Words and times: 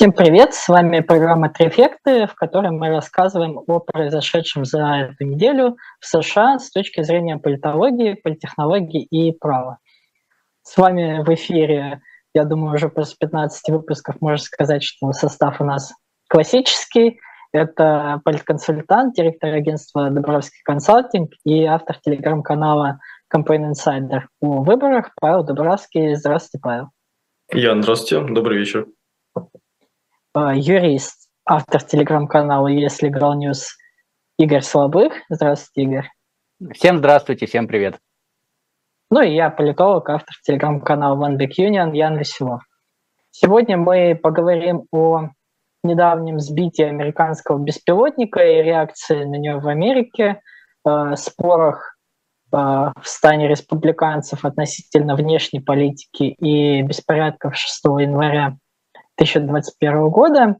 Всем 0.00 0.12
привет! 0.12 0.54
С 0.54 0.66
вами 0.66 1.00
программа 1.00 1.50
«Трефекты», 1.50 2.26
в 2.26 2.34
которой 2.34 2.70
мы 2.70 2.88
рассказываем 2.88 3.60
о 3.66 3.80
произошедшем 3.80 4.64
за 4.64 5.10
эту 5.12 5.26
неделю 5.26 5.76
в 6.00 6.06
США 6.06 6.58
с 6.58 6.70
точки 6.70 7.02
зрения 7.02 7.36
политологии, 7.36 8.14
политтехнологии 8.14 9.02
и 9.02 9.30
права. 9.32 9.76
С 10.62 10.78
вами 10.78 11.22
в 11.22 11.28
эфире, 11.34 12.00
я 12.32 12.44
думаю, 12.44 12.76
уже 12.76 12.88
после 12.88 13.14
15 13.20 13.68
выпусков 13.68 14.16
можно 14.22 14.42
сказать, 14.42 14.82
что 14.82 15.12
состав 15.12 15.60
у 15.60 15.64
нас 15.64 15.92
классический. 16.30 17.20
Это 17.52 18.22
политконсультант, 18.24 19.14
директор 19.14 19.52
агентства 19.52 20.08
«Дубровский 20.08 20.62
консалтинг» 20.64 21.32
и 21.44 21.64
автор 21.64 21.98
телеграм-канала 21.98 23.00
Campaign 23.30 23.72
Insider 23.72 24.20
о 24.40 24.62
выборах 24.62 25.10
Павел 25.20 25.44
Дубровский. 25.44 26.14
Здравствуйте, 26.14 26.62
Павел. 26.62 26.88
Ян, 27.52 27.82
здравствуйте, 27.82 28.26
добрый 28.32 28.56
вечер. 28.56 28.86
А, 30.32 30.54
юрист, 30.54 31.28
автор 31.44 31.82
телеграм-канала 31.82 32.68
«Если 32.68 33.10
Legal 33.10 33.34
News» 33.36 33.62
Игорь 34.38 34.62
Слабых. 34.62 35.12
Здравствуйте, 35.28 35.90
Игорь. 35.90 36.08
Всем 36.72 36.98
здравствуйте, 36.98 37.46
всем 37.46 37.66
привет. 37.66 37.98
Ну 39.10 39.22
и 39.22 39.34
я 39.34 39.50
политолог, 39.50 40.08
автор 40.08 40.32
телеграм-канала 40.44 41.16
One 41.16 41.36
Big 41.36 41.58
Union 41.58 41.96
Ян 41.96 42.16
Веселов. 42.16 42.62
Сегодня 43.32 43.76
мы 43.76 44.14
поговорим 44.14 44.86
о 44.92 45.30
недавнем 45.82 46.38
сбитии 46.38 46.84
американского 46.84 47.58
беспилотника 47.58 48.40
и 48.40 48.62
реакции 48.62 49.24
на 49.24 49.34
него 49.34 49.58
в 49.58 49.66
Америке, 49.66 50.42
э, 50.86 51.16
спорах 51.16 51.98
э, 52.52 52.56
в 52.56 52.92
стане 53.02 53.48
республиканцев 53.48 54.44
относительно 54.44 55.16
внешней 55.16 55.58
политики 55.58 56.22
и 56.22 56.82
беспорядков 56.82 57.56
6 57.56 57.84
января 57.98 58.58
2021 59.20 60.08
года. 60.08 60.56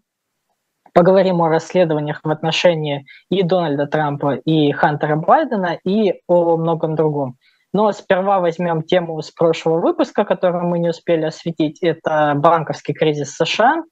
Поговорим 0.92 1.40
о 1.40 1.48
расследованиях 1.48 2.20
в 2.22 2.30
отношении 2.30 3.06
и 3.30 3.42
Дональда 3.42 3.86
Трампа, 3.86 4.34
и 4.34 4.72
Хантера 4.72 5.16
Байдена, 5.16 5.78
и 5.84 6.20
о 6.26 6.56
многом 6.56 6.94
другом. 6.94 7.36
Но 7.72 7.92
сперва 7.92 8.40
возьмем 8.40 8.82
тему 8.82 9.22
с 9.22 9.30
прошлого 9.30 9.80
выпуска, 9.80 10.24
которую 10.24 10.64
мы 10.66 10.78
не 10.78 10.90
успели 10.90 11.24
осветить. 11.24 11.82
Это 11.82 12.34
банковский 12.36 12.92
кризис 12.92 13.34
США. 13.36 13.82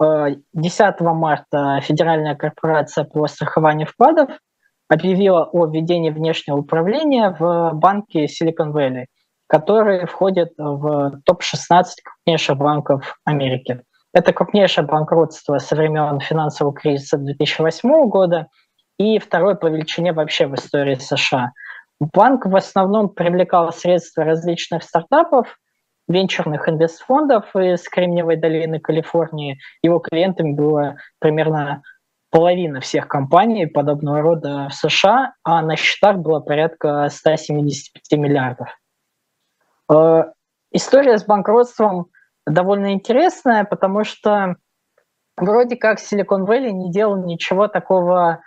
10 0.00 0.40
э, 0.54 1.04
марта 1.04 1.80
Федеральная 1.82 2.34
корпорация 2.34 3.04
по 3.04 3.26
страхованию 3.26 3.86
вкладов 3.86 4.30
объявила 4.88 5.44
о 5.44 5.66
введении 5.66 6.10
внешнего 6.10 6.56
управления 6.56 7.36
в 7.38 7.72
банке 7.74 8.26
Silicon 8.26 8.72
Valley– 8.72 9.06
которые 9.52 10.06
входят 10.06 10.54
в 10.56 11.20
топ-16 11.26 11.84
крупнейших 12.02 12.56
банков 12.56 13.18
Америки. 13.26 13.82
Это 14.12 14.32
крупнейшее 14.32 14.86
банкротство 14.86 15.58
со 15.58 15.74
времен 15.74 16.20
финансового 16.20 16.74
кризиса 16.74 17.16
2008 17.16 18.08
года 18.08 18.48
и 18.98 19.18
второе 19.18 19.54
по 19.54 19.66
величине 19.66 20.12
вообще 20.12 20.46
в 20.46 20.54
истории 20.54 20.96
США. 20.96 21.52
Банк 21.98 22.46
в 22.46 22.54
основном 22.54 23.08
привлекал 23.08 23.72
средства 23.72 24.24
различных 24.24 24.82
стартапов, 24.82 25.58
венчурных 26.08 26.68
инвестфондов 26.68 27.54
из 27.56 27.88
Кремниевой 27.88 28.36
долины 28.36 28.80
Калифорнии. 28.80 29.58
Его 29.82 29.98
клиентами 29.98 30.52
было 30.52 30.96
примерно 31.18 31.82
половина 32.30 32.80
всех 32.80 33.08
компаний 33.08 33.66
подобного 33.66 34.20
рода 34.20 34.68
в 34.68 34.74
США, 34.74 35.34
а 35.44 35.62
на 35.62 35.76
счетах 35.76 36.18
было 36.18 36.40
порядка 36.40 37.08
175 37.08 38.18
миллиардов. 38.18 38.68
Э, 39.90 40.24
история 40.72 41.18
с 41.18 41.24
банкротством 41.24 42.08
довольно 42.46 42.92
интересная, 42.92 43.64
потому 43.64 44.04
что 44.04 44.56
вроде 45.36 45.76
как 45.76 45.98
Silicon 45.98 46.46
Valley 46.46 46.70
не 46.70 46.90
делал 46.90 47.16
ничего 47.24 47.68
такого 47.68 48.40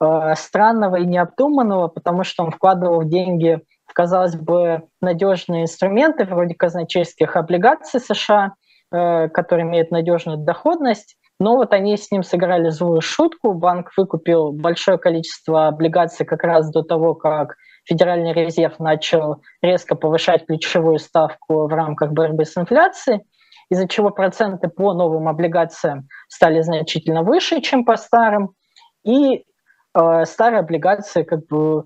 э, 0.00 0.34
странного 0.36 0.96
и 0.96 1.06
необдуманного, 1.06 1.88
потому 1.88 2.24
что 2.24 2.44
он 2.44 2.50
вкладывал 2.50 3.04
деньги 3.04 3.60
в, 3.86 3.92
казалось 3.92 4.36
бы, 4.36 4.82
надежные 5.00 5.62
инструменты, 5.62 6.24
вроде 6.24 6.54
казначейских 6.54 7.36
облигаций 7.36 8.00
США, 8.00 8.54
э, 8.92 9.28
которые 9.28 9.66
имеют 9.66 9.90
надежную 9.90 10.38
доходность, 10.38 11.16
но 11.40 11.56
вот 11.56 11.72
они 11.72 11.96
с 11.96 12.10
ним 12.10 12.22
сыграли 12.22 12.68
злую 12.68 13.00
шутку. 13.00 13.54
Банк 13.54 13.90
выкупил 13.96 14.52
большое 14.52 14.98
количество 14.98 15.68
облигаций 15.68 16.26
как 16.26 16.44
раз 16.44 16.70
до 16.70 16.82
того, 16.82 17.14
как 17.14 17.56
Федеральный 17.84 18.34
резерв 18.34 18.78
начал 18.78 19.42
резко 19.62 19.94
повышать 19.94 20.46
ключевую 20.46 20.98
ставку 20.98 21.66
в 21.66 21.72
рамках 21.72 22.12
борьбы 22.12 22.44
с 22.44 22.56
инфляцией, 22.58 23.22
из-за 23.70 23.88
чего 23.88 24.10
проценты 24.10 24.68
по 24.68 24.92
новым 24.92 25.28
облигациям 25.28 26.08
стали 26.28 26.60
значительно 26.60 27.22
выше, 27.22 27.60
чем 27.60 27.84
по 27.84 27.96
старым, 27.96 28.50
и 29.04 29.44
э, 29.94 30.24
старые 30.24 30.60
облигации 30.60 31.22
как 31.22 31.46
бы 31.46 31.84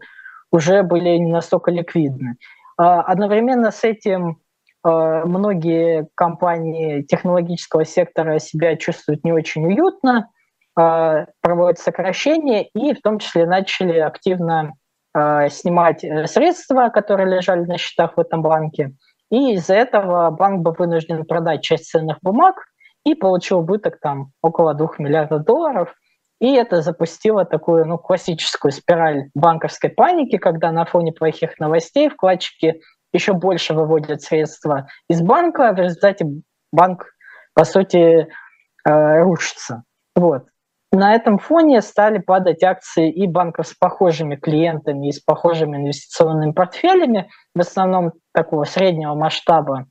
уже 0.51 0.83
были 0.83 1.11
не 1.17 1.33
настолько 1.33 1.71
ликвидны. 1.71 2.37
Э, 2.79 2.83
одновременно 2.83 3.71
с 3.71 3.85
этим 3.85 4.39
э, 4.85 5.23
многие 5.25 6.09
компании 6.15 7.03
технологического 7.03 7.85
сектора 7.85 8.39
себя 8.39 8.77
чувствуют 8.77 9.25
не 9.25 9.33
очень 9.33 9.67
уютно, 9.67 10.31
э, 10.79 11.27
проводят 11.41 11.79
сокращения 11.79 12.69
и 12.75 12.95
в 12.95 13.01
том 13.01 13.19
числе 13.19 13.47
начали 13.47 13.99
активно 13.99 14.75
снимать 15.17 16.01
средства, 16.29 16.89
которые 16.89 17.37
лежали 17.37 17.65
на 17.67 17.79
счетах 17.79 18.17
в 18.17 18.21
этом 18.21 18.43
банке. 18.43 18.95
И 19.31 19.55
из-за 19.55 19.75
этого 19.75 20.31
банк 20.31 20.63
был 20.63 20.75
вынужден 20.79 21.25
продать 21.25 21.63
часть 21.63 21.91
ценных 21.91 22.19
бумаг 22.23 22.57
и 23.05 23.15
получил 23.15 23.61
убыток 23.61 23.99
там 24.01 24.33
около 24.43 24.75
2 24.75 24.95
миллиардов 24.99 25.45
долларов. 25.45 25.95
И 26.41 26.53
это 26.53 26.83
запустило 26.83 27.45
такую 27.45 27.87
ну, 27.87 27.99
классическую 27.99 28.73
спираль 28.73 29.31
банковской 29.35 29.91
паники, 29.91 30.37
когда 30.37 30.73
на 30.73 30.85
фоне 30.85 31.13
плохих 31.13 31.59
новостей 31.59 32.09
вкладчики 32.09 32.81
еще 33.13 33.33
больше 33.33 33.75
выводят 33.75 34.23
средства 34.23 34.89
из 35.09 35.23
банка, 35.23 35.73
в 35.73 35.79
результате 35.79 36.27
банк, 36.73 37.07
по 37.55 37.65
сути, 37.65 38.29
э, 38.85 39.23
рушится. 39.23 39.85
Вот. 40.17 40.47
На 40.95 41.17
этом 41.17 41.39
фоне 41.39 41.83
стали 41.83 42.19
падать 42.19 42.63
акции 42.63 43.11
и 43.11 43.27
банков 43.27 43.67
с 43.67 43.75
похожими 43.75 44.37
клиентами 44.37 45.09
и 45.09 45.13
с 45.13 45.19
похожими 45.19 45.77
инвестиционными 45.77 46.53
портфелями, 46.53 47.29
в 47.53 47.61
основном 47.61 48.13
такого 48.33 48.63
среднего 48.63 49.17
масштаба. 49.17 49.87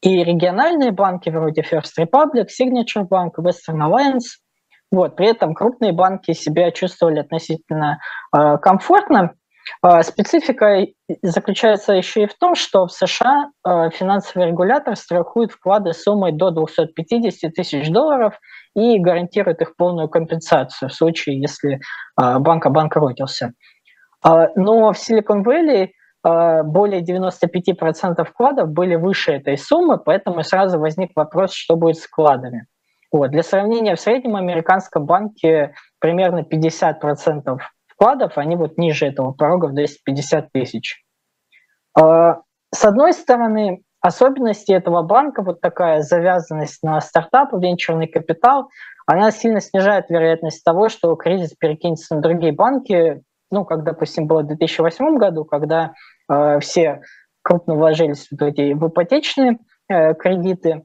И 0.00 0.24
региональные 0.24 0.92
банки 0.92 1.28
вроде 1.28 1.60
First 1.60 2.00
Republic, 2.00 2.46
Signature 2.46 3.06
Bank, 3.06 3.32
Western 3.38 3.82
Alliance. 3.82 4.38
Вот, 4.90 5.14
при 5.14 5.28
этом 5.28 5.52
крупные 5.54 5.92
банки 5.92 6.32
себя 6.32 6.70
чувствовали 6.70 7.18
относительно 7.18 7.98
э, 8.34 8.56
комфортно. 8.62 9.34
Э, 9.84 10.02
специфика 10.02 10.86
заключается 11.22 11.92
еще 11.92 12.24
и 12.24 12.26
в 12.26 12.34
том, 12.38 12.54
что 12.54 12.86
в 12.86 12.92
США 12.92 13.50
э, 13.66 13.90
финансовый 13.90 14.48
регулятор 14.48 14.96
страхует 14.96 15.52
вклады 15.52 15.92
суммой 15.92 16.32
до 16.32 16.50
250 16.50 17.52
тысяч 17.52 17.90
долларов– 17.90 18.38
и 18.78 18.98
гарантирует 18.98 19.60
их 19.60 19.76
полную 19.76 20.08
компенсацию 20.08 20.88
в 20.88 20.94
случае, 20.94 21.40
если 21.40 21.80
а, 22.16 22.38
банк 22.38 22.66
обанкротился. 22.66 23.52
А, 24.22 24.48
но 24.54 24.92
в 24.92 24.96
Silicon 24.96 25.44
Valley 25.44 25.88
а, 26.22 26.62
более 26.62 27.02
95% 27.02 28.24
вкладов 28.24 28.70
были 28.70 28.94
выше 28.94 29.32
этой 29.32 29.56
суммы, 29.56 29.98
поэтому 29.98 30.42
сразу 30.42 30.78
возник 30.78 31.10
вопрос, 31.16 31.52
что 31.52 31.76
будет 31.76 31.96
с 31.96 32.04
вкладами. 32.04 32.66
Вот. 33.10 33.30
Для 33.30 33.42
сравнения, 33.42 33.96
в 33.96 34.00
среднем 34.00 34.36
американском 34.36 35.06
банке 35.06 35.74
примерно 35.98 36.40
50% 36.40 37.58
вкладов, 37.98 38.38
они 38.38 38.54
вот 38.54 38.78
ниже 38.78 39.06
этого 39.06 39.32
порога 39.32 39.66
в 39.66 39.74
250 39.74 40.52
тысяч. 40.52 41.02
С 41.96 42.84
одной 42.84 43.12
стороны, 43.12 43.82
особенности 44.00 44.70
этого 44.70 45.02
банка, 45.02 45.42
вот 45.42 45.60
такая 45.60 46.02
завязанность 46.02 46.82
на 46.82 47.00
стартапы, 47.00 47.58
венчурный 47.58 48.06
капитал, 48.06 48.68
она 49.06 49.30
сильно 49.30 49.60
снижает 49.60 50.10
вероятность 50.10 50.62
того, 50.62 50.88
что 50.88 51.14
кризис 51.16 51.54
перекинется 51.54 52.14
на 52.14 52.20
другие 52.20 52.52
банки, 52.52 53.22
ну, 53.50 53.64
как, 53.64 53.82
допустим, 53.82 54.26
было 54.26 54.42
в 54.42 54.46
2008 54.48 55.16
году, 55.16 55.44
когда 55.44 55.94
э, 56.30 56.60
все 56.60 57.00
крупно 57.42 57.74
вложились 57.74 58.28
в 58.30 58.42
эти 58.42 58.74
в 58.74 58.88
ипотечные 58.88 59.58
э, 59.88 60.14
кредиты. 60.14 60.84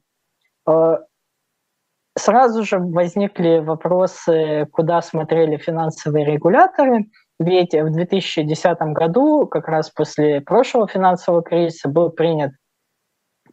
Э, 0.66 1.00
сразу 2.18 2.64
же 2.64 2.80
возникли 2.80 3.60
вопросы, 3.60 4.68
куда 4.72 5.02
смотрели 5.02 5.58
финансовые 5.58 6.26
регуляторы, 6.26 7.06
ведь 7.40 7.74
в 7.74 7.92
2010 7.92 8.78
году, 8.94 9.48
как 9.48 9.68
раз 9.68 9.90
после 9.90 10.42
прошлого 10.42 10.88
финансового 10.88 11.42
кризиса, 11.42 11.90
был 11.90 12.10
принят 12.10 12.52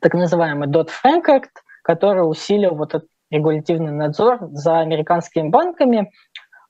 так 0.00 0.14
называемый 0.14 0.68
Dodd-Frank 0.68 1.24
Act, 1.28 1.50
который 1.82 2.20
усилил 2.20 2.74
вот 2.74 2.94
этот 2.94 3.08
регулятивный 3.30 3.92
надзор 3.92 4.38
за 4.52 4.80
американскими 4.80 5.48
банками. 5.48 6.10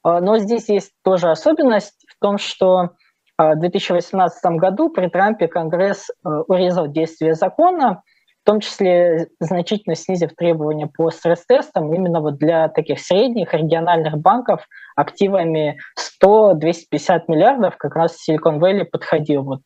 А, 0.03 0.21
но 0.21 0.39
здесь 0.39 0.69
есть 0.69 0.93
тоже 1.03 1.31
особенность 1.31 2.07
в 2.09 2.19
том, 2.21 2.39
что 2.39 2.91
а, 3.37 3.55
в 3.55 3.61
2018 3.61 4.45
году 4.57 4.91
при 4.91 5.09
Трампе 5.09 5.49
Конгресс 5.49 6.11
а, 6.23 6.43
урезал 6.43 6.89
действие 6.89 7.35
закона, 7.35 8.03
в 8.43 8.47
том 8.47 8.61
числе 8.61 9.29
значительно 9.39 9.95
снизив 9.95 10.35
требования 10.35 10.87
по 10.87 11.11
стресс-тестам 11.11 11.93
именно 11.93 12.21
вот 12.21 12.39
для 12.39 12.69
таких 12.69 13.01
средних 13.01 13.53
региональных 13.53 14.17
банков 14.17 14.67
активами 14.97 15.79
100-250 16.23 17.25
миллиардов 17.29 17.77
как 17.77 17.95
раз 17.97 18.17
Silicon 18.17 18.59
Valley 18.59 18.85
подходил 18.85 19.43
вот 19.43 19.61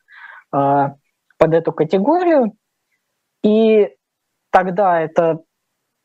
э, 0.53 0.89
под 1.37 1.53
эту 1.53 1.71
категорию. 1.71 2.53
И 3.43 3.91
тогда 4.51 4.99
это 4.99 5.39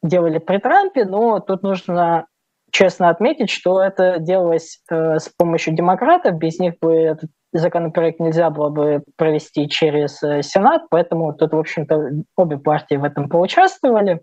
делали 0.02 0.38
при 0.38 0.58
Трампе, 0.58 1.04
но 1.04 1.40
тут 1.40 1.62
нужно 1.62 2.26
честно 2.70 3.08
отметить, 3.08 3.50
что 3.50 3.82
это 3.82 4.18
делалось 4.20 4.80
э, 4.90 5.18
с 5.18 5.28
помощью 5.28 5.74
демократов, 5.74 6.36
без 6.36 6.60
них 6.60 6.74
бы 6.80 6.94
этот 6.94 7.30
законопроект 7.52 8.20
нельзя 8.20 8.50
было 8.50 8.68
бы 8.68 9.02
провести 9.16 9.68
через 9.68 10.22
э, 10.22 10.42
Сенат, 10.42 10.82
поэтому 10.90 11.32
тут, 11.32 11.52
в 11.52 11.58
общем-то, 11.58 12.22
обе 12.36 12.58
партии 12.58 12.94
в 12.94 13.04
этом 13.04 13.28
поучаствовали. 13.28 14.20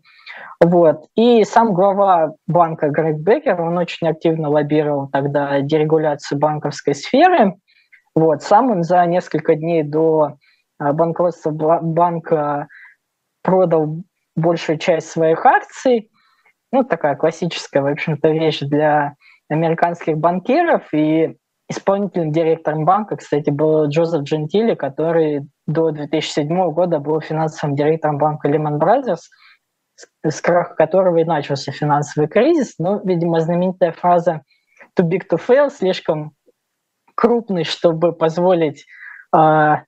Вот. 0.63 1.05
И 1.15 1.43
сам 1.43 1.73
глава 1.73 2.33
банка 2.47 2.89
Грег 2.89 3.17
Бекер, 3.17 3.59
он 3.61 3.77
очень 3.77 4.07
активно 4.07 4.49
лоббировал 4.49 5.09
тогда 5.09 5.59
дерегуляцию 5.61 6.39
банковской 6.39 6.95
сферы. 6.95 7.55
Вот. 8.15 8.43
Сам 8.43 8.71
он 8.71 8.83
за 8.83 9.05
несколько 9.05 9.55
дней 9.55 9.83
до 9.83 10.37
э, 10.79 10.93
банкротства 10.93 11.51
банка 11.51 12.67
продал 13.43 14.03
большую 14.35 14.77
часть 14.77 15.09
своих 15.09 15.45
акций. 15.45 16.09
Ну, 16.71 16.83
такая 16.83 17.15
классическая, 17.15 17.81
в 17.81 17.87
общем-то, 17.87 18.29
вещь 18.29 18.59
для 18.59 19.15
американских 19.49 20.17
банкиров. 20.17 20.93
И 20.93 21.35
исполнительным 21.69 22.31
директором 22.31 22.85
банка, 22.85 23.17
кстати, 23.17 23.49
был 23.49 23.87
Джозеф 23.87 24.23
Джентили, 24.23 24.73
который 24.73 25.47
до 25.65 25.91
2007 25.91 26.71
года 26.71 26.99
был 26.99 27.19
финансовым 27.19 27.75
директором 27.75 28.17
банка 28.17 28.49
Lehman 28.49 28.79
Brothers, 28.79 29.19
с 30.25 30.41
краха 30.41 30.75
которого 30.75 31.17
и 31.17 31.23
начался 31.25 31.71
финансовый 31.71 32.27
кризис. 32.27 32.75
Но, 32.79 33.01
видимо, 33.03 33.41
знаменитая 33.41 33.91
фраза 33.91 34.43
«too 34.97 35.07
big 35.07 35.23
to 35.29 35.37
fail» 35.37 35.69
слишком 35.69 36.33
крупный, 37.15 37.63
чтобы 37.63 38.13
позволить 38.13 38.85
а, 39.35 39.83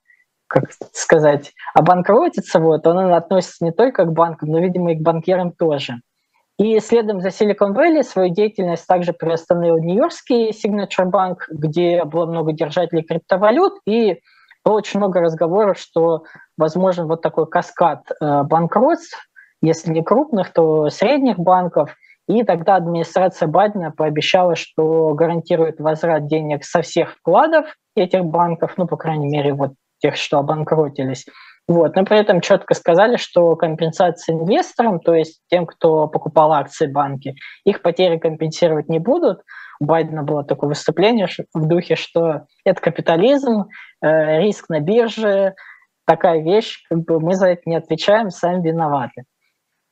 как 0.50 0.64
сказать, 0.92 1.52
обанкротиться, 1.74 2.58
вот, 2.58 2.84
он 2.86 3.14
относится 3.14 3.64
не 3.64 3.70
только 3.70 4.04
к 4.04 4.12
банкам, 4.12 4.50
но, 4.50 4.58
видимо, 4.58 4.92
и 4.92 4.96
к 4.96 5.00
банкирам 5.00 5.52
тоже. 5.52 6.00
И 6.60 6.78
следом 6.80 7.22
за 7.22 7.28
Silicon 7.28 7.74
Valley 7.74 8.02
свою 8.02 8.34
деятельность 8.34 8.86
также 8.86 9.14
приостановил 9.14 9.78
Нью-Йоркский 9.78 10.50
Signature 10.50 11.10
Bank, 11.10 11.36
где 11.48 12.04
было 12.04 12.26
много 12.26 12.52
держателей 12.52 13.02
криптовалют, 13.02 13.80
и 13.86 14.20
было 14.62 14.74
очень 14.74 15.00
много 15.00 15.20
разговоров, 15.20 15.78
что 15.78 16.24
возможен 16.58 17.06
вот 17.06 17.22
такой 17.22 17.46
каскад 17.48 18.02
э, 18.10 18.42
банкротств, 18.42 19.18
если 19.62 19.90
не 19.90 20.02
крупных, 20.02 20.52
то 20.52 20.90
средних 20.90 21.38
банков. 21.38 21.96
И 22.28 22.42
тогда 22.44 22.76
администрация 22.76 23.48
Байдена 23.48 23.90
пообещала, 23.90 24.54
что 24.54 25.14
гарантирует 25.14 25.80
возврат 25.80 26.26
денег 26.26 26.64
со 26.64 26.82
всех 26.82 27.14
вкладов 27.14 27.74
этих 27.96 28.26
банков, 28.26 28.74
ну, 28.76 28.86
по 28.86 28.98
крайней 28.98 29.30
мере, 29.30 29.54
вот 29.54 29.72
тех, 29.98 30.16
что 30.16 30.38
обанкротились. 30.38 31.24
Вот. 31.70 31.94
Но 31.94 32.04
при 32.04 32.18
этом 32.18 32.40
четко 32.40 32.74
сказали, 32.74 33.16
что 33.16 33.54
компенсация 33.54 34.34
инвесторам, 34.34 34.98
то 34.98 35.14
есть 35.14 35.40
тем, 35.48 35.66
кто 35.66 36.08
покупал 36.08 36.52
акции 36.52 36.88
банки, 36.88 37.36
их 37.64 37.82
потери 37.82 38.18
компенсировать 38.18 38.88
не 38.88 38.98
будут. 38.98 39.42
У 39.78 39.84
Байдена 39.84 40.24
было 40.24 40.42
такое 40.42 40.70
выступление 40.70 41.28
в 41.54 41.68
духе, 41.68 41.94
что 41.94 42.46
это 42.64 42.80
капитализм, 42.80 43.66
э, 44.02 44.40
риск 44.40 44.68
на 44.68 44.80
бирже, 44.80 45.54
такая 46.08 46.42
вещь, 46.42 46.82
как 46.88 47.04
бы 47.04 47.20
мы 47.20 47.36
за 47.36 47.50
это 47.50 47.62
не 47.66 47.76
отвечаем, 47.76 48.30
сами 48.30 48.66
виноваты. 48.66 49.22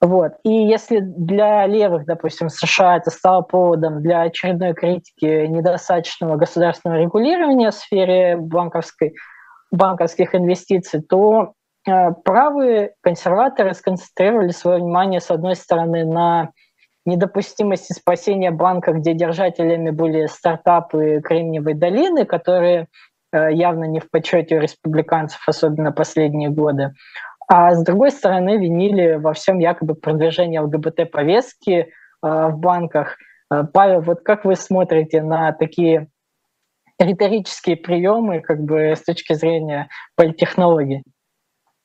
Вот. 0.00 0.32
И 0.42 0.50
если 0.50 0.98
для 0.98 1.64
левых, 1.68 2.06
допустим, 2.06 2.48
США 2.48 2.96
это 2.96 3.10
стало 3.10 3.42
поводом 3.42 4.02
для 4.02 4.22
очередной 4.22 4.74
критики 4.74 5.46
недостаточного 5.46 6.34
государственного 6.34 6.98
регулирования 6.98 7.70
в 7.70 7.74
сфере 7.74 8.36
банковской, 8.36 9.14
банковских 9.70 10.34
инвестиций, 10.34 11.02
то 11.02 11.54
правые 12.24 12.94
консерваторы 13.02 13.74
сконцентрировали 13.74 14.50
свое 14.50 14.78
внимание, 14.78 15.20
с 15.20 15.30
одной 15.30 15.56
стороны, 15.56 16.04
на 16.04 16.50
недопустимости 17.06 17.92
спасения 17.92 18.50
банка, 18.50 18.92
где 18.92 19.14
держателями 19.14 19.90
были 19.90 20.26
стартапы 20.26 21.20
Кремниевой 21.24 21.74
долины, 21.74 22.24
которые 22.24 22.88
э, 23.32 23.52
явно 23.52 23.84
не 23.84 24.00
в 24.00 24.10
почете 24.10 24.56
у 24.56 24.60
республиканцев, 24.60 25.40
особенно 25.46 25.90
последние 25.90 26.50
годы. 26.50 26.92
А 27.48 27.74
с 27.74 27.82
другой 27.82 28.10
стороны, 28.10 28.58
винили 28.58 29.14
во 29.14 29.32
всем 29.32 29.58
якобы 29.58 29.94
продвижение 29.94 30.60
ЛГБТ-повестки 30.60 31.72
э, 31.72 31.86
в 32.22 32.58
банках. 32.58 33.16
Павел, 33.72 34.02
вот 34.02 34.20
как 34.20 34.44
вы 34.44 34.56
смотрите 34.56 35.22
на 35.22 35.52
такие 35.52 36.08
риторические 36.98 37.76
приемы 37.76 38.40
как 38.40 38.60
бы 38.60 38.94
с 38.94 39.02
точки 39.02 39.32
зрения 39.32 39.88
политтехнологий. 40.16 41.02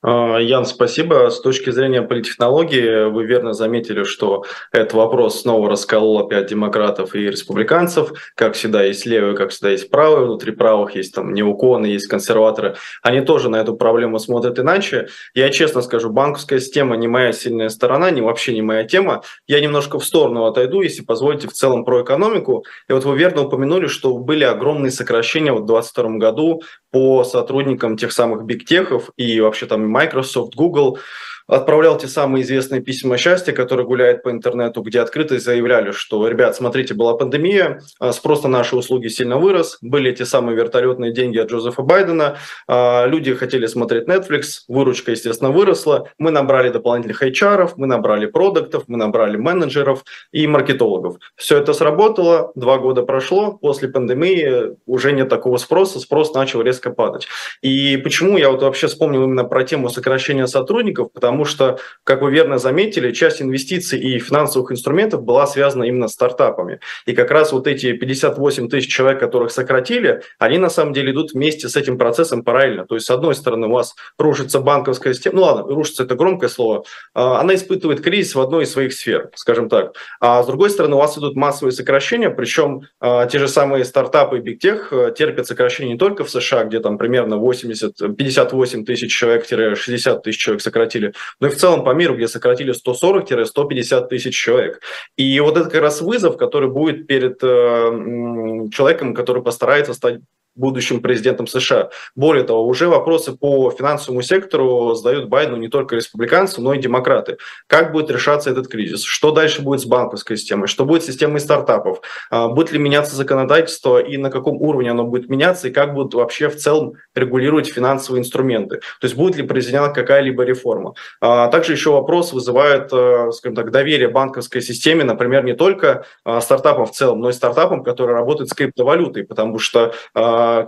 А, 0.06 0.36
Ян, 0.36 0.66
спасибо. 0.66 1.30
С 1.30 1.40
точки 1.40 1.70
зрения 1.70 2.02
политтехнологии, 2.02 3.08
вы 3.08 3.24
верно 3.24 3.54
заметили, 3.54 4.04
что 4.04 4.44
этот 4.70 4.92
вопрос 4.92 5.40
снова 5.40 5.70
расколол 5.70 6.18
опять 6.18 6.48
демократов 6.48 7.14
и 7.14 7.20
республиканцев. 7.20 8.12
Как 8.34 8.52
всегда 8.52 8.84
есть 8.84 9.06
левые, 9.06 9.34
как 9.34 9.48
всегда 9.48 9.70
есть 9.70 9.88
правые. 9.88 10.26
Внутри 10.26 10.52
правых 10.52 10.94
есть 10.94 11.14
там 11.14 11.32
неуконы, 11.32 11.86
есть 11.86 12.06
консерваторы. 12.06 12.76
Они 13.02 13.22
тоже 13.22 13.48
на 13.48 13.56
эту 13.56 13.76
проблему 13.76 14.18
смотрят 14.18 14.58
иначе. 14.58 15.08
Я 15.34 15.48
честно 15.48 15.80
скажу, 15.80 16.10
банковская 16.10 16.60
система 16.60 16.96
не 16.96 17.08
моя 17.08 17.32
сильная 17.32 17.70
сторона, 17.70 18.10
не 18.10 18.20
вообще 18.20 18.52
не 18.52 18.60
моя 18.60 18.84
тема. 18.84 19.22
Я 19.46 19.62
немножко 19.62 19.98
в 19.98 20.04
сторону 20.04 20.44
отойду, 20.44 20.82
если 20.82 21.02
позволите, 21.02 21.48
в 21.48 21.54
целом 21.54 21.86
про 21.86 22.02
экономику. 22.02 22.66
И 22.90 22.92
вот 22.92 23.06
вы 23.06 23.16
верно 23.16 23.46
упомянули, 23.46 23.86
что 23.86 24.18
были 24.18 24.44
огромные 24.44 24.90
сокращения 24.90 25.52
в 25.52 25.64
2022 25.64 26.18
году 26.18 26.60
по 26.90 27.24
сотрудникам 27.24 27.96
тех 27.96 28.12
самых 28.12 28.44
бигтехов 28.44 29.10
и 29.16 29.40
вообще 29.40 29.64
там 29.66 29.93
Microsoft, 29.98 30.56
Google 30.56 30.98
отправлял 31.46 31.98
те 31.98 32.06
самые 32.06 32.42
известные 32.42 32.80
письма 32.80 33.18
счастья, 33.18 33.52
которые 33.52 33.86
гуляют 33.86 34.22
по 34.22 34.30
интернету, 34.30 34.82
где 34.82 35.00
открыто 35.00 35.38
заявляли, 35.38 35.92
что, 35.92 36.26
ребят, 36.26 36.56
смотрите, 36.56 36.94
была 36.94 37.14
пандемия, 37.14 37.82
а, 38.00 38.12
спрос 38.12 38.42
на 38.42 38.48
наши 38.48 38.76
услуги 38.76 39.08
сильно 39.08 39.38
вырос, 39.38 39.78
были 39.80 40.12
те 40.12 40.24
самые 40.24 40.56
вертолетные 40.56 41.12
деньги 41.12 41.38
от 41.38 41.50
Джозефа 41.50 41.82
Байдена, 41.82 42.38
а, 42.66 43.06
люди 43.06 43.34
хотели 43.34 43.66
смотреть 43.66 44.08
Netflix, 44.08 44.62
выручка, 44.68 45.10
естественно, 45.10 45.50
выросла, 45.50 46.08
мы 46.18 46.30
набрали 46.30 46.70
дополнительных 46.70 47.22
HR, 47.22 47.72
мы 47.76 47.86
набрали 47.86 48.26
продуктов, 48.26 48.84
мы 48.86 48.96
набрали 48.96 49.36
менеджеров 49.36 50.04
и 50.32 50.46
маркетологов. 50.46 51.16
Все 51.36 51.58
это 51.58 51.72
сработало, 51.72 52.52
два 52.54 52.78
года 52.78 53.02
прошло, 53.02 53.52
после 53.52 53.88
пандемии 53.88 54.76
уже 54.86 55.12
нет 55.12 55.28
такого 55.28 55.58
спроса, 55.58 56.00
спрос 56.00 56.34
начал 56.34 56.62
резко 56.62 56.90
падать. 56.90 57.26
И 57.62 57.96
почему 57.98 58.38
я 58.38 58.50
вот 58.50 58.62
вообще 58.62 58.86
вспомнил 58.86 59.24
именно 59.24 59.44
про 59.44 59.64
тему 59.64 59.88
сокращения 59.88 60.46
сотрудников, 60.46 61.12
потому 61.12 61.33
потому 61.34 61.46
что, 61.46 61.78
как 62.04 62.22
вы 62.22 62.30
верно 62.30 62.58
заметили, 62.58 63.10
часть 63.10 63.42
инвестиций 63.42 63.98
и 63.98 64.20
финансовых 64.20 64.70
инструментов 64.70 65.24
была 65.24 65.48
связана 65.48 65.82
именно 65.82 66.06
с 66.06 66.12
стартапами. 66.12 66.78
И 67.06 67.12
как 67.12 67.32
раз 67.32 67.50
вот 67.50 67.66
эти 67.66 67.92
58 67.92 68.68
тысяч 68.68 68.88
человек, 68.88 69.18
которых 69.18 69.50
сократили, 69.50 70.22
они 70.38 70.58
на 70.58 70.70
самом 70.70 70.92
деле 70.92 71.10
идут 71.10 71.32
вместе 71.32 71.68
с 71.68 71.74
этим 71.74 71.98
процессом 71.98 72.44
параллельно. 72.44 72.86
То 72.86 72.94
есть, 72.94 73.06
с 73.06 73.10
одной 73.10 73.34
стороны, 73.34 73.66
у 73.66 73.72
вас 73.72 73.96
рушится 74.16 74.60
банковская 74.60 75.12
система, 75.12 75.36
ну 75.36 75.42
ладно, 75.42 75.74
рушится 75.74 76.04
это 76.04 76.14
громкое 76.14 76.48
слово, 76.48 76.84
а, 77.14 77.40
она 77.40 77.56
испытывает 77.56 78.00
кризис 78.00 78.36
в 78.36 78.40
одной 78.40 78.62
из 78.62 78.70
своих 78.70 78.92
сфер, 78.92 79.30
скажем 79.34 79.68
так. 79.68 79.96
А 80.20 80.40
с 80.40 80.46
другой 80.46 80.70
стороны, 80.70 80.94
у 80.94 80.98
вас 80.98 81.18
идут 81.18 81.34
массовые 81.34 81.72
сокращения, 81.72 82.30
причем 82.30 82.82
а, 83.00 83.26
те 83.26 83.40
же 83.40 83.48
самые 83.48 83.84
стартапы 83.84 84.38
и 84.38 84.40
бигтех 84.40 84.92
а, 84.92 85.10
терпят 85.10 85.48
сокращения 85.48 85.94
не 85.94 85.98
только 85.98 86.22
в 86.22 86.30
США, 86.30 86.62
где 86.62 86.78
там 86.78 86.96
примерно 86.96 87.38
80, 87.38 88.16
58 88.16 88.84
тысяч 88.84 89.12
человек-60 89.12 90.20
тысяч 90.22 90.44
человек 90.44 90.62
сократили, 90.62 91.14
но 91.40 91.48
и 91.48 91.50
в 91.50 91.56
целом 91.56 91.84
по 91.84 91.90
миру, 91.94 92.16
где 92.16 92.28
сократили 92.28 92.74
140-150 92.74 94.08
тысяч 94.08 94.36
человек. 94.36 94.80
И 95.16 95.38
вот 95.40 95.56
это 95.56 95.70
как 95.70 95.82
раз 95.82 96.00
вызов, 96.00 96.36
который 96.36 96.68
будет 96.68 97.06
перед 97.06 97.42
э, 97.42 98.68
человеком, 98.72 99.14
который 99.14 99.42
постарается 99.42 99.94
стать 99.94 100.20
будущим 100.54 101.00
президентом 101.00 101.46
США. 101.46 101.90
Более 102.14 102.44
того, 102.44 102.66
уже 102.66 102.88
вопросы 102.88 103.32
по 103.32 103.70
финансовому 103.70 104.22
сектору 104.22 104.94
задают 104.94 105.28
Байдену 105.28 105.56
не 105.56 105.68
только 105.68 105.96
республиканцы, 105.96 106.60
но 106.60 106.74
и 106.74 106.78
демократы. 106.78 107.38
Как 107.66 107.92
будет 107.92 108.10
решаться 108.10 108.50
этот 108.50 108.68
кризис? 108.68 109.02
Что 109.02 109.30
дальше 109.30 109.62
будет 109.62 109.80
с 109.80 109.86
банковской 109.86 110.36
системой? 110.36 110.68
Что 110.68 110.84
будет 110.84 111.02
с 111.02 111.06
системой 111.06 111.40
стартапов? 111.40 112.00
А, 112.30 112.48
будет 112.48 112.72
ли 112.72 112.78
меняться 112.78 113.16
законодательство 113.16 113.98
и 113.98 114.16
на 114.16 114.30
каком 114.30 114.60
уровне 114.60 114.90
оно 114.90 115.04
будет 115.04 115.28
меняться? 115.28 115.68
И 115.68 115.72
как 115.72 115.94
будут 115.94 116.14
вообще 116.14 116.48
в 116.48 116.56
целом 116.56 116.94
регулировать 117.14 117.66
финансовые 117.66 118.20
инструменты? 118.20 118.76
То 119.00 119.06
есть 119.06 119.16
будет 119.16 119.36
ли 119.36 119.42
произведена 119.42 119.90
какая-либо 119.90 120.44
реформа? 120.44 120.94
А, 121.20 121.48
также 121.48 121.72
еще 121.72 121.90
вопрос 121.90 122.32
вызывает, 122.32 122.92
э, 122.92 123.30
скажем 123.32 123.56
так, 123.56 123.70
доверие 123.70 124.08
банковской 124.08 124.62
системе, 124.62 125.04
например, 125.04 125.44
не 125.44 125.54
только 125.54 126.04
а, 126.24 126.40
стартапам 126.40 126.86
в 126.86 126.92
целом, 126.92 127.20
но 127.20 127.30
и 127.30 127.32
стартапам, 127.32 127.82
которые 127.82 128.16
работают 128.16 128.50
с 128.50 128.54
криптовалютой, 128.54 129.24
потому 129.24 129.58
что 129.58 129.94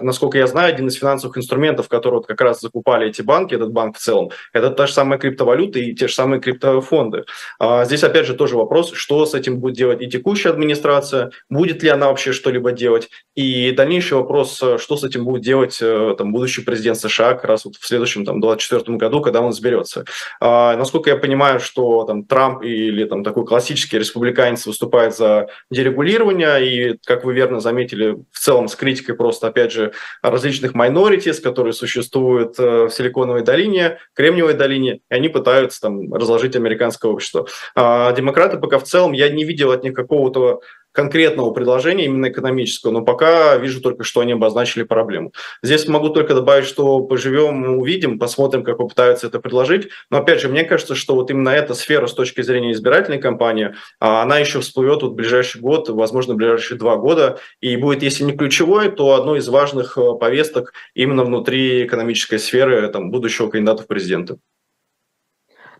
насколько 0.00 0.38
я 0.38 0.47
знаю, 0.47 0.75
один 0.75 0.88
из 0.88 0.95
финансовых 0.95 1.38
инструментов, 1.38 1.88
который 1.88 2.16
вот 2.16 2.26
как 2.26 2.40
раз 2.40 2.61
закупали 2.61 3.09
эти 3.09 3.23
банки, 3.23 3.54
этот 3.54 3.73
банк 3.73 3.97
в 3.97 4.00
целом, 4.00 4.30
это 4.52 4.71
та 4.71 4.87
же 4.87 4.92
самая 4.92 5.18
криптовалюта 5.18 5.78
и 5.78 5.95
те 5.95 6.09
же 6.09 6.14
самые 6.14 6.40
криптофонды. 6.40 7.25
А, 7.59 7.85
здесь, 7.85 8.04
опять 8.04 8.26
же, 8.26 8.35
тоже 8.35 8.56
вопрос, 8.56 8.92
что 8.92 9.25
с 9.26 9.35
этим 9.35 9.59
будет 9.59 9.76
делать 9.76 10.02
и 10.02 10.09
текущая 10.09 10.50
администрация, 10.50 11.30
будет 11.50 11.83
ли 11.83 11.88
она 11.88 12.09
вообще 12.09 12.33
что-либо 12.33 12.73
делать, 12.73 13.09
и 13.35 13.71
дальнейший 13.73 14.18
вопрос, 14.18 14.56
что 14.78 14.97
с 14.97 15.04
этим 15.04 15.25
будет 15.25 15.42
делать 15.42 15.78
э, 15.80 16.14
там, 16.16 16.33
будущий 16.33 16.62
президент 16.62 16.99
США 16.99 17.35
как 17.35 17.45
раз 17.45 17.64
вот 17.64 17.76
в 17.76 17.87
следующем 17.87 18.25
там, 18.25 18.40
2024 18.40 18.97
году, 18.99 19.21
когда 19.21 19.40
он 19.40 19.50
изберется. 19.52 20.04
А, 20.40 20.76
насколько 20.76 21.11
я 21.11 21.16
понимаю, 21.16 21.61
что 21.61 22.04
там, 22.04 22.25
Трамп 22.25 22.62
или 22.62 23.04
там, 23.04 23.25
такой 23.25 23.45
классический 23.45 23.99
республиканец 23.99 24.66
выступает 24.66 25.14
за 25.16 25.49
дерегулирование, 25.71 26.66
и, 26.66 26.99
как 27.04 27.25
вы 27.25 27.35
верно 27.35 27.61
заметили, 27.61 28.16
в 28.33 28.38
целом 28.38 28.68
с 28.68 28.76
критикой 28.76 29.14
просто, 29.14 29.49
опять 29.49 29.65
же, 29.73 29.92
различных 30.23 30.75
minorities, 30.75 31.40
которые 31.40 31.73
существуют 31.73 32.58
э, 32.58 32.85
в 32.87 32.90
Силиконовой 32.90 33.42
долине, 33.42 33.99
Кремниевой 34.14 34.54
долине, 34.54 35.00
и 35.11 35.14
они 35.14 35.28
пытаются 35.28 35.80
там 35.80 36.12
разложить 36.12 36.56
американское 36.56 37.11
общество. 37.11 37.46
А 37.75 38.12
демократы 38.12 38.58
пока 38.58 38.78
в 38.78 38.85
целом, 38.85 39.12
я 39.12 39.28
не 39.28 39.44
видел 39.44 39.73
от 39.73 39.82
них 39.82 39.94
какого-то 39.94 40.61
конкретного 40.97 41.50
предложения, 41.50 42.07
именно 42.07 42.31
экономического, 42.31 42.91
но 42.91 43.03
пока 43.03 43.57
вижу 43.57 43.83
только, 43.83 44.03
что 44.03 44.21
они 44.21 44.33
обозначили 44.33 44.83
проблему. 44.83 45.33
Здесь 45.62 45.87
могу 45.87 46.09
только 46.09 46.35
добавить, 46.35 46.65
что 46.65 47.00
поживем, 47.00 47.79
увидим, 47.79 48.19
посмотрим, 48.19 48.65
как 48.65 48.79
попытаются 48.79 49.26
это 49.26 49.38
предложить. 49.38 49.91
Но 50.11 50.17
опять 50.17 50.41
же, 50.41 50.49
мне 50.49 50.65
кажется, 50.65 50.95
что 50.95 51.15
вот 51.15 51.31
именно 51.31 51.50
эта 51.50 51.75
сфера 51.75 52.07
с 52.07 52.15
точки 52.15 52.41
зрения 52.41 52.73
избирательной 52.73 53.19
кампании, 53.19 53.75
а, 54.00 54.23
она 54.23 54.38
еще 54.38 54.61
всплывет 54.61 55.03
вот 55.03 55.12
в 55.12 55.15
ближайший 55.15 55.61
год, 55.61 55.91
возможно, 55.91 56.33
в 56.33 56.38
ближайшие 56.38 56.79
два 56.79 56.97
года, 56.97 57.38
и 57.61 57.76
будет, 57.76 58.03
если 58.03 58.25
не 58.25 58.33
ключевой, 58.33 58.91
то 58.91 59.15
одной 59.15 59.41
из 59.41 59.49
важных 59.49 59.99
э, 59.99 60.15
повесток 60.19 60.73
именно 60.95 61.25
внутри 61.25 61.85
экономической 61.85 62.38
сферы 62.38 62.88
там, 62.88 63.11
будущего 63.11 63.50
кандидата 63.50 63.83
в 63.83 63.87
президенты. 63.87 64.38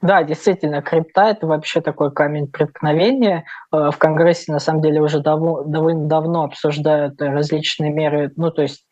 Да, 0.06 0.22
действительно, 0.22 0.82
крипта– 0.82 1.22
это 1.30 1.48
вообще 1.48 1.80
такой 1.80 2.12
камень 2.12 2.46
преткновения. 2.46 3.44
Э, 3.72 3.90
в 3.90 3.98
Конгрессе, 3.98 4.52
на 4.52 4.60
самом 4.60 4.80
деле, 4.80 5.00
уже 5.00 5.18
дав- 5.18 5.66
довольно 5.66 6.06
давно 6.06 6.44
обсуждают 6.44 7.20
различные 7.20 7.92
меры, 7.92 8.30
ну, 8.36 8.52
то 8.52 8.62
есть 8.62 8.86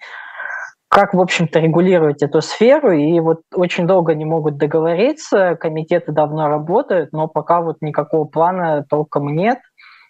как, 0.88 1.14
в 1.14 1.20
общем-то, 1.20 1.60
регулировать 1.60 2.22
эту 2.22 2.40
сферу, 2.40 2.90
и 2.92 3.20
вот 3.20 3.42
очень 3.54 3.86
долго 3.86 4.14
не 4.14 4.24
могут 4.24 4.56
договориться, 4.58 5.54
комитеты 5.54 6.10
давно 6.10 6.48
работают, 6.48 7.12
но 7.12 7.28
пока 7.28 7.60
вот 7.60 7.76
никакого 7.80 8.24
плана 8.24 8.84
толком 8.88 9.34
нет. 9.36 9.58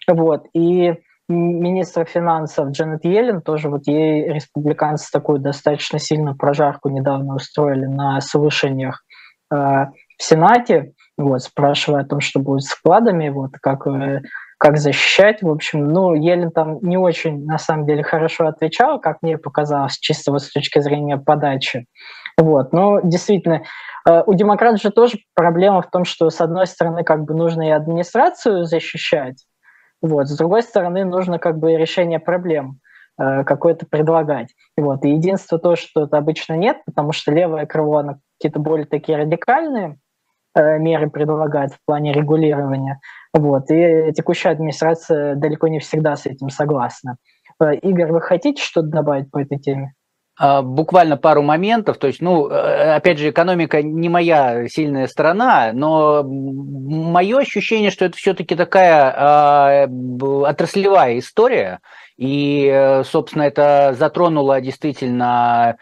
Вот, 0.07 0.45
и 0.53 0.93
министр 1.27 2.05
финансов 2.05 2.69
Джанет 2.69 3.05
Йеллен, 3.05 3.41
тоже 3.41 3.69
вот 3.69 3.85
ей 3.85 4.27
республиканцы 4.31 5.11
такую 5.11 5.39
достаточно 5.39 5.99
сильную 5.99 6.35
прожарку 6.35 6.89
недавно 6.89 7.35
устроили 7.35 7.85
на 7.85 8.21
слушаниях 8.21 9.03
э, 9.51 9.55
в 9.55 10.23
Сенате, 10.23 10.93
вот, 11.17 11.43
спрашивая 11.43 12.01
о 12.01 12.05
том, 12.05 12.19
что 12.19 12.39
будет 12.39 12.63
с 12.63 12.69
вкладами, 12.69 13.29
вот, 13.29 13.51
как, 13.61 13.87
э, 13.87 14.21
как 14.57 14.77
защищать, 14.77 15.41
в 15.41 15.49
общем, 15.49 15.87
ну, 15.87 16.13
Елен 16.13 16.51
там 16.51 16.79
не 16.81 16.97
очень, 16.97 17.45
на 17.45 17.57
самом 17.57 17.85
деле, 17.85 18.03
хорошо 18.03 18.47
отвечал, 18.47 18.99
как 18.99 19.21
мне 19.21 19.37
показалось, 19.37 19.97
чисто 19.97 20.31
вот 20.31 20.43
с 20.43 20.51
точки 20.51 20.79
зрения 20.79 21.17
подачи, 21.17 21.85
вот, 22.37 22.73
но 22.73 22.99
действительно, 23.01 23.63
э, 24.07 24.23
у 24.25 24.33
демократов 24.33 24.81
же 24.81 24.91
тоже 24.91 25.19
проблема 25.35 25.81
в 25.81 25.89
том, 25.89 26.03
что, 26.05 26.29
с 26.29 26.41
одной 26.41 26.67
стороны, 26.67 27.03
как 27.03 27.23
бы 27.23 27.33
нужно 27.33 27.67
и 27.67 27.71
администрацию 27.71 28.65
защищать, 28.65 29.45
вот, 30.01 30.27
с 30.27 30.37
другой 30.37 30.63
стороны, 30.63 31.05
нужно 31.05 31.39
как 31.39 31.57
бы 31.57 31.75
решение 31.75 32.19
проблем 32.19 32.79
э, 33.17 33.43
какое-то 33.43 33.85
предлагать. 33.87 34.53
Вот. 34.77 35.03
И 35.05 35.09
единство 35.09 35.57
то, 35.57 35.75
что 35.75 36.03
это 36.03 36.17
обычно 36.17 36.53
нет, 36.53 36.77
потому 36.85 37.11
что 37.11 37.31
левое 37.31 37.65
крыло, 37.65 37.97
оно 37.97 38.17
какие-то 38.37 38.59
более 38.59 38.85
такие 38.85 39.17
радикальные, 39.17 39.97
меры 40.55 41.09
предлагает 41.09 41.73
в 41.73 41.79
плане 41.85 42.13
регулирования. 42.13 42.99
Вот. 43.33 43.69
И 43.69 44.13
текущая 44.13 44.49
администрация 44.49 45.35
далеко 45.35 45.67
не 45.67 45.79
всегда 45.79 46.15
с 46.15 46.25
этим 46.25 46.49
согласна. 46.49 47.17
Э, 47.61 47.75
Игорь, 47.75 48.11
вы 48.11 48.21
хотите 48.21 48.61
что-то 48.61 48.87
добавить 48.87 49.31
по 49.31 49.41
этой 49.41 49.59
теме? 49.59 49.93
А, 50.37 50.61
буквально 50.61 51.17
пару 51.17 51.41
моментов. 51.41 51.97
То 51.97 52.07
есть, 52.07 52.21
ну, 52.21 52.49
э, 52.49 52.95
опять 52.95 53.19
же, 53.19 53.29
экономика 53.29 53.81
не 53.81 54.09
моя 54.09 54.67
сильная 54.67 55.07
сторона, 55.07 55.71
но 55.73 56.23
мое 56.23 57.39
ощущение, 57.39 57.91
что 57.91 58.05
это 58.05 58.17
все-таки 58.17 58.55
такая 58.55 59.85
э, 59.85 59.87
отраслевая 59.87 61.19
история. 61.19 61.79
И, 62.17 63.01
собственно, 63.03 63.43
это 63.43 63.93
затронуло 63.97 64.61
действительно 64.61 65.71
а, 65.71 65.75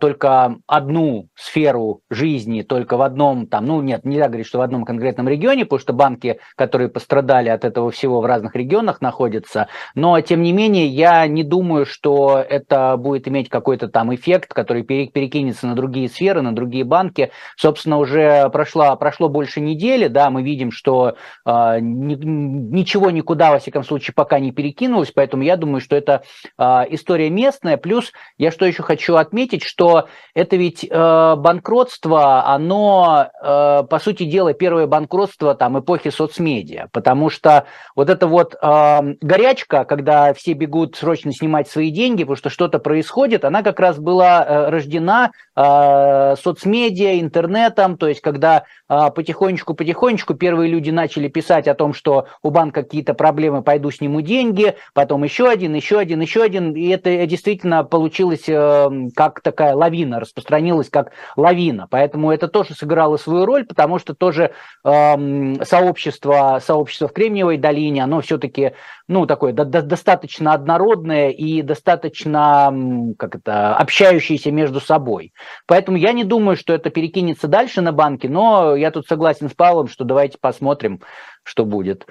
только 0.00 0.56
одну 0.66 1.28
сферу 1.34 2.00
жизни, 2.08 2.62
только 2.62 2.96
в 2.96 3.02
одном, 3.02 3.46
там, 3.46 3.66
ну 3.66 3.82
нет, 3.82 4.04
нельзя 4.04 4.28
говорить, 4.28 4.46
что 4.46 4.58
в 4.58 4.62
одном 4.62 4.84
конкретном 4.84 5.28
регионе, 5.28 5.64
потому 5.64 5.80
что 5.80 5.92
банки, 5.92 6.38
которые 6.56 6.88
пострадали 6.88 7.48
от 7.48 7.64
этого 7.64 7.90
всего 7.90 8.20
в 8.20 8.24
разных 8.24 8.56
регионах 8.56 9.00
находятся, 9.00 9.68
но 9.94 10.20
тем 10.20 10.42
не 10.42 10.52
менее 10.52 10.86
я 10.86 11.26
не 11.26 11.44
думаю, 11.44 11.84
что 11.86 12.38
это 12.38 12.96
будет 12.96 13.28
иметь 13.28 13.48
какой-то 13.48 13.88
там 13.88 14.14
эффект, 14.14 14.54
который 14.54 14.82
перекинется 14.82 15.66
на 15.66 15.74
другие 15.74 16.08
сферы, 16.08 16.42
на 16.42 16.54
другие 16.54 16.84
банки. 16.84 17.30
Собственно, 17.56 17.98
уже 17.98 18.48
прошло, 18.50 18.96
прошло 18.96 19.28
больше 19.28 19.60
недели, 19.60 20.08
да, 20.08 20.30
мы 20.30 20.42
видим, 20.42 20.70
что 20.70 21.16
э, 21.44 21.78
ни, 21.80 22.14
ничего 22.14 23.10
никуда, 23.10 23.50
во 23.50 23.58
всяком 23.58 23.84
случае, 23.84 24.14
пока 24.14 24.38
не 24.38 24.52
перекинулось, 24.52 25.12
поэтому 25.12 25.42
я 25.42 25.56
думаю, 25.56 25.80
что 25.80 25.96
это 25.96 26.22
э, 26.58 26.62
история 26.90 27.30
местная. 27.30 27.76
Плюс 27.76 28.12
я 28.38 28.50
что 28.50 28.64
еще 28.64 28.82
хочу 28.82 29.16
отметить, 29.16 29.62
что 29.66 30.08
это 30.34 30.56
ведь 30.56 30.86
э, 30.88 31.34
банкротство, 31.36 32.46
оно, 32.46 33.28
э, 33.42 33.82
по 33.88 33.98
сути 33.98 34.24
дела, 34.24 34.52
первое 34.52 34.86
банкротство 34.86 35.54
там 35.54 35.78
эпохи 35.78 36.10
соцмедиа, 36.10 36.88
потому 36.92 37.30
что 37.30 37.64
вот 37.94 38.10
эта 38.10 38.26
вот 38.26 38.54
э, 38.54 39.14
горячка, 39.20 39.84
когда 39.84 40.32
все 40.34 40.52
бегут 40.52 40.96
срочно 40.96 41.32
снимать 41.32 41.68
свои 41.68 41.90
деньги, 41.90 42.22
потому 42.22 42.36
что 42.36 42.50
что-то 42.50 42.78
происходит, 42.78 43.44
она 43.44 43.62
как 43.62 43.80
раз 43.80 43.98
была 43.98 44.44
э, 44.44 44.70
рождена 44.70 45.32
э, 45.56 46.34
соцмедиа, 46.42 47.20
интернетом, 47.20 47.96
то 47.96 48.08
есть 48.08 48.20
когда 48.20 48.64
э, 48.88 49.10
потихонечку-потихонечку 49.14 50.34
первые 50.34 50.70
люди 50.70 50.90
начали 50.90 51.28
писать 51.28 51.66
о 51.68 51.74
том, 51.74 51.94
что 51.94 52.26
у 52.42 52.50
банка 52.50 52.82
какие-то 52.82 53.14
проблемы, 53.14 53.62
пойду 53.62 53.90
сниму 53.90 54.20
деньги, 54.20 54.76
потом 54.94 55.24
еще 55.24 55.48
один, 55.48 55.74
еще 55.74 55.98
один, 55.98 56.20
еще 56.20 56.42
один, 56.42 56.74
и 56.74 56.88
это 56.88 57.26
действительно 57.26 57.84
получилось 57.84 58.44
э, 58.48 58.90
как-то 59.14 59.52
такая 59.56 59.74
лавина, 59.74 60.20
распространилась 60.20 60.90
как 60.90 61.12
лавина. 61.34 61.86
Поэтому 61.90 62.30
это 62.30 62.46
тоже 62.46 62.74
сыграло 62.74 63.16
свою 63.16 63.46
роль, 63.46 63.64
потому 63.64 63.98
что 63.98 64.14
тоже 64.14 64.52
э, 64.84 65.64
сообщество, 65.64 66.60
сообщество 66.62 67.08
в 67.08 67.12
Кремниевой 67.12 67.56
долине, 67.56 68.04
оно 68.04 68.20
все-таки 68.20 68.72
ну, 69.08 69.24
такое 69.24 69.52
до, 69.52 69.64
до, 69.64 69.82
достаточно 69.82 70.52
однородное 70.52 71.30
и 71.30 71.62
достаточно 71.62 73.14
как 73.18 73.36
это, 73.36 73.74
общающееся 73.76 74.52
между 74.52 74.80
собой. 74.80 75.32
Поэтому 75.66 75.96
я 75.96 76.12
не 76.12 76.24
думаю, 76.24 76.56
что 76.56 76.74
это 76.74 76.90
перекинется 76.90 77.48
дальше 77.48 77.80
на 77.80 77.92
банки, 77.92 78.26
но 78.26 78.76
я 78.76 78.90
тут 78.90 79.06
согласен 79.06 79.48
с 79.48 79.54
Павлом, 79.54 79.88
что 79.88 80.04
давайте 80.04 80.36
посмотрим, 80.38 81.00
что 81.44 81.64
будет. 81.64 82.06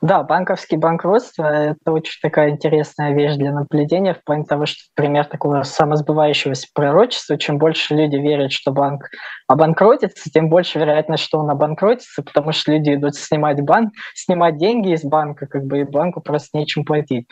Да, 0.00 0.22
банковские 0.22 0.80
банкротства– 0.80 1.44
это 1.44 1.92
очень 1.92 2.18
такая 2.22 2.50
интересная 2.50 3.12
вещь 3.14 3.36
для 3.36 3.52
наблюдения 3.52 4.14
в 4.14 4.24
плане 4.24 4.44
того, 4.44 4.66
что 4.66 4.78
пример 4.94 5.26
такого 5.26 5.62
самосбывающегося 5.62 6.68
пророчества. 6.74 7.36
Чем 7.36 7.58
больше 7.58 7.94
люди 7.94 8.16
верят, 8.16 8.52
что 8.52 8.72
банк 8.72 9.08
обанкротится, 9.46 10.30
тем 10.30 10.48
больше 10.48 10.78
вероятность, 10.78 11.22
что 11.22 11.38
он 11.38 11.50
обанкротится, 11.50 12.22
потому 12.22 12.52
что 12.52 12.72
люди 12.72 12.94
идут 12.94 13.14
снимать 13.14 13.60
банк, 13.62 13.92
снимать 14.14 14.56
деньги 14.56 14.92
из 14.92 15.04
банка, 15.04 15.46
как 15.46 15.64
бы 15.64 15.80
и 15.80 15.84
банку 15.84 16.20
просто 16.20 16.56
нечем 16.58 16.84
платить. 16.84 17.26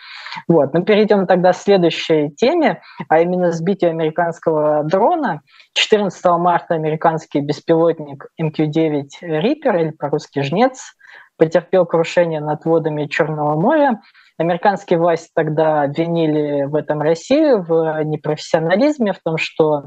Вот. 0.46 0.74
Ну, 0.74 0.82
перейдем 0.82 1.26
тогда 1.26 1.52
к 1.52 1.56
следующей 1.56 2.30
теме, 2.30 2.82
а 3.08 3.20
именно 3.20 3.52
сбитию 3.52 3.90
американского 3.90 4.84
дрона. 4.84 5.42
14 5.74 6.24
марта 6.38 6.74
американский 6.74 7.40
беспилотник 7.40 8.26
MQ-9 8.40 9.06
Reaper, 9.22 9.80
или 9.80 9.90
по-русски 9.90 10.42
«Жнец», 10.42 10.94
потерпел 11.38 11.86
крушение 11.86 12.40
над 12.40 12.64
водами 12.64 13.06
Черного 13.06 13.58
моря. 13.58 14.02
Американские 14.36 14.98
власти 14.98 15.30
тогда 15.34 15.82
обвинили 15.82 16.64
в 16.64 16.74
этом 16.74 17.00
Россию, 17.00 17.62
в 17.62 18.02
непрофессионализме, 18.04 19.12
в 19.12 19.20
том, 19.20 19.38
что 19.38 19.78
э, 19.78 19.84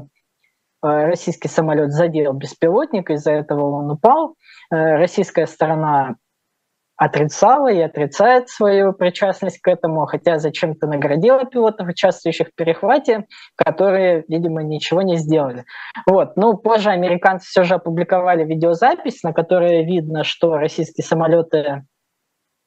российский 0.82 1.48
самолет 1.48 1.92
задел 1.92 2.32
беспилотник, 2.32 3.10
из-за 3.10 3.32
этого 3.32 3.70
он 3.70 3.90
упал. 3.90 4.34
Э, 4.70 4.96
российская 4.96 5.46
сторона 5.46 6.16
отрицала 6.96 7.72
и 7.72 7.80
отрицает 7.80 8.48
свою 8.48 8.92
причастность 8.92 9.60
к 9.60 9.68
этому, 9.68 10.06
хотя 10.06 10.38
зачем-то 10.38 10.86
наградила 10.86 11.44
пилотов, 11.44 11.88
участвующих 11.88 12.48
в 12.48 12.54
перехвате, 12.54 13.26
которые, 13.56 14.24
видимо, 14.28 14.62
ничего 14.62 15.02
не 15.02 15.16
сделали. 15.16 15.64
Вот. 16.06 16.36
Ну, 16.36 16.56
позже 16.56 16.90
американцы 16.90 17.46
все 17.48 17.64
же 17.64 17.74
опубликовали 17.74 18.44
видеозапись, 18.44 19.22
на 19.22 19.32
которой 19.32 19.84
видно, 19.84 20.24
что 20.24 20.58
российские 20.58 21.04
самолеты 21.04 21.84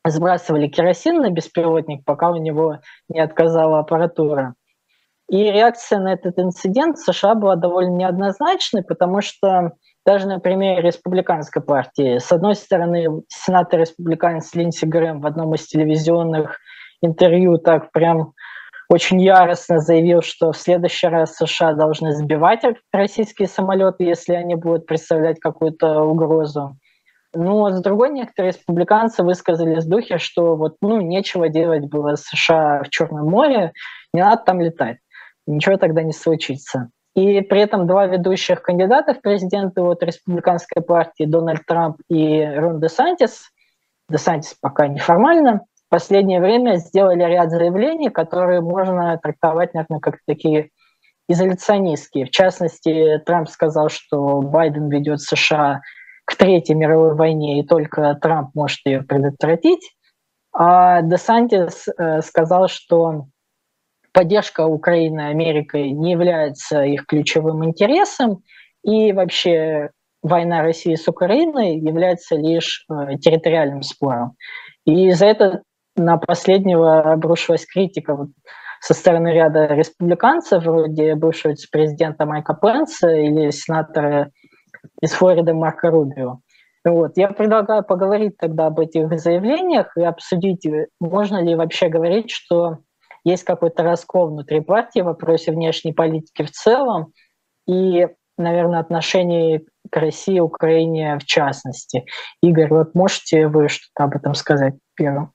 сбрасывали 0.06 0.68
керосин 0.68 1.22
на 1.22 1.30
беспилотник, 1.30 2.04
пока 2.06 2.30
у 2.30 2.36
него 2.36 2.80
не 3.10 3.20
отказала 3.20 3.80
аппаратура. 3.80 4.56
И 5.28 5.38
реакция 5.44 6.00
на 6.00 6.14
этот 6.14 6.38
инцидент 6.38 6.98
в 6.98 7.04
США 7.04 7.34
была 7.34 7.56
довольно 7.56 7.96
неоднозначной, 7.96 8.84
потому 8.84 9.22
что 9.22 9.72
даже 10.06 10.28
на 10.28 10.40
примере 10.40 10.82
республиканской 10.82 11.62
партии, 11.62 12.20
с 12.20 12.32
одной 12.32 12.56
стороны, 12.56 13.24
сенатор-республиканец 13.28 14.54
Линдси 14.54 14.86
Грэм 14.86 15.22
в 15.22 15.26
одном 15.26 15.56
из 15.56 15.66
телевизионных 15.66 16.60
интервью 17.02 17.58
так 17.58 17.92
прям 17.92 18.34
очень 18.88 19.20
яростно 19.20 19.80
заявил, 19.80 20.22
что 20.22 20.52
в 20.52 20.58
следующий 20.58 21.08
раз 21.08 21.36
США 21.36 21.74
должны 21.74 22.12
сбивать 22.12 22.62
российские 22.94 23.48
самолеты, 23.48 24.04
если 24.04 24.34
они 24.34 24.56
будут 24.56 24.86
представлять 24.86 25.40
какую-то 25.40 26.02
угрозу. 26.02 26.78
Ну, 27.34 27.66
а 27.66 27.74
с 27.74 27.82
другой, 27.82 28.12
некоторые 28.12 28.54
республиканцы 28.54 29.24
высказались 29.24 29.84
в 29.84 29.90
духе, 29.90 30.20
что 30.20 30.56
вот, 30.56 30.76
ну, 30.82 31.02
нечего 31.02 31.50
делать 31.50 31.90
было 31.90 32.16
США 32.16 32.84
в 32.84 32.90
Черном 32.90 33.28
море, 33.28 33.74
не 34.14 34.22
надо 34.22 34.42
там 34.44 34.62
летать, 34.62 35.00
ничего 35.46 35.78
тогда 35.78 36.02
не 36.04 36.14
случится. 36.14 36.92
И 37.16 37.42
при 37.42 37.62
этом 37.62 37.88
два 37.88 38.08
ведущих 38.08 38.62
кандидата 38.62 39.14
в 39.14 39.22
президенты 39.22 39.82
от 39.82 40.04
республиканской 40.04 40.84
партии, 40.84 41.24
Дональд 41.24 41.66
Трамп 41.66 41.98
и 42.10 42.44
Рон 42.46 42.82
Де 42.82 42.90
Сантис, 42.90 43.52
Де 44.10 44.18
Сантис 44.18 44.54
пока 44.60 44.88
неформально, 44.88 45.62
в 45.88 45.90
последнее 45.90 46.42
время 46.42 46.76
сделали 46.76 47.24
ряд 47.24 47.52
заявлений, 47.52 48.10
которые 48.10 48.60
можно 48.60 49.18
трактовать, 49.18 49.74
наверное, 49.74 50.00
как 50.00 50.18
такие 50.28 50.70
изоляционистские. 51.30 52.26
В 52.26 52.32
частности, 52.32 53.22
Трамп 53.26 53.50
сказал, 53.50 53.90
что 53.90 54.42
Байден 54.42 54.90
ведет 54.90 55.22
США 55.22 55.82
к 56.26 56.36
Третьей 56.36 56.76
мировой 56.76 57.16
войне, 57.16 57.60
и 57.60 57.66
только 57.66 58.16
Трамп 58.16 58.54
может 58.56 58.80
ее 58.84 59.04
предотвратить. 59.04 59.96
А 60.52 61.02
Десантис 61.02 61.88
э, 61.88 62.22
сказал, 62.22 62.68
что 62.68 63.28
поддержка 64.16 64.66
Украины 64.66 65.28
Америкой 65.28 65.92
не 65.92 66.14
является 66.14 66.84
их 66.84 67.06
ключевым 67.06 67.66
интересом, 67.66 68.44
и 68.82 69.12
вообще 69.12 69.90
война 70.24 70.64
России 70.64 70.96
с 70.96 71.08
Украиной 71.10 71.78
является 71.78 72.36
лишь 72.36 72.86
э, 72.90 73.18
территориальным 73.18 73.82
спором. 73.82 74.38
И 74.86 75.12
за 75.12 75.26
это 75.26 75.64
на 75.98 76.18
последнего 76.18 77.12
обрушилась 77.12 77.66
критика 77.66 78.16
вот, 78.16 78.30
со 78.80 78.94
стороны 78.94 79.34
ряда 79.34 79.68
республиканцев, 79.68 80.64
вроде 80.64 81.16
бывшего 81.16 81.54
президента 81.70 82.26
Майка 82.26 82.54
Пенса 82.54 83.10
или 83.10 83.52
сенатора 83.52 84.32
из 85.02 85.12
Флориды 85.12 85.54
Марка 85.54 85.90
Рубио. 85.90 86.40
Вот. 86.86 87.18
Я 87.18 87.30
предлагаю 87.30 87.84
поговорить 87.84 88.38
тогда 88.38 88.68
об 88.68 88.80
этих 88.80 89.20
заявлениях 89.20 89.98
и 89.98 90.04
обсудить, 90.04 90.66
можно 91.02 91.44
ли 91.44 91.56
вообще 91.56 91.90
говорить, 91.90 92.32
что 92.32 92.78
есть 93.26 93.44
какой-то 93.44 93.84
раскол 93.84 94.28
внутри 94.28 94.62
партии 94.62 95.02
в 95.02 95.06
вопросе 95.06 95.52
внешней 95.52 95.92
политики 95.92 96.44
в 96.44 96.52
целом 96.52 97.12
и, 97.68 98.08
наверное, 98.38 98.80
отношений 98.80 99.66
к 99.92 99.98
России 99.98 100.40
Украине 100.40 101.18
в 101.20 101.26
частности. 101.26 102.06
Игорь, 102.42 102.70
вот 102.70 102.96
можете 102.96 103.48
вы 103.48 103.68
что-то 103.68 104.06
об 104.06 104.16
этом 104.16 104.36
сказать 104.36 104.76
первым? 104.96 105.34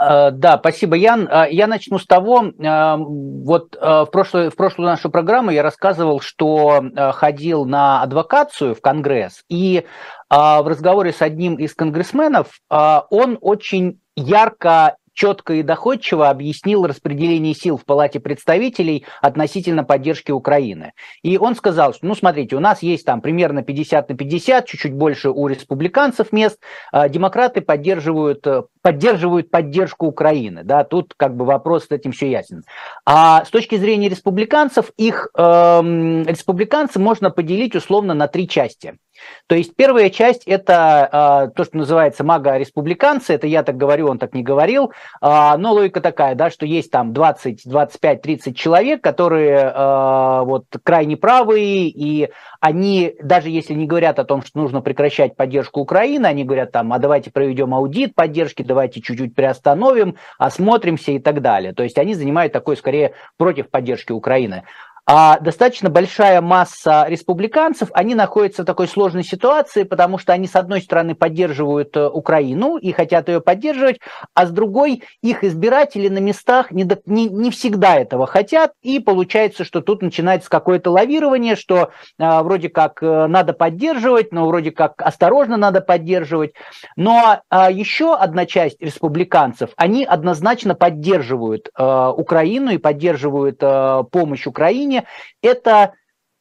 Э, 0.00 0.30
да, 0.30 0.58
спасибо, 0.58 0.96
Ян. 0.96 1.28
Э, 1.28 1.46
я 1.50 1.66
начну 1.66 1.98
с 1.98 2.06
того, 2.06 2.44
э, 2.44 2.96
вот 2.98 3.76
в 3.76 4.08
прошлую, 4.12 4.50
в 4.50 4.56
прошлую 4.56 4.88
нашу 4.88 5.10
программу 5.10 5.50
я 5.50 5.62
рассказывал, 5.62 6.20
что 6.20 6.82
ходил 7.14 7.64
на 7.64 8.02
адвокацию 8.02 8.74
в 8.74 8.80
Конгресс, 8.80 9.42
и 9.48 9.84
в 10.28 10.68
разговоре 10.68 11.12
с 11.12 11.22
одним 11.22 11.54
из 11.54 11.72
конгрессменов 11.74 12.58
он 12.68 13.38
очень 13.40 14.00
ярко 14.16 14.96
четко 15.16 15.54
и 15.54 15.62
доходчиво 15.62 16.28
объяснил 16.28 16.86
распределение 16.86 17.54
сил 17.54 17.76
в 17.76 17.84
Палате 17.84 18.20
представителей 18.20 19.04
относительно 19.22 19.82
поддержки 19.82 20.30
Украины. 20.30 20.92
И 21.22 21.38
он 21.38 21.56
сказал, 21.56 21.94
что, 21.94 22.06
ну, 22.06 22.14
смотрите, 22.14 22.54
у 22.54 22.60
нас 22.60 22.82
есть 22.82 23.04
там 23.04 23.20
примерно 23.20 23.62
50 23.62 24.10
на 24.10 24.16
50, 24.16 24.66
чуть-чуть 24.66 24.94
больше 24.94 25.30
у 25.30 25.48
республиканцев 25.48 26.32
мест, 26.32 26.60
а 26.92 27.08
демократы 27.08 27.62
поддерживают 27.62 28.46
э, 28.46 28.62
поддерживают 28.82 29.50
поддержку 29.50 30.06
Украины. 30.06 30.62
Да, 30.62 30.84
тут 30.84 31.14
как 31.16 31.34
бы 31.34 31.44
вопрос 31.44 31.86
с 31.86 31.90
этим 31.90 32.12
все 32.12 32.30
ясен. 32.30 32.62
А 33.04 33.44
с 33.44 33.48
точки 33.48 33.76
зрения 33.76 34.08
республиканцев, 34.08 34.92
их 34.96 35.28
эм, 35.36 36.24
республиканцы 36.24 37.00
можно 37.00 37.30
поделить 37.30 37.74
условно 37.74 38.14
на 38.14 38.28
три 38.28 38.46
части. 38.46 38.96
То 39.46 39.54
есть 39.54 39.76
первая 39.76 40.10
часть 40.10 40.42
это 40.46 41.48
э, 41.48 41.54
то, 41.54 41.64
что 41.64 41.76
называется 41.76 42.24
мага-республиканцы, 42.24 43.34
это 43.34 43.46
я 43.46 43.62
так 43.62 43.76
говорю, 43.76 44.08
он 44.08 44.18
так 44.18 44.34
не 44.34 44.42
говорил, 44.42 44.92
э, 45.20 45.56
но 45.56 45.72
логика 45.72 46.00
такая, 46.00 46.34
да, 46.34 46.50
что 46.50 46.66
есть 46.66 46.90
там 46.90 47.12
20, 47.12 47.62
25, 47.64 48.22
30 48.22 48.56
человек, 48.56 49.02
которые 49.02 49.72
э, 49.74 50.40
вот 50.44 50.64
крайне 50.82 51.16
правые, 51.16 51.88
и 51.88 52.30
они, 52.60 53.14
даже 53.22 53.50
если 53.50 53.74
не 53.74 53.86
говорят 53.86 54.18
о 54.18 54.24
том, 54.24 54.42
что 54.42 54.58
нужно 54.58 54.80
прекращать 54.80 55.36
поддержку 55.36 55.80
Украины, 55.80 56.26
они 56.26 56.44
говорят 56.44 56.72
там, 56.72 56.92
а 56.92 56.98
давайте 56.98 57.30
проведем 57.30 57.74
аудит 57.74 58.14
поддержки, 58.14 58.62
давайте 58.62 59.00
чуть-чуть 59.00 59.34
приостановим, 59.34 60.16
осмотримся 60.38 61.12
и 61.12 61.18
так 61.18 61.42
далее. 61.42 61.72
То 61.72 61.82
есть 61.82 61.98
они 61.98 62.14
занимают 62.14 62.52
такой, 62.52 62.76
скорее, 62.76 63.12
против 63.36 63.70
поддержки 63.70 64.12
Украины 64.12 64.64
а 65.06 65.38
достаточно 65.38 65.88
большая 65.88 66.40
масса 66.40 67.06
республиканцев, 67.08 67.90
они 67.92 68.16
находятся 68.16 68.62
в 68.62 68.66
такой 68.66 68.88
сложной 68.88 69.22
ситуации, 69.22 69.84
потому 69.84 70.18
что 70.18 70.32
они, 70.32 70.48
с 70.48 70.56
одной 70.56 70.82
стороны, 70.82 71.14
поддерживают 71.14 71.96
э, 71.96 72.08
Украину 72.08 72.76
и 72.76 72.90
хотят 72.90 73.28
ее 73.28 73.40
поддерживать, 73.40 74.00
а 74.34 74.46
с 74.46 74.50
другой, 74.50 75.04
их 75.22 75.44
избиратели 75.44 76.08
на 76.08 76.18
местах 76.18 76.72
не, 76.72 76.84
до, 76.84 76.98
не, 77.06 77.28
не 77.28 77.50
всегда 77.52 77.96
этого 77.96 78.26
хотят, 78.26 78.72
и 78.82 78.98
получается, 78.98 79.64
что 79.64 79.80
тут 79.80 80.02
начинается 80.02 80.50
какое-то 80.50 80.90
лавирование, 80.90 81.54
что 81.54 81.90
а, 82.18 82.42
вроде 82.42 82.68
как 82.68 83.02
э, 83.02 83.26
надо 83.26 83.52
поддерживать, 83.52 84.32
но 84.32 84.46
вроде 84.46 84.72
как 84.72 85.00
осторожно 85.02 85.56
надо 85.56 85.80
поддерживать. 85.80 86.52
Но 86.96 87.42
а, 87.48 87.70
еще 87.70 88.14
одна 88.16 88.46
часть 88.46 88.80
республиканцев, 88.80 89.70
они 89.76 90.04
однозначно 90.04 90.74
поддерживают 90.74 91.68
а, 91.74 92.10
Украину 92.10 92.70
и 92.70 92.78
поддерживают 92.78 93.58
а, 93.62 94.02
помощь 94.02 94.46
Украине, 94.46 94.95
Украине, 94.96 95.06
это 95.42 95.92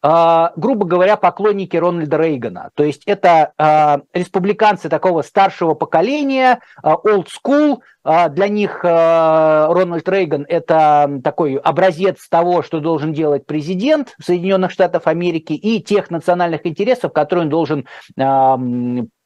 Uh, 0.03 0.51
грубо 0.55 0.85
говоря, 0.85 1.15
поклонники 1.17 1.75
Рональда 1.75 2.17
Рейгана. 2.17 2.69
То 2.75 2.83
есть 2.83 3.01
это 3.07 3.53
uh, 3.57 4.03
республиканцы 4.13 4.87
такого 4.87 5.23
старшего 5.23 5.73
поколения, 5.73 6.59
uh, 6.83 6.95
old 7.03 7.25
school. 7.25 7.79
Для 8.03 8.47
них 8.49 8.83
Рональд 8.83 10.07
Рейган– 10.07 10.45
это 10.47 11.21
такой 11.23 11.55
образец 11.55 12.29
того, 12.29 12.61
что 12.61 12.79
должен 12.79 13.13
делать 13.13 13.47
президент 13.47 14.13
Соединенных 14.21 14.69
Штатов 14.69 15.07
Америки 15.07 15.53
и 15.53 15.81
тех 15.81 16.11
национальных 16.11 16.67
интересов, 16.67 17.11
которые 17.13 17.45
он 17.45 17.49
должен 17.49 17.87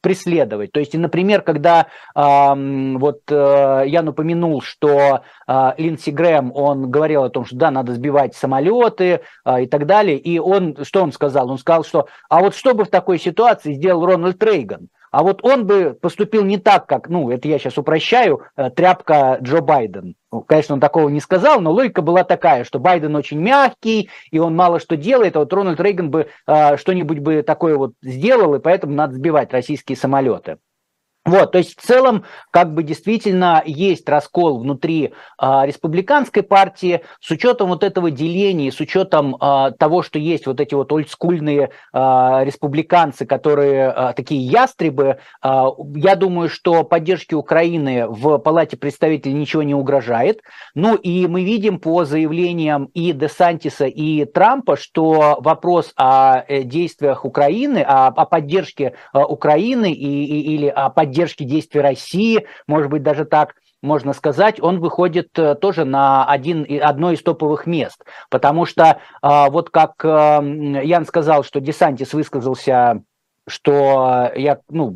преследовать. 0.00 0.72
То 0.72 0.80
есть, 0.80 0.94
например, 0.94 1.42
когда 1.42 1.86
э, 2.14 2.98
вот 2.98 3.20
э, 3.30 3.84
я 3.86 4.02
упомянул, 4.02 4.62
что 4.62 5.22
э, 5.46 5.72
Линдси 5.78 6.10
Грэм, 6.10 6.52
он 6.54 6.90
говорил 6.90 7.24
о 7.24 7.30
том, 7.30 7.44
что 7.44 7.56
да, 7.56 7.70
надо 7.70 7.94
сбивать 7.94 8.34
самолеты 8.34 9.20
э, 9.44 9.62
и 9.62 9.66
так 9.66 9.86
далее, 9.86 10.18
и 10.18 10.38
он, 10.38 10.76
что 10.82 11.02
он 11.02 11.12
сказал? 11.12 11.50
Он 11.50 11.58
сказал, 11.58 11.84
что 11.84 12.08
а 12.28 12.40
вот 12.40 12.54
что 12.54 12.74
бы 12.74 12.84
в 12.84 12.90
такой 12.90 13.18
ситуации 13.18 13.74
сделал 13.74 14.04
Рональд 14.06 14.42
Рейган? 14.42 14.88
А 15.10 15.22
вот 15.24 15.44
он 15.44 15.66
бы 15.66 15.98
поступил 16.00 16.44
не 16.44 16.58
так, 16.58 16.86
как, 16.86 17.08
ну, 17.08 17.30
это 17.30 17.48
я 17.48 17.58
сейчас 17.58 17.76
упрощаю, 17.78 18.42
э, 18.56 18.70
тряпка 18.70 19.38
Джо 19.42 19.60
Байден. 19.60 20.14
Ну, 20.30 20.42
конечно, 20.42 20.74
он 20.74 20.80
такого 20.80 21.08
не 21.08 21.20
сказал, 21.20 21.60
но 21.60 21.72
логика 21.72 22.00
была 22.00 22.22
такая, 22.22 22.62
что 22.62 22.78
Байден 22.78 23.16
очень 23.16 23.40
мягкий, 23.40 24.08
и 24.30 24.38
он 24.38 24.54
мало 24.54 24.78
что 24.78 24.96
делает, 24.96 25.34
а 25.34 25.40
вот 25.40 25.52
Рональд 25.52 25.80
Рейган 25.80 26.10
бы 26.10 26.28
э, 26.46 26.76
что-нибудь 26.76 27.18
бы 27.18 27.42
такое 27.42 27.76
вот 27.76 27.94
сделал, 28.02 28.54
и 28.54 28.60
поэтому 28.60 28.94
надо 28.94 29.14
сбивать 29.14 29.52
российские 29.52 29.96
самолеты. 29.96 30.58
Вот, 31.26 31.52
то 31.52 31.58
есть 31.58 31.78
в 31.78 31.82
целом, 31.82 32.24
как 32.50 32.72
бы 32.72 32.82
действительно 32.82 33.62
есть 33.66 34.08
раскол 34.08 34.58
внутри 34.60 35.12
э, 35.40 35.60
республиканской 35.64 36.42
партии 36.42 37.02
с 37.20 37.30
учетом 37.30 37.68
вот 37.68 37.84
этого 37.84 38.10
деления, 38.10 38.70
с 38.70 38.80
учетом 38.80 39.36
э, 39.36 39.72
того, 39.78 40.02
что 40.02 40.18
есть 40.18 40.46
вот 40.46 40.60
эти 40.60 40.72
вот 40.72 40.90
олдскульные 40.90 41.68
э, 41.92 41.98
республиканцы, 42.42 43.26
которые 43.26 43.92
э, 43.94 44.12
такие 44.16 44.40
ястребы. 44.40 45.18
Э, 45.44 45.66
я 45.94 46.16
думаю, 46.16 46.48
что 46.48 46.84
поддержке 46.84 47.36
Украины 47.36 48.06
в 48.08 48.38
Палате 48.38 48.78
представителей 48.78 49.34
ничего 49.34 49.62
не 49.62 49.74
угрожает. 49.74 50.40
Ну 50.74 50.94
и 50.94 51.26
мы 51.26 51.44
видим 51.44 51.80
по 51.80 52.06
заявлениям 52.06 52.86
и 52.94 53.12
Десантиса, 53.12 53.84
и 53.84 54.24
Трампа, 54.24 54.78
что 54.78 55.36
вопрос 55.40 55.92
о 55.96 56.42
э, 56.48 56.62
действиях 56.62 57.26
Украины, 57.26 57.84
о, 57.86 58.06
о 58.06 58.24
поддержке 58.24 58.94
э, 59.12 59.18
Украины 59.18 59.92
и, 59.92 60.24
и, 60.24 60.54
или 60.54 60.66
о 60.68 60.88
поддержке 60.88 61.09
поддержки 61.10 61.42
действий 61.42 61.80
России, 61.80 62.46
может 62.66 62.90
быть, 62.90 63.02
даже 63.02 63.24
так 63.24 63.54
можно 63.82 64.12
сказать, 64.12 64.60
он 64.60 64.78
выходит 64.78 65.30
э, 65.38 65.54
тоже 65.54 65.86
на 65.86 66.26
один, 66.26 66.66
одно 66.82 67.12
из 67.12 67.22
топовых 67.22 67.64
мест. 67.64 68.04
Потому 68.28 68.66
что 68.66 69.00
а, 69.22 69.48
вот 69.48 69.70
как 69.70 69.94
э, 70.04 70.80
Ян 70.84 71.06
сказал, 71.06 71.44
что 71.44 71.60
Десантис 71.60 72.12
высказался 72.12 73.02
что 73.48 74.30
я, 74.36 74.60
ну, 74.68 74.94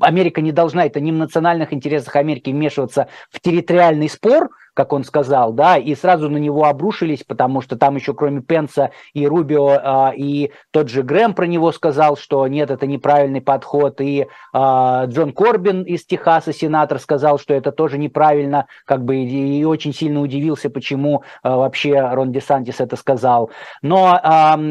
Америка 0.00 0.40
не 0.40 0.52
должна, 0.52 0.86
это 0.86 1.00
не 1.00 1.12
в 1.12 1.16
национальных 1.16 1.72
интересах 1.74 2.16
Америки 2.16 2.50
вмешиваться 2.50 3.08
в 3.30 3.40
территориальный 3.40 4.08
спор, 4.08 4.48
как 4.74 4.92
он 4.92 5.04
сказал, 5.04 5.52
да, 5.52 5.76
и 5.78 5.94
сразу 5.94 6.28
на 6.28 6.36
него 6.36 6.64
обрушились, 6.64 7.22
потому 7.22 7.60
что 7.60 7.76
там 7.76 7.96
еще 7.96 8.12
кроме 8.12 8.42
Пенса 8.42 8.90
и 9.12 9.26
Рубио, 9.26 9.68
а, 9.68 10.12
и 10.14 10.50
тот 10.72 10.88
же 10.88 11.02
Грэм 11.02 11.34
про 11.34 11.46
него 11.46 11.72
сказал, 11.72 12.16
что 12.16 12.46
нет, 12.48 12.70
это 12.70 12.86
неправильный 12.86 13.40
подход, 13.40 14.00
и 14.00 14.26
а, 14.52 15.06
Джон 15.06 15.32
Корбин 15.32 15.82
из 15.82 16.04
Техаса, 16.04 16.52
сенатор, 16.52 16.98
сказал, 16.98 17.38
что 17.38 17.54
это 17.54 17.72
тоже 17.72 17.98
неправильно, 17.98 18.66
как 18.84 19.04
бы, 19.04 19.16
и 19.16 19.64
очень 19.64 19.94
сильно 19.94 20.20
удивился, 20.20 20.68
почему 20.68 21.22
а, 21.42 21.56
вообще 21.56 22.00
Рон 22.12 22.32
Десантис 22.32 22.80
это 22.80 22.96
сказал. 22.96 23.50
Но 23.82 24.20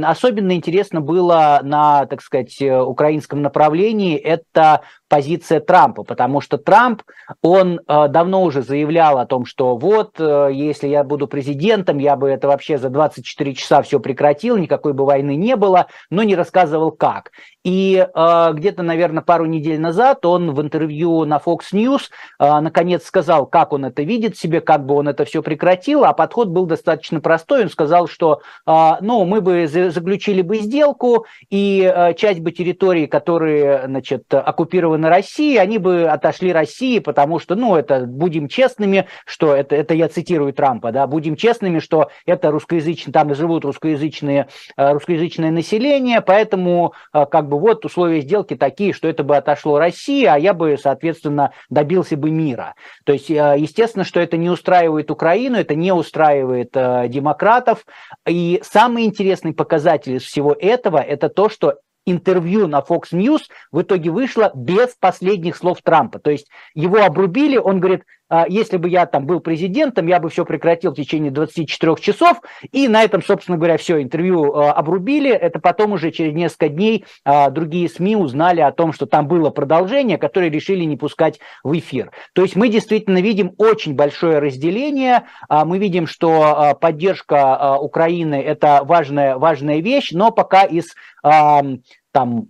особенно 0.06 0.54
интересно 0.54 1.00
было 1.02 1.62
на, 1.64 2.06
так 2.06 2.22
сказать, 2.22 2.62
украинском 2.62 3.42
направлении, 3.42 4.18
это 4.18 4.82
позиция 5.14 5.60
Трампа, 5.60 6.02
потому 6.02 6.42
что 6.42 6.58
Трамп, 6.58 7.04
он 7.44 7.80
э, 7.88 8.08
давно 8.08 8.42
уже 8.42 8.64
заявлял 8.64 9.20
о 9.20 9.28
том, 9.28 9.46
что 9.46 9.78
вот, 9.78 10.16
э, 10.18 10.50
если 10.52 10.88
я 10.88 11.04
буду 11.04 11.28
президентом, 11.28 12.00
я 12.00 12.16
бы 12.16 12.32
это 12.32 12.48
вообще 12.48 12.80
за 12.80 12.90
24 12.90 13.54
часа 13.54 13.84
все 13.84 14.00
прекратил, 14.00 14.58
никакой 14.58 14.94
бы 14.94 15.06
войны 15.06 15.36
не 15.36 15.56
было, 15.56 15.86
но 16.10 16.24
не 16.24 16.36
рассказывал 16.36 16.90
как. 16.90 17.30
И 17.64 18.06
э, 18.14 18.50
где-то, 18.54 18.84
наверное, 18.84 19.24
пару 19.24 19.46
недель 19.46 19.80
назад 19.80 20.26
он 20.26 20.52
в 20.52 20.62
интервью 20.62 21.26
на 21.26 21.38
Fox 21.38 21.60
News 21.74 22.10
э, 22.40 22.60
наконец 22.60 23.06
сказал, 23.06 23.46
как 23.46 23.74
он 23.74 23.86
это 23.86 24.04
видит 24.04 24.38
себе, 24.38 24.62
как 24.62 24.86
бы 24.86 24.96
он 24.96 25.08
это 25.08 25.26
все 25.26 25.42
прекратил, 25.42 26.04
а 26.04 26.14
подход 26.14 26.50
был 26.50 26.66
достаточно 26.66 27.22
простой. 27.22 27.64
Он 27.64 27.70
сказал, 27.70 28.08
что 28.08 28.42
э, 28.66 28.92
ну, 29.02 29.26
мы 29.26 29.42
бы 29.42 29.68
заключили 29.68 30.42
бы 30.42 30.58
сделку, 30.58 31.26
и 31.50 31.92
э, 31.94 32.14
часть 32.16 32.42
бы 32.42 32.52
территорий, 32.52 33.08
которые 33.08 33.84
значит, 33.86 34.34
оккупированы 34.34 35.04
на 35.04 35.10
России, 35.10 35.58
они 35.58 35.78
бы 35.78 36.04
отошли 36.04 36.52
России, 36.54 37.00
потому 37.00 37.40
что, 37.40 37.56
ну, 37.56 37.76
это, 37.76 38.06
будем 38.06 38.48
честными, 38.48 39.08
что 39.26 39.56
это, 39.56 39.76
это 39.76 39.94
я 39.94 40.08
цитирую 40.08 40.54
Трампа, 40.54 40.92
да, 40.92 41.08
будем 41.08 41.36
честными, 41.36 41.80
что 41.80 42.10
это 42.26 42.52
русскоязычные, 42.52 43.14
там 43.14 43.34
живут 43.36 43.66
русскоязычные, 43.66 44.48
э, 44.78 44.92
русскоязычное 44.94 45.52
население, 45.52 46.22
поэтому, 46.22 46.94
э, 47.14 47.26
как 47.26 47.50
бы, 47.50 47.53
вот 47.58 47.86
условия 47.86 48.22
сделки 48.22 48.56
такие, 48.56 48.94
что 48.94 49.08
это 49.08 49.24
бы 49.24 49.36
отошло 49.38 49.78
России, 49.78 50.26
а 50.26 50.38
я 50.38 50.54
бы, 50.54 50.78
соответственно, 50.78 51.52
добился 51.70 52.18
бы 52.18 52.32
мира. 52.32 52.76
То 53.06 53.14
есть, 53.14 53.30
э, 53.30 53.56
естественно, 53.58 54.04
что 54.04 54.20
это 54.20 54.38
не 54.38 54.50
устраивает 54.50 55.12
Украину, 55.12 55.58
это 55.58 55.76
не 55.76 55.92
устраивает 55.92 56.72
демократов, 56.74 57.86
и 58.28 58.62
самый 58.64 59.06
интересный 59.06 59.54
показатель 59.54 60.16
из 60.16 60.24
всего 60.24 60.56
этого, 60.58 60.98
это 60.98 61.30
то, 61.30 61.50
что 61.50 61.76
интервью 62.06 62.68
на 62.68 62.80
Fox 62.80 63.12
News 63.12 63.42
в 63.72 63.82
итоге 63.82 64.10
вышло 64.10 64.52
без 64.54 64.96
последних 65.00 65.56
слов 65.56 65.80
Трампа. 65.84 66.20
То 66.20 66.32
есть 66.32 66.48
его 66.74 67.04
обрубили, 67.04 67.58
он 67.58 67.80
говорит, 67.80 68.04
«А, 68.23 68.23
если 68.50 68.78
бы 68.78 68.90
я 68.90 69.06
там 69.06 69.26
был 69.26 69.40
президентом, 69.40 70.08
я 70.08 70.20
бы 70.20 70.30
все 70.30 70.46
прекратил 70.46 70.92
в 70.92 70.96
течение 70.96 71.32
24 71.32 71.96
часов, 71.98 72.42
и 72.72 72.88
на 72.88 73.04
этом, 73.04 73.22
собственно 73.22 73.58
говоря, 73.58 73.78
все, 73.78 74.02
интервью 74.02 74.54
а, 74.54 74.74
обрубили. 74.74 75.32
Это 75.32 75.60
потом 75.60 75.94
уже 75.94 76.12
через 76.12 76.34
несколько 76.34 76.70
дней 76.70 77.06
а, 77.26 77.50
другие 77.50 77.90
СМИ 77.90 78.16
узнали 78.16 78.62
о 78.62 78.72
том, 78.72 78.94
что 78.94 79.06
там 79.06 79.28
было 79.28 79.50
продолжение, 79.50 80.18
которое 80.18 80.50
решили 80.50 80.84
не 80.84 80.98
пускать 80.98 81.40
в 81.64 81.78
эфир. 81.78 82.12
То 82.34 82.44
есть 82.44 82.56
мы 82.56 82.70
действительно 82.70 83.22
видим 83.22 83.54
очень 83.58 83.96
большое 83.96 84.40
разделение, 84.40 85.24
мы 85.50 85.78
видим, 85.78 86.08
что 86.08 86.78
поддержка 86.80 87.78
Украины– 87.80 88.36
это 88.46 88.82
важная, 88.84 89.38
важная 89.38 89.80
вещь, 89.80 90.12
но 90.12 90.32
пока 90.32 90.64
из 90.64 90.94
там, 91.22 92.48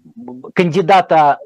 кандидата 0.54 1.39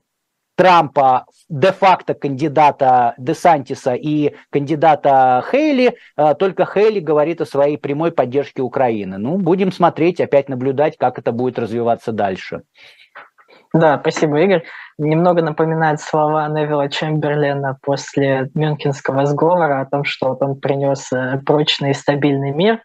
Трампа, 0.58 1.26
де-факто 1.50 2.16
кандидата 2.16 3.14
Десантиса 3.20 3.94
и 3.94 4.34
кандидата 4.52 5.44
Хейли, 5.52 5.98
э, 6.18 6.34
только 6.34 6.66
Хейли 6.66 7.00
говорит 7.00 7.42
о 7.42 7.46
своей 7.46 7.78
прямой 7.78 8.12
поддержке 8.12 8.64
Украины. 8.64 9.20
Ну, 9.20 9.38
будем 9.38 9.72
смотреть, 9.72 10.20
опять 10.20 10.50
наблюдать, 10.50 10.98
как 10.98 11.20
это 11.20 11.32
будет 11.32 11.60
развиваться 11.60 12.12
дальше. 12.12 12.64
Да, 13.72 14.00
спасибо, 14.00 14.40
Игорь. 14.42 14.64
Немного 14.98 15.44
напоминает 15.44 16.02
слова 16.02 16.48
Невилла 16.48 16.90
Чемберлена 16.90 17.78
после 17.84 18.50
Мюнхенского 18.56 19.28
сговора 19.28 19.82
о 19.82 19.86
том, 19.86 20.04
что 20.04 20.30
вот 20.30 20.42
он 20.42 20.60
принес 20.60 21.12
э, 21.14 21.40
прочный 21.46 21.92
и 21.92 21.94
стабильный 21.94 22.52
мир 22.52 22.82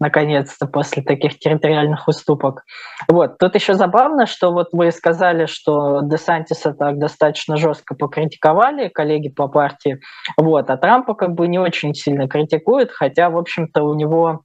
наконец-то, 0.00 0.66
после 0.66 1.02
таких 1.02 1.38
территориальных 1.38 2.08
уступок. 2.08 2.64
Вот. 3.08 3.38
Тут 3.38 3.54
еще 3.54 3.74
забавно, 3.74 4.26
что 4.26 4.52
вот 4.52 4.68
вы 4.72 4.90
сказали, 4.90 5.46
что 5.46 6.00
Десантиса 6.02 6.72
так 6.72 6.98
достаточно 6.98 7.56
жестко 7.56 7.94
покритиковали, 7.94 8.88
коллеги 8.88 9.28
по 9.28 9.48
партии, 9.48 10.00
вот, 10.36 10.70
а 10.70 10.76
Трампа 10.76 11.14
как 11.14 11.34
бы 11.34 11.48
не 11.48 11.58
очень 11.58 11.94
сильно 11.94 12.28
критикуют, 12.28 12.90
хотя, 12.90 13.30
в 13.30 13.36
общем-то, 13.36 13.82
у 13.82 13.94
него, 13.94 14.42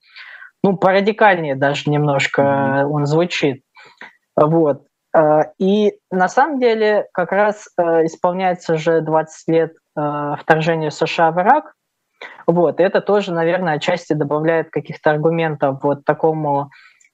ну, 0.64 0.78
порадикальнее 0.78 1.56
даже 1.56 1.90
немножко 1.90 2.86
он 2.90 3.06
звучит. 3.06 3.64
Вот. 4.36 4.84
А, 5.16 5.52
и 5.58 5.94
на 6.12 6.28
самом 6.28 6.60
деле 6.60 7.08
как 7.14 7.32
раз 7.32 7.68
э, 7.78 8.06
исполняется 8.06 8.74
уже 8.74 9.02
20 9.02 9.48
лет 9.48 9.74
э, 9.98 10.36
вторжения 10.40 10.92
США 10.92 11.32
в 11.32 11.40
Ирак, 11.40 11.74
вот, 12.48 12.80
это 12.80 13.02
тоже, 13.02 13.34
наверное, 13.34 13.76
отчасти 13.76 14.14
добавляет 14.14 14.70
каких-то 14.70 15.12
аргументов 15.12 15.80
вот 15.84 16.06
такому 16.06 16.70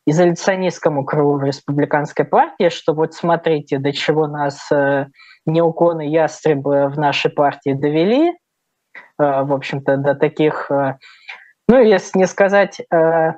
изоляционистскому 0.08 1.04
кругу 1.04 1.40
республиканской 1.40 2.26
партии, 2.26 2.70
что 2.70 2.94
вот 2.94 3.14
смотрите, 3.14 3.80
до 3.80 3.92
чего 3.92 4.28
нас 4.28 4.72
э, 4.72 5.08
ястребы 5.46 6.88
в 6.90 6.98
нашей 6.98 7.32
партии 7.32 7.74
довели, 7.74 8.30
э, 8.30 8.34
в 9.18 9.54
общем-то, 9.54 9.98
до 9.98 10.16
таких, 10.16 10.70
э, 10.70 10.98
ну, 11.68 11.82
если 11.82 12.20
не 12.20 12.28
сказать 12.28 12.80
э, 12.80 13.34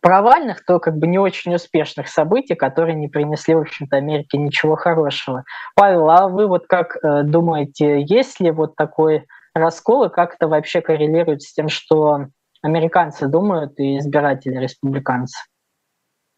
провальных, 0.00 0.64
то 0.66 0.78
как 0.78 0.96
бы 0.96 1.06
не 1.06 1.18
очень 1.18 1.54
успешных 1.54 2.08
событий, 2.08 2.54
которые 2.54 2.94
не 2.94 3.08
принесли, 3.08 3.54
в 3.54 3.60
общем-то, 3.60 3.96
Америке 3.96 4.36
ничего 4.36 4.76
хорошего. 4.76 5.44
Павел, 5.74 6.10
а 6.10 6.28
вы 6.28 6.48
вот 6.48 6.66
как 6.66 6.98
думаете, 7.02 8.02
есть 8.02 8.40
ли 8.40 8.50
вот 8.50 8.74
такой 8.74 9.26
расколы 9.54 10.10
как 10.10 10.34
это 10.34 10.48
вообще 10.48 10.80
коррелирует 10.80 11.42
с 11.42 11.52
тем, 11.52 11.68
что 11.68 12.26
американцы 12.62 13.26
думают 13.28 13.78
и 13.78 13.98
избиратели 13.98 14.56
республиканцы? 14.56 15.38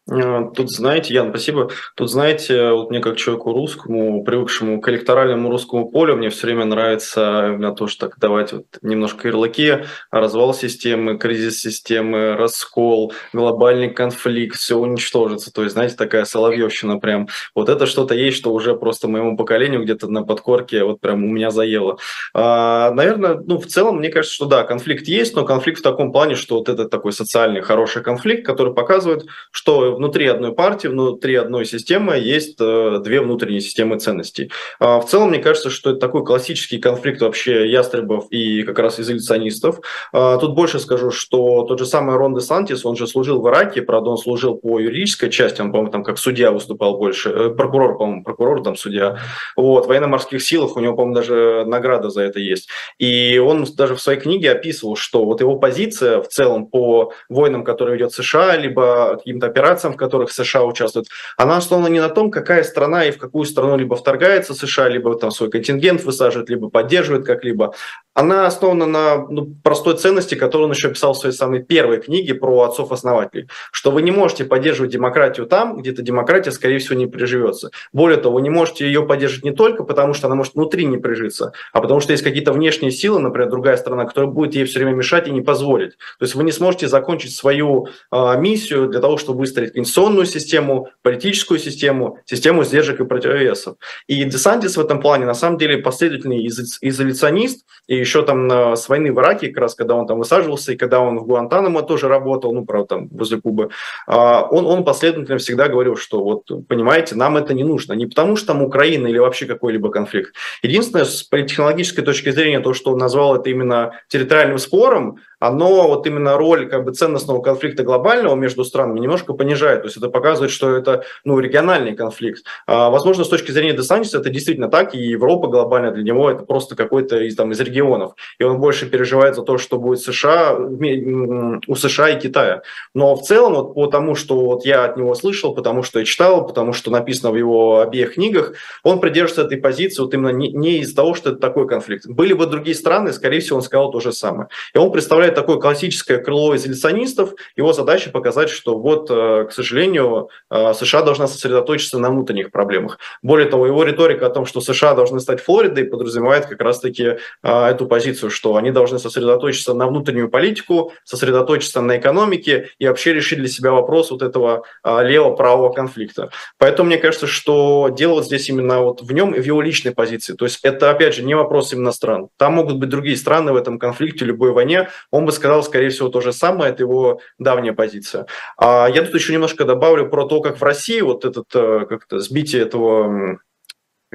Э, 0.07 0.51
тут, 0.55 0.69
знаете, 0.69 1.13
Ян, 1.15 1.29
спасибо. 1.29 1.71
Тут, 1.95 2.11
знаете, 2.11 2.69
вот 2.71 2.91
мне 2.91 2.99
как 2.99 3.17
человеку 3.17 3.53
русскому, 3.53 4.23
привыкшему 4.23 4.79
к 4.79 4.87
электоральному 4.89 5.49
русскому 5.49 5.89
полю, 5.89 6.15
мне 6.15 6.29
все 6.29 6.47
время 6.47 6.65
нравится 6.65 7.47
именно 7.47 7.75
то, 7.75 7.87
что 7.87 8.07
так 8.07 8.19
давать 8.19 8.53
вот 8.53 8.65
немножко 8.83 9.27
ярлыки, 9.27 9.85
развал 10.11 10.53
системы, 10.53 11.17
кризис 11.17 11.59
системы, 11.59 12.35
раскол, 12.35 13.13
глобальный 13.33 13.89
конфликт, 13.89 14.57
все 14.57 14.77
уничтожится. 14.77 15.51
То 15.51 15.63
есть, 15.63 15.73
знаете, 15.73 15.95
такая 15.95 16.25
соловьевщина 16.25 16.99
прям. 16.99 17.27
Вот 17.55 17.69
это 17.69 17.87
что-то 17.87 18.13
есть, 18.13 18.37
что 18.37 18.53
уже 18.53 18.75
просто 18.75 19.07
моему 19.07 19.35
поколению 19.35 19.83
где-то 19.83 20.07
на 20.07 20.21
подкорке 20.23 20.83
вот 20.83 21.01
прям 21.01 21.23
у 21.23 21.27
меня 21.27 21.49
заело. 21.49 21.97
А, 22.35 22.91
наверное, 22.91 23.41
ну, 23.43 23.57
в 23.57 23.65
целом, 23.65 23.97
мне 23.97 24.09
кажется, 24.09 24.35
что 24.35 24.45
да, 24.45 24.63
конфликт 24.63 25.07
есть, 25.07 25.35
но 25.35 25.45
конфликт 25.45 25.79
в 25.79 25.83
таком 25.83 26.11
плане, 26.11 26.35
что 26.35 26.59
вот 26.59 26.69
это 26.69 26.87
такой 26.87 27.11
социальный 27.11 27.61
хороший 27.61 28.03
конфликт, 28.03 28.45
который 28.45 28.73
показывает, 28.73 29.25
что 29.51 29.94
внутри 29.95 30.27
одной 30.27 30.53
партии, 30.53 30.87
внутри 30.87 31.35
одной 31.35 31.65
системы 31.65 32.17
есть 32.17 32.57
э, 32.59 32.99
две 33.03 33.21
внутренние 33.21 33.61
системы 33.61 33.99
ценностей. 33.99 34.51
А 34.79 34.99
в 34.99 35.07
целом, 35.07 35.29
мне 35.29 35.39
кажется, 35.39 35.69
что 35.69 35.91
это 35.91 35.99
такой 35.99 36.25
классический 36.25 36.77
конфликт 36.77 37.21
вообще 37.21 37.69
ястребов 37.69 38.25
и 38.29 38.63
как 38.63 38.79
раз 38.79 38.99
изоляционистов. 38.99 39.79
А 40.11 40.37
тут 40.37 40.55
больше 40.55 40.79
скажу, 40.79 41.11
что 41.11 41.63
тот 41.63 41.79
же 41.79 41.85
самый 41.85 42.15
Рон 42.15 42.35
де 42.35 42.41
Сантис, 42.41 42.85
он 42.85 42.95
же 42.95 43.07
служил 43.07 43.41
в 43.41 43.47
Ираке, 43.49 43.81
правда, 43.81 44.11
он 44.11 44.17
служил 44.17 44.55
по 44.55 44.79
юридической 44.79 45.29
части, 45.29 45.61
он, 45.61 45.71
по-моему, 45.71 45.91
там 45.91 46.03
как 46.03 46.17
судья 46.17 46.51
выступал 46.51 46.97
больше, 46.97 47.29
э, 47.29 47.49
прокурор, 47.49 47.97
по-моему, 47.97 48.23
прокурор, 48.23 48.63
там 48.63 48.75
судья. 48.75 49.17
Вот, 49.55 49.85
в 49.85 49.87
военно-морских 49.87 50.41
силах 50.41 50.75
у 50.75 50.79
него, 50.79 50.95
по-моему, 50.95 51.15
даже 51.15 51.63
награда 51.65 52.09
за 52.09 52.21
это 52.21 52.39
есть. 52.39 52.69
И 52.99 53.37
он 53.37 53.65
даже 53.75 53.95
в 53.95 54.01
своей 54.01 54.19
книге 54.19 54.51
описывал, 54.51 54.95
что 54.95 55.25
вот 55.25 55.41
его 55.41 55.57
позиция 55.57 56.21
в 56.21 56.27
целом 56.27 56.67
по 56.67 57.11
войнам, 57.29 57.63
которые 57.63 57.95
ведет 57.95 58.13
США, 58.13 58.57
либо 58.57 59.15
каким-то 59.17 59.47
операциям, 59.47 59.84
операциям, 59.85 59.93
в 59.93 59.97
которых 59.97 60.31
США 60.31 60.63
участвуют, 60.63 61.07
она 61.37 61.57
основана 61.57 61.87
не 61.87 61.99
на 61.99 62.09
том, 62.09 62.31
какая 62.31 62.63
страна 62.63 63.05
и 63.05 63.11
в 63.11 63.17
какую 63.17 63.45
страну 63.45 63.77
либо 63.77 63.95
вторгается 63.95 64.53
США, 64.53 64.89
либо 64.89 65.15
там 65.17 65.31
свой 65.31 65.49
контингент 65.49 66.03
высаживает, 66.03 66.49
либо 66.49 66.69
поддерживает 66.69 67.25
как-либо. 67.25 67.73
Она 68.15 68.47
основана 68.47 68.85
на 68.85 69.27
ну, 69.29 69.53
простой 69.61 69.97
ценности, 69.97 70.35
которую 70.35 70.67
он 70.67 70.73
еще 70.73 70.89
писал 70.89 71.13
в 71.13 71.17
своей 71.17 71.35
самой 71.35 71.61
первой 71.61 71.99
книге 71.99 72.33
про 72.33 72.61
отцов-основателей, 72.61 73.49
что 73.73 73.91
вы 73.91 74.01
не 74.03 74.11
можете 74.11 74.45
поддерживать 74.45 74.91
демократию 74.91 75.45
там, 75.47 75.75
где 75.77 75.91
эта 75.91 76.01
демократия, 76.01 76.51
скорее 76.51 76.79
всего, 76.79 76.95
не 76.95 77.07
приживется. 77.07 77.71
Более 77.91 78.17
того, 78.17 78.35
вы 78.35 78.41
не 78.41 78.49
можете 78.49 78.85
ее 78.85 79.05
поддерживать 79.05 79.43
не 79.43 79.51
только 79.51 79.83
потому, 79.83 80.13
что 80.13 80.27
она 80.27 80.35
может 80.35 80.55
внутри 80.55 80.85
не 80.85 80.97
прижиться, 80.97 81.51
а 81.73 81.81
потому 81.81 81.99
что 81.99 82.13
есть 82.13 82.23
какие-то 82.23 82.53
внешние 82.53 82.91
силы, 82.91 83.19
например, 83.19 83.49
другая 83.49 83.75
страна, 83.75 84.05
которая 84.05 84.31
будет 84.31 84.55
ей 84.55 84.63
все 84.63 84.79
время 84.79 84.93
мешать 84.93 85.27
и 85.27 85.31
не 85.31 85.41
позволить. 85.41 85.97
То 86.17 86.23
есть 86.23 86.35
вы 86.35 86.45
не 86.45 86.53
сможете 86.53 86.87
закончить 86.87 87.35
свою 87.35 87.89
э, 88.13 88.39
миссию 88.39 88.87
для 88.87 89.01
того, 89.01 89.17
чтобы 89.17 89.39
выстроить 89.39 89.73
пенсионную 89.73 90.25
систему, 90.25 90.87
политическую 91.01 91.59
систему, 91.59 92.19
систему 92.23 92.63
сдержек 92.63 93.01
и 93.01 93.05
противовесов. 93.05 93.75
И 94.07 94.23
Десантис 94.23 94.77
в 94.77 94.79
этом 94.79 95.01
плане 95.01 95.25
на 95.25 95.33
самом 95.33 95.57
деле 95.57 95.79
последовательный 95.79 96.47
изоляционист, 96.47 97.65
и 97.87 98.04
еще 98.05 98.23
там 98.23 98.75
с 98.75 98.87
войны 98.87 99.11
в 99.11 99.19
Ираке, 99.19 99.49
как 99.49 99.61
раз 99.61 99.75
когда 99.75 99.95
он 99.95 100.07
там 100.07 100.19
высаживался, 100.19 100.73
и 100.73 100.77
когда 100.77 100.99
он 100.99 101.19
в 101.19 101.25
Гуантанамо 101.25 101.81
тоже 101.81 102.07
работал, 102.07 102.53
ну, 102.53 102.65
правда, 102.65 102.87
там 102.87 103.07
возле 103.09 103.41
Кубы, 103.41 103.69
а, 104.07 104.43
он, 104.43 104.65
он 104.65 104.83
последовательно 104.83 105.37
всегда 105.39 105.67
говорил, 105.67 105.97
что 105.97 106.23
вот, 106.23 106.67
понимаете, 106.67 107.15
нам 107.15 107.37
это 107.37 107.53
не 107.53 107.63
нужно. 107.63 107.93
Не 107.93 108.05
потому 108.05 108.35
что 108.35 108.47
там 108.47 108.61
Украина 108.61 109.07
или 109.07 109.17
вообще 109.17 109.45
какой-либо 109.45 109.89
конфликт. 109.89 110.33
Единственное, 110.61 111.05
с 111.05 111.23
политтехнологической 111.23 112.03
точки 112.03 112.31
зрения, 112.31 112.59
то, 112.59 112.73
что 112.73 112.91
он 112.91 112.99
назвал 112.99 113.35
это 113.35 113.49
именно 113.49 113.91
территориальным 114.07 114.59
спором, 114.59 115.19
оно 115.39 115.87
вот 115.87 116.07
именно 116.07 116.37
роль 116.37 116.67
как 116.67 116.85
бы 116.85 116.91
ценностного 116.91 117.41
конфликта 117.41 117.83
глобального 117.83 118.35
между 118.35 118.63
странами 118.63 118.99
немножко 118.99 119.33
понижает. 119.33 119.81
То 119.81 119.87
есть 119.87 119.97
это 119.97 120.09
показывает, 120.09 120.51
что 120.51 120.75
это 120.75 121.03
ну, 121.23 121.39
региональный 121.39 121.95
конфликт. 121.95 122.43
А, 122.67 122.89
возможно, 122.89 123.23
с 123.23 123.29
точки 123.29 123.51
зрения 123.51 123.73
Десантиса 123.73 124.19
это 124.19 124.29
действительно 124.29 124.69
так, 124.69 124.95
и 124.95 124.99
Европа 124.99 125.47
глобально 125.47 125.91
для 125.91 126.03
него 126.03 126.29
это 126.29 126.43
просто 126.43 126.75
какой-то 126.75 127.19
из, 127.19 127.35
там, 127.35 127.51
из 127.51 127.59
регионов. 127.59 128.13
И 128.39 128.43
он 128.43 128.59
больше 128.59 128.89
переживает 128.89 129.35
за 129.35 129.43
то, 129.43 129.57
что 129.57 129.77
будет 129.77 129.99
США, 129.99 130.55
у 130.55 131.75
США 131.75 132.09
и 132.09 132.19
Китая. 132.19 132.61
Но 132.93 133.15
в 133.15 133.21
целом, 133.21 133.53
вот 133.53 133.73
по 133.73 133.87
тому, 133.87 134.15
что 134.15 134.39
вот 134.39 134.65
я 134.65 134.85
от 134.85 134.97
него 134.97 135.13
слышал, 135.15 135.53
потому 135.53 135.83
что 135.83 135.99
я 135.99 136.05
читал, 136.05 136.45
потому 136.45 136.73
что 136.73 136.91
написано 136.91 137.31
в 137.31 137.35
его 137.35 137.79
обеих 137.81 138.15
книгах, 138.15 138.53
он 138.83 138.99
придерживается 138.99 139.43
этой 139.43 139.57
позиции 139.57 140.01
вот 140.01 140.13
именно 140.13 140.29
не, 140.29 140.51
не 140.51 140.77
из-за 140.79 140.95
того, 140.95 141.13
что 141.13 141.31
это 141.31 141.39
такой 141.39 141.67
конфликт. 141.67 142.07
Были 142.07 142.33
бы 142.33 142.45
другие 142.45 142.75
страны, 142.75 143.13
скорее 143.13 143.39
всего, 143.39 143.57
он 143.57 143.61
сказал 143.61 143.91
то 143.91 143.99
же 143.99 144.11
самое. 144.11 144.49
И 144.73 144.77
он 144.77 144.91
представляет 144.91 145.34
такое 145.35 145.57
классическое 145.57 146.17
крыло 146.17 146.55
изоляционистов. 146.55 147.33
Его 147.55 147.73
задача 147.73 148.09
показать, 148.09 148.49
что 148.49 148.77
вот, 148.77 149.09
э, 149.11 149.45
к 149.47 149.51
сожалению, 149.51 150.29
э, 150.49 150.73
США 150.73 151.03
должна 151.03 151.27
сосредоточиться 151.27 151.99
на 151.99 152.09
внутренних 152.09 152.51
проблемах. 152.51 152.97
Более 153.21 153.47
того, 153.47 153.67
его 153.67 153.83
риторика 153.83 154.27
о 154.27 154.29
том, 154.29 154.45
что 154.45 154.61
США 154.61 154.95
должны 154.95 155.19
стать 155.19 155.41
Флоридой, 155.41 155.85
подразумевает 155.85 156.45
как 156.47 156.61
раз-таки 156.61 157.03
э, 157.03 157.17
эту 157.43 157.85
позицию, 157.85 158.31
что 158.31 158.55
они 158.55 158.71
должны 158.71 158.97
сосредоточиться 158.97 159.73
на 159.73 159.87
внутреннюю 159.87 160.29
политику, 160.29 160.93
сосредоточиться 161.03 161.81
на 161.81 161.97
экономике 161.97 162.69
и 162.79 162.87
вообще 162.87 163.13
решить 163.13 163.39
для 163.39 163.49
себя 163.49 163.71
вопрос 163.71 164.11
вот 164.11 164.21
этого 164.21 164.63
лево-правого 164.83 165.71
конфликта. 165.71 166.29
Поэтому 166.57 166.87
мне 166.87 166.97
кажется, 166.97 167.27
что 167.27 167.89
дело 167.89 168.23
здесь 168.23 168.49
именно 168.49 168.81
вот 168.81 169.01
в 169.01 169.11
нем 169.11 169.33
и 169.33 169.39
в 169.39 169.45
его 169.45 169.61
личной 169.61 169.91
позиции. 169.91 170.33
То 170.33 170.45
есть 170.45 170.59
это, 170.63 170.89
опять 170.89 171.15
же, 171.15 171.23
не 171.23 171.35
вопрос 171.35 171.73
именно 171.73 171.91
стран. 171.91 172.29
Там 172.37 172.53
могут 172.53 172.77
быть 172.77 172.89
другие 172.89 173.17
страны 173.17 173.51
в 173.51 173.55
этом 173.55 173.77
конфликте, 173.79 174.25
любой 174.25 174.51
войне. 174.51 174.89
Он 175.15 175.25
бы 175.25 175.31
сказал, 175.31 175.63
скорее 175.63 175.89
всего, 175.89 176.09
то 176.09 176.19
же 176.19 176.33
самое, 176.33 176.71
это 176.71 176.83
его 176.83 177.21
давняя 177.39 177.73
позиция. 177.73 178.27
А 178.57 178.87
я 178.87 179.01
тут 179.03 179.15
еще 179.15 179.33
немножко 179.33 179.63
добавлю 179.63 180.09
про 180.09 180.25
то, 180.25 180.41
как 180.41 180.57
в 180.57 180.63
России 180.63 180.99
вот 180.99 181.23
этот, 181.23 181.45
э, 181.55 181.85
как-то 181.87 182.19
сбитие 182.19 182.63
этого 182.63 183.39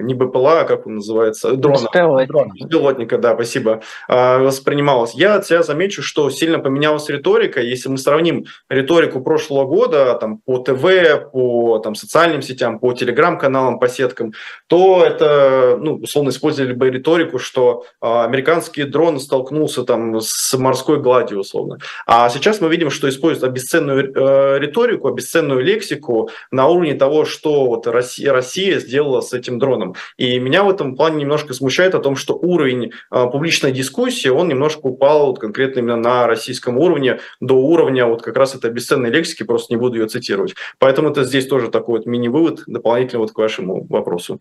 не 0.00 0.14
БПЛА, 0.14 0.60
а 0.60 0.64
как 0.64 0.86
он 0.86 0.96
называется, 0.96 1.52
дрона. 1.56 1.88
Беспилотника. 1.92 2.50
Беспилотника, 2.54 3.18
да, 3.18 3.34
спасибо, 3.34 3.82
а, 4.08 4.38
воспринималось. 4.38 5.14
Я 5.14 5.36
от 5.36 5.46
себя 5.46 5.62
замечу, 5.62 6.02
что 6.02 6.30
сильно 6.30 6.58
поменялась 6.58 7.08
риторика. 7.08 7.60
Если 7.60 7.88
мы 7.88 7.98
сравним 7.98 8.46
риторику 8.68 9.20
прошлого 9.20 9.64
года 9.66 10.14
там, 10.14 10.38
по 10.38 10.58
ТВ, 10.58 11.30
по 11.32 11.78
там, 11.78 11.94
социальным 11.94 12.42
сетям, 12.42 12.78
по 12.78 12.92
телеграм-каналам, 12.92 13.78
по 13.78 13.88
сеткам, 13.88 14.32
то 14.66 15.04
это, 15.04 15.78
ну, 15.80 15.96
условно, 15.96 16.30
использовали 16.30 16.72
бы 16.72 16.90
риторику, 16.90 17.38
что 17.38 17.84
а, 18.00 18.24
американский 18.24 18.84
дрон 18.84 19.20
столкнулся 19.20 19.84
там 19.84 20.20
с 20.20 20.56
морской 20.56 21.00
гладью, 21.00 21.40
условно. 21.40 21.78
А 22.06 22.28
сейчас 22.28 22.60
мы 22.60 22.68
видим, 22.68 22.90
что 22.90 23.08
используют 23.08 23.50
обесценную 23.50 24.12
э, 24.14 24.58
риторику, 24.58 25.08
обесценную 25.08 25.60
лексику 25.60 26.30
на 26.50 26.68
уровне 26.68 26.94
того, 26.94 27.24
что 27.24 27.66
вот 27.66 27.86
Россия, 27.86 28.32
Россия 28.32 28.78
сделала 28.78 29.20
с 29.20 29.32
этим 29.32 29.58
дроном. 29.58 29.89
И 30.16 30.38
меня 30.38 30.64
в 30.64 30.70
этом 30.70 30.96
плане 30.96 31.22
немножко 31.22 31.54
смущает 31.54 31.94
о 31.94 32.00
том, 32.00 32.16
что 32.16 32.34
уровень 32.34 32.92
э, 33.10 33.26
публичной 33.30 33.72
дискуссии, 33.72 34.28
он 34.28 34.48
немножко 34.48 34.86
упал 34.86 35.26
вот 35.26 35.38
конкретно 35.38 35.80
именно 35.80 35.96
на 35.96 36.26
российском 36.26 36.78
уровне, 36.78 37.20
до 37.40 37.54
уровня 37.54 38.06
вот 38.06 38.22
как 38.22 38.36
раз 38.36 38.54
этой 38.54 38.70
бесценной 38.70 39.10
лексики, 39.10 39.42
просто 39.42 39.72
не 39.72 39.78
буду 39.78 39.98
ее 39.98 40.06
цитировать. 40.06 40.54
Поэтому 40.78 41.10
это 41.10 41.24
здесь 41.24 41.46
тоже 41.46 41.70
такой 41.70 41.98
вот 41.98 42.06
мини-вывод 42.06 42.64
дополнительно 42.66 43.20
вот 43.20 43.32
к 43.32 43.38
вашему 43.38 43.86
вопросу. 43.88 44.40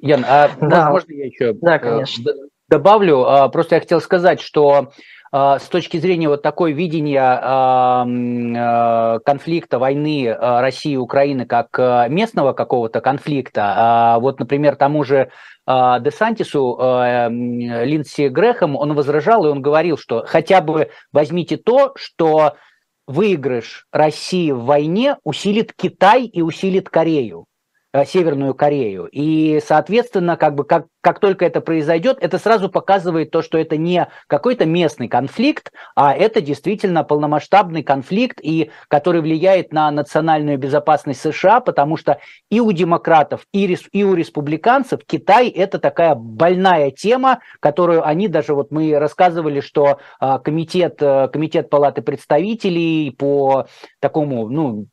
Ян, 0.00 0.24
а 0.26 0.50
да. 0.60 0.90
можно 0.90 1.12
я 1.12 1.26
еще 1.26 1.52
да, 1.54 1.78
конечно. 1.78 2.32
добавлю? 2.68 3.24
А, 3.26 3.48
просто 3.48 3.74
я 3.74 3.80
хотел 3.80 4.00
сказать, 4.00 4.40
что 4.40 4.70
а, 4.70 4.90
с 5.34 5.62
точки 5.68 5.96
зрения 5.96 6.28
вот 6.28 6.42
такой 6.42 6.72
видения 6.72 7.22
а, 7.22 8.04
а, 8.06 9.18
конфликта, 9.20 9.78
войны 9.78 10.34
России 10.38 10.92
и 10.92 10.96
Украины 10.96 11.46
как 11.46 11.78
местного 12.10 12.52
какого-то 12.52 13.00
конфликта, 13.00 14.18
вот, 14.20 14.40
например, 14.40 14.76
тому 14.76 15.04
же 15.04 15.30
Десантису 15.66 16.76
Линдси 17.30 18.28
Грехом, 18.28 18.76
он 18.76 18.94
возражал, 18.94 19.46
и 19.46 19.48
он 19.48 19.62
говорил, 19.62 19.96
что 19.96 20.24
хотя 20.26 20.60
бы 20.60 20.90
возьмите 21.12 21.56
то, 21.56 21.92
что 21.96 22.56
выигрыш 23.06 23.86
России 23.92 24.50
в 24.50 24.64
войне 24.64 25.16
усилит 25.24 25.72
Китай 25.72 26.24
и 26.24 26.42
усилит 26.42 26.88
Корею. 26.88 27.46
Э, 27.92 28.06
Северную 28.06 28.54
Корею. 28.54 29.06
И, 29.12 29.60
соответственно, 29.66 30.36
как 30.36 30.54
бы 30.54 30.64
как, 30.64 30.86
как 31.02 31.20
только 31.20 31.44
это 31.44 31.60
произойдет, 31.60 32.18
это 32.20 32.38
сразу 32.38 32.70
показывает 32.70 33.30
то, 33.30 33.42
что 33.42 33.58
это 33.58 33.76
не 33.76 34.08
какой-то 34.28 34.64
местный 34.64 35.08
конфликт, 35.08 35.72
а 35.94 36.14
это 36.14 36.40
действительно 36.40 37.04
полномасштабный 37.04 37.82
конфликт, 37.82 38.38
и 38.42 38.70
который 38.88 39.20
влияет 39.20 39.72
на 39.72 39.90
национальную 39.90 40.58
безопасность 40.58 41.20
США, 41.20 41.60
потому 41.60 41.96
что 41.96 42.18
и 42.50 42.60
у 42.60 42.72
демократов, 42.72 43.46
и, 43.52 43.76
и 43.92 44.04
у 44.04 44.14
республиканцев 44.14 45.00
Китай 45.04 45.48
это 45.48 45.78
такая 45.78 46.14
больная 46.14 46.90
тема, 46.90 47.40
которую 47.60 48.06
они 48.06 48.28
даже, 48.28 48.54
вот 48.54 48.70
мы 48.70 48.98
рассказывали, 48.98 49.60
что 49.60 49.98
а, 50.20 50.38
комитет, 50.38 51.02
э, 51.02 51.28
комитет 51.28 51.68
Палаты 51.68 52.02
представителей 52.02 53.10
по 53.10 53.66
такому, 54.00 54.48
ну, 54.48 54.86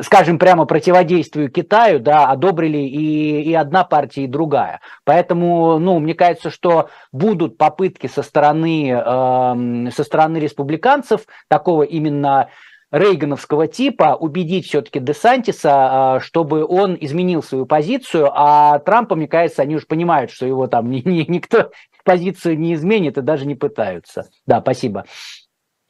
скажем 0.00 0.38
прямо, 0.38 0.66
противодействию 0.66 1.50
Китаю, 1.50 2.00
да, 2.00 2.26
одобрили 2.26 2.78
и, 2.78 3.42
и 3.42 3.54
одна 3.54 3.84
партия, 3.84 4.24
и 4.24 4.28
другая. 4.28 4.80
Поэтому, 5.04 5.53
ну, 5.78 5.98
мне 5.98 6.14
кажется, 6.14 6.50
что 6.50 6.90
будут 7.12 7.58
попытки 7.58 8.06
со 8.06 8.22
стороны, 8.22 8.90
э, 8.90 9.90
со 9.90 10.04
стороны 10.04 10.38
республиканцев 10.38 11.26
такого 11.48 11.82
именно 11.82 12.48
рейгановского 12.90 13.66
типа 13.66 14.16
убедить 14.18 14.66
все-таки 14.66 15.00
Десантиса, 15.00 16.20
чтобы 16.22 16.64
он 16.64 16.96
изменил 17.00 17.42
свою 17.42 17.66
позицию, 17.66 18.30
а 18.32 18.78
Трампа, 18.78 19.16
мне 19.16 19.26
кажется, 19.26 19.62
они 19.62 19.74
уже 19.74 19.86
понимают, 19.86 20.30
что 20.30 20.46
его 20.46 20.68
там 20.68 20.90
ни, 20.90 21.00
ни, 21.04 21.24
никто 21.28 21.70
позицию 22.04 22.58
не 22.58 22.74
изменит 22.74 23.18
и 23.18 23.22
даже 23.22 23.46
не 23.46 23.56
пытаются. 23.56 24.28
Да, 24.46 24.60
спасибо. 24.60 25.04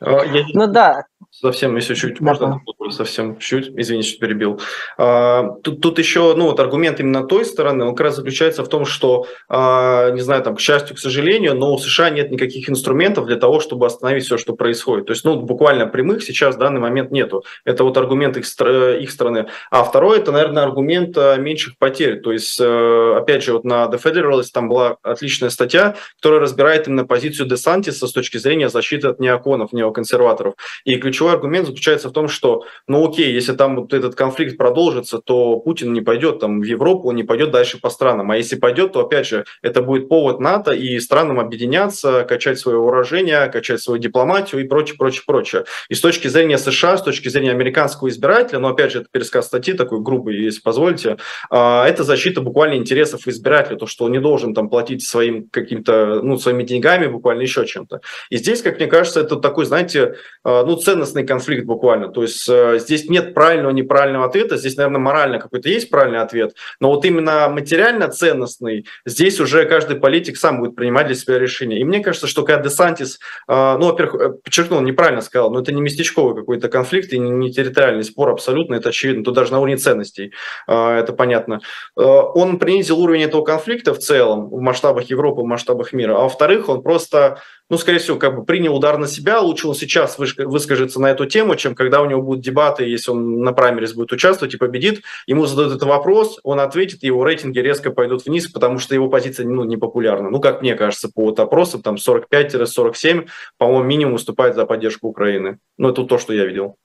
А, 0.00 0.24
я... 0.24 0.44
Ну 0.52 0.66
да. 0.66 1.04
Совсем, 1.30 1.74
если 1.74 1.94
чуть 1.94 2.20
да, 2.20 2.24
можно, 2.24 2.60
совсем 2.90 3.38
чуть, 3.38 3.68
извините, 3.76 4.10
что 4.10 4.20
перебил. 4.20 4.60
А, 4.96 5.56
тут, 5.62 5.80
тут 5.80 5.98
еще, 5.98 6.34
ну 6.36 6.44
вот 6.44 6.60
аргумент 6.60 7.00
именно 7.00 7.26
той 7.26 7.44
стороны, 7.44 7.84
он 7.84 7.96
как 7.96 8.06
раз 8.06 8.16
заключается 8.16 8.62
в 8.62 8.68
том, 8.68 8.84
что, 8.84 9.26
а, 9.48 10.10
не 10.10 10.20
знаю, 10.20 10.42
там, 10.42 10.54
к 10.54 10.60
счастью, 10.60 10.94
к 10.94 11.00
сожалению, 11.00 11.56
но 11.56 11.74
у 11.74 11.78
США 11.78 12.10
нет 12.10 12.30
никаких 12.30 12.70
инструментов 12.70 13.26
для 13.26 13.36
того, 13.36 13.58
чтобы 13.58 13.86
остановить 13.86 14.24
все, 14.24 14.38
что 14.38 14.54
происходит. 14.54 15.06
То 15.06 15.12
есть, 15.12 15.24
ну, 15.24 15.40
буквально 15.40 15.86
прямых 15.86 16.22
сейчас 16.22 16.54
в 16.54 16.58
данный 16.58 16.80
момент 16.80 17.10
нету. 17.10 17.44
Это 17.64 17.82
вот 17.82 17.96
аргумент 17.96 18.36
их, 18.36 18.44
их 18.44 19.10
стороны. 19.10 19.48
А 19.70 19.82
второй, 19.82 20.18
это, 20.18 20.30
наверное, 20.30 20.62
аргумент 20.62 21.16
меньших 21.16 21.78
потерь. 21.78 22.20
То 22.20 22.32
есть, 22.32 22.60
э, 22.60 23.14
опять 23.16 23.42
же, 23.42 23.54
вот 23.54 23.64
на 23.64 23.84
The 23.86 24.00
Federalist 24.00 24.50
там 24.52 24.68
была 24.68 24.98
отличная 25.02 25.50
статья, 25.50 25.96
которая 26.16 26.40
разбирает 26.40 26.86
именно 26.86 27.04
позицию 27.04 27.48
Десантиса 27.48 28.06
с 28.06 28.12
точки 28.12 28.36
зрения 28.36 28.68
защиты 28.68 29.08
от 29.08 29.18
неоконов, 29.18 29.72
неоконов 29.84 29.94
консерваторов. 30.04 30.54
И 30.84 30.96
ключевой 30.96 31.32
аргумент 31.32 31.66
заключается 31.66 32.08
в 32.08 32.12
том, 32.12 32.28
что, 32.28 32.64
ну 32.86 33.08
окей, 33.08 33.32
если 33.32 33.54
там 33.54 33.76
вот 33.76 33.94
этот 33.94 34.14
конфликт 34.14 34.56
продолжится, 34.56 35.18
то 35.18 35.56
Путин 35.60 35.92
не 35.92 36.00
пойдет 36.00 36.40
там 36.40 36.60
в 36.60 36.64
Европу, 36.64 37.08
он 37.08 37.16
не 37.16 37.22
пойдет 37.22 37.50
дальше 37.50 37.80
по 37.80 37.90
странам. 37.90 38.30
А 38.30 38.36
если 38.36 38.56
пойдет, 38.56 38.92
то 38.92 39.00
опять 39.00 39.26
же 39.26 39.44
это 39.62 39.82
будет 39.82 40.08
повод 40.08 40.40
НАТО 40.40 40.72
и 40.72 40.98
странам 41.00 41.40
объединяться, 41.40 42.24
качать 42.28 42.58
свое 42.58 42.78
вооружение, 42.78 43.46
качать 43.48 43.80
свою 43.80 43.98
дипломатию 43.98 44.60
и 44.62 44.68
прочее, 44.68 44.96
прочее, 44.98 45.22
прочее. 45.26 45.64
И 45.88 45.94
с 45.94 46.00
точки 46.00 46.28
зрения 46.28 46.58
США, 46.58 46.96
с 46.96 47.02
точки 47.02 47.28
зрения 47.28 47.52
американского 47.52 48.08
избирателя, 48.08 48.58
но 48.58 48.68
опять 48.68 48.92
же 48.92 49.00
это 49.00 49.08
пересказ 49.10 49.46
статьи 49.46 49.74
такой 49.74 50.00
грубый, 50.00 50.42
если 50.42 50.60
позволите, 50.60 51.16
а, 51.50 51.86
это 51.86 52.04
защита 52.04 52.40
буквально 52.40 52.76
интересов 52.76 53.26
избирателя, 53.26 53.76
то, 53.76 53.86
что 53.86 54.04
он 54.04 54.12
не 54.12 54.20
должен 54.20 54.54
там 54.54 54.68
платить 54.68 55.06
своим 55.06 55.48
каким-то, 55.50 56.20
ну, 56.22 56.38
своими 56.38 56.62
деньгами, 56.62 57.06
буквально 57.06 57.42
еще 57.42 57.64
чем-то. 57.64 58.00
И 58.30 58.36
здесь, 58.36 58.62
как 58.62 58.78
мне 58.78 58.86
кажется, 58.86 59.20
это 59.20 59.36
такой, 59.36 59.64
знаете, 59.74 60.14
ну, 60.44 60.76
ценностный 60.76 61.26
конфликт 61.26 61.64
буквально. 61.64 62.08
То 62.08 62.22
есть 62.22 62.48
здесь 62.82 63.08
нет 63.08 63.34
правильного, 63.34 63.72
неправильного 63.72 64.26
ответа, 64.26 64.56
здесь, 64.56 64.76
наверное, 64.76 65.00
морально 65.00 65.38
какой-то 65.40 65.68
есть 65.68 65.90
правильный 65.90 66.20
ответ, 66.20 66.54
но 66.80 66.90
вот 66.90 67.04
именно 67.04 67.48
материально 67.48 68.08
ценностный, 68.08 68.86
здесь 69.04 69.40
уже 69.40 69.64
каждый 69.64 69.96
политик 69.96 70.36
сам 70.36 70.60
будет 70.60 70.76
принимать 70.76 71.06
для 71.06 71.16
себя 71.16 71.38
решение. 71.38 71.80
И 71.80 71.84
мне 71.84 72.00
кажется, 72.00 72.26
что 72.26 72.44
когда 72.44 72.62
Десантис, 72.62 73.18
ну, 73.48 73.80
во-первых, 73.80 74.42
подчеркнул, 74.42 74.80
неправильно 74.80 75.22
сказал, 75.22 75.50
но 75.50 75.60
это 75.60 75.72
не 75.72 75.80
местечковый 75.80 76.36
какой-то 76.36 76.68
конфликт 76.68 77.12
и 77.12 77.18
не 77.18 77.52
территориальный 77.52 78.04
спор 78.04 78.30
абсолютно, 78.30 78.74
это 78.76 78.90
очевидно, 78.90 79.24
тут 79.24 79.34
даже 79.34 79.50
на 79.52 79.58
уровне 79.58 79.76
ценностей, 79.76 80.32
это 80.66 81.12
понятно. 81.16 81.60
Он 81.96 82.58
принизил 82.58 83.00
уровень 83.00 83.22
этого 83.22 83.42
конфликта 83.42 83.92
в 83.94 83.98
целом, 83.98 84.48
в 84.50 84.60
масштабах 84.60 85.04
Европы, 85.04 85.40
в 85.40 85.46
масштабах 85.46 85.92
мира, 85.92 86.16
а 86.16 86.22
во-вторых, 86.22 86.68
он 86.68 86.82
просто, 86.82 87.40
ну, 87.70 87.78
скорее 87.78 87.98
всего, 87.98 88.18
как 88.18 88.36
бы 88.36 88.44
принял 88.44 88.76
удар 88.76 88.98
на 88.98 89.06
себя, 89.06 89.40
лучше 89.40 89.63
он 89.68 89.74
сейчас 89.74 90.18
выскажется 90.18 91.00
на 91.00 91.10
эту 91.10 91.26
тему, 91.26 91.56
чем 91.56 91.74
когда 91.74 92.02
у 92.02 92.06
него 92.06 92.22
будут 92.22 92.44
дебаты, 92.44 92.84
если 92.84 93.10
он 93.10 93.40
на 93.40 93.52
праймерис 93.52 93.94
будет 93.94 94.12
участвовать 94.12 94.54
и 94.54 94.58
победит, 94.58 95.02
ему 95.26 95.46
зададут 95.46 95.76
этот 95.76 95.88
вопрос, 95.88 96.38
он 96.42 96.60
ответит, 96.60 97.02
его 97.02 97.24
рейтинги 97.24 97.58
резко 97.58 97.90
пойдут 97.90 98.24
вниз, 98.26 98.48
потому 98.48 98.78
что 98.78 98.94
его 98.94 99.08
позиция 99.08 99.46
ну, 99.46 99.64
не 99.64 99.76
популярна. 99.76 100.30
Ну, 100.30 100.40
как 100.40 100.62
мне 100.62 100.74
кажется, 100.74 101.10
по 101.14 101.24
вот 101.24 101.40
опросам, 101.40 101.82
там 101.82 101.96
45-47, 101.96 103.28
по-моему, 103.58 103.84
минимум 103.84 104.12
выступает 104.14 104.54
за 104.54 104.66
поддержку 104.66 105.08
Украины. 105.08 105.58
Ну, 105.78 105.90
это 105.90 106.04
то, 106.04 106.18
что 106.18 106.32
я 106.32 106.44
видел. 106.44 106.76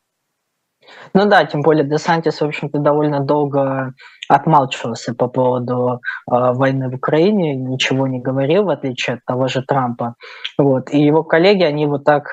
Ну 1.13 1.25
да, 1.25 1.45
тем 1.45 1.61
более 1.61 1.83
Десантис, 1.83 2.41
в 2.41 2.45
общем-то, 2.45 2.79
довольно 2.79 3.19
долго 3.19 3.93
отмалчивался 4.27 5.13
по 5.13 5.27
поводу 5.27 5.93
э, 5.95 5.99
войны 6.27 6.89
в 6.89 6.95
Украине, 6.95 7.55
ничего 7.55 8.07
не 8.07 8.19
говорил, 8.19 8.65
в 8.65 8.69
отличие 8.69 9.15
от 9.15 9.25
того 9.25 9.47
же 9.47 9.63
Трампа. 9.63 10.15
Вот. 10.57 10.91
И 10.91 10.99
его 10.99 11.23
коллеги, 11.23 11.63
они 11.63 11.87
вот 11.87 12.03
так 12.03 12.27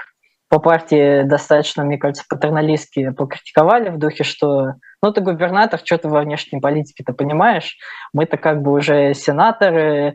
по 0.48 0.60
партии 0.60 1.22
достаточно, 1.22 1.84
мне 1.84 1.98
кажется, 1.98 2.24
патерналистски 2.28 3.10
покритиковали 3.10 3.90
в 3.90 3.98
духе, 3.98 4.24
что 4.24 4.74
ну 5.02 5.12
ты 5.12 5.20
губернатор, 5.20 5.80
что 5.84 5.98
ты 5.98 6.08
во 6.08 6.20
внешней 6.20 6.60
политике 6.60 7.02
ты 7.04 7.12
понимаешь? 7.12 7.76
Мы-то 8.12 8.36
как 8.36 8.62
бы 8.62 8.72
уже 8.72 9.12
сенаторы, 9.14 10.14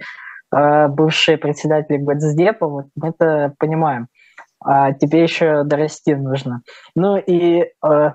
э, 0.55 0.87
бывшие 0.87 1.37
председатели 1.37 1.97
Госдепа, 1.97 2.67
вот 2.67 2.85
мы 2.95 3.09
это 3.09 3.53
понимаем. 3.59 4.07
А 4.63 4.93
тебе 4.93 5.23
еще 5.23 5.63
дорасти 5.63 6.13
нужно. 6.13 6.61
Ну 6.95 7.17
и 7.17 7.63
э, 7.63 8.11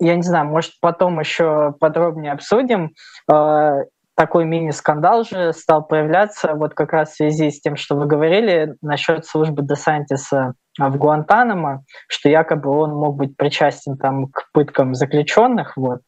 я 0.00 0.16
не 0.16 0.22
знаю, 0.22 0.46
может, 0.46 0.72
потом 0.80 1.18
еще 1.18 1.74
подробнее 1.80 2.32
обсудим. 2.32 2.90
Э, 3.30 3.84
такой 4.14 4.44
мини-скандал 4.44 5.24
же 5.24 5.52
стал 5.52 5.84
появляться 5.84 6.54
вот 6.54 6.74
как 6.74 6.92
раз 6.92 7.10
в 7.10 7.16
связи 7.16 7.50
с 7.50 7.60
тем, 7.60 7.76
что 7.76 7.96
вы 7.96 8.06
говорили 8.06 8.76
насчет 8.82 9.24
службы 9.24 9.62
Десантиса 9.62 10.54
в 10.78 10.96
Гуантанамо, 10.96 11.84
что 12.08 12.28
якобы 12.28 12.70
он 12.70 12.94
мог 12.94 13.16
быть 13.16 13.36
причастен 13.36 13.96
там 13.96 14.28
к 14.28 14.50
пыткам 14.52 14.94
заключенных, 14.94 15.76
вот. 15.76 16.00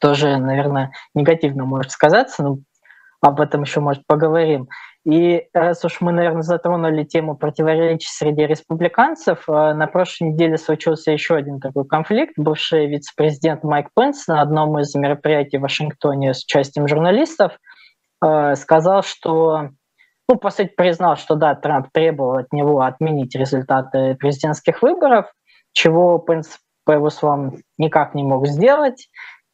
Тоже, 0.00 0.38
наверное, 0.38 0.92
негативно 1.14 1.64
может 1.64 1.90
сказаться, 1.90 2.42
но 2.42 2.58
об 3.20 3.40
этом 3.40 3.62
еще, 3.62 3.80
может, 3.80 4.06
поговорим. 4.06 4.68
И 5.04 5.44
раз 5.52 5.84
уж 5.84 6.00
мы, 6.00 6.12
наверное, 6.12 6.42
затронули 6.42 7.04
тему 7.04 7.36
противоречий 7.36 8.08
среди 8.08 8.46
республиканцев, 8.46 9.44
э, 9.48 9.74
на 9.74 9.86
прошлой 9.86 10.30
неделе 10.30 10.56
случился 10.56 11.10
еще 11.10 11.34
один 11.34 11.60
такой 11.60 11.86
конфликт. 11.86 12.34
Бывший 12.36 12.86
вице-президент 12.86 13.64
Майк 13.64 13.88
Пенс 13.94 14.26
на 14.26 14.40
одном 14.40 14.78
из 14.78 14.94
мероприятий 14.94 15.58
в 15.58 15.62
Вашингтоне 15.62 16.32
с 16.32 16.44
участием 16.44 16.88
журналистов 16.88 17.58
э, 18.22 18.54
сказал, 18.56 19.02
что, 19.02 19.70
ну, 20.28 20.36
по 20.36 20.50
сути, 20.50 20.72
признал, 20.76 21.16
что 21.16 21.34
да, 21.34 21.54
Трамп 21.54 21.88
требовал 21.92 22.38
от 22.38 22.52
него 22.52 22.80
отменить 22.80 23.34
результаты 23.34 24.14
президентских 24.14 24.82
выборов, 24.82 25.32
чего 25.72 26.18
Пенс, 26.18 26.58
по 26.84 26.92
его 26.92 27.10
словам, 27.10 27.56
никак 27.78 28.14
не 28.14 28.22
мог 28.22 28.46
сделать. 28.46 29.08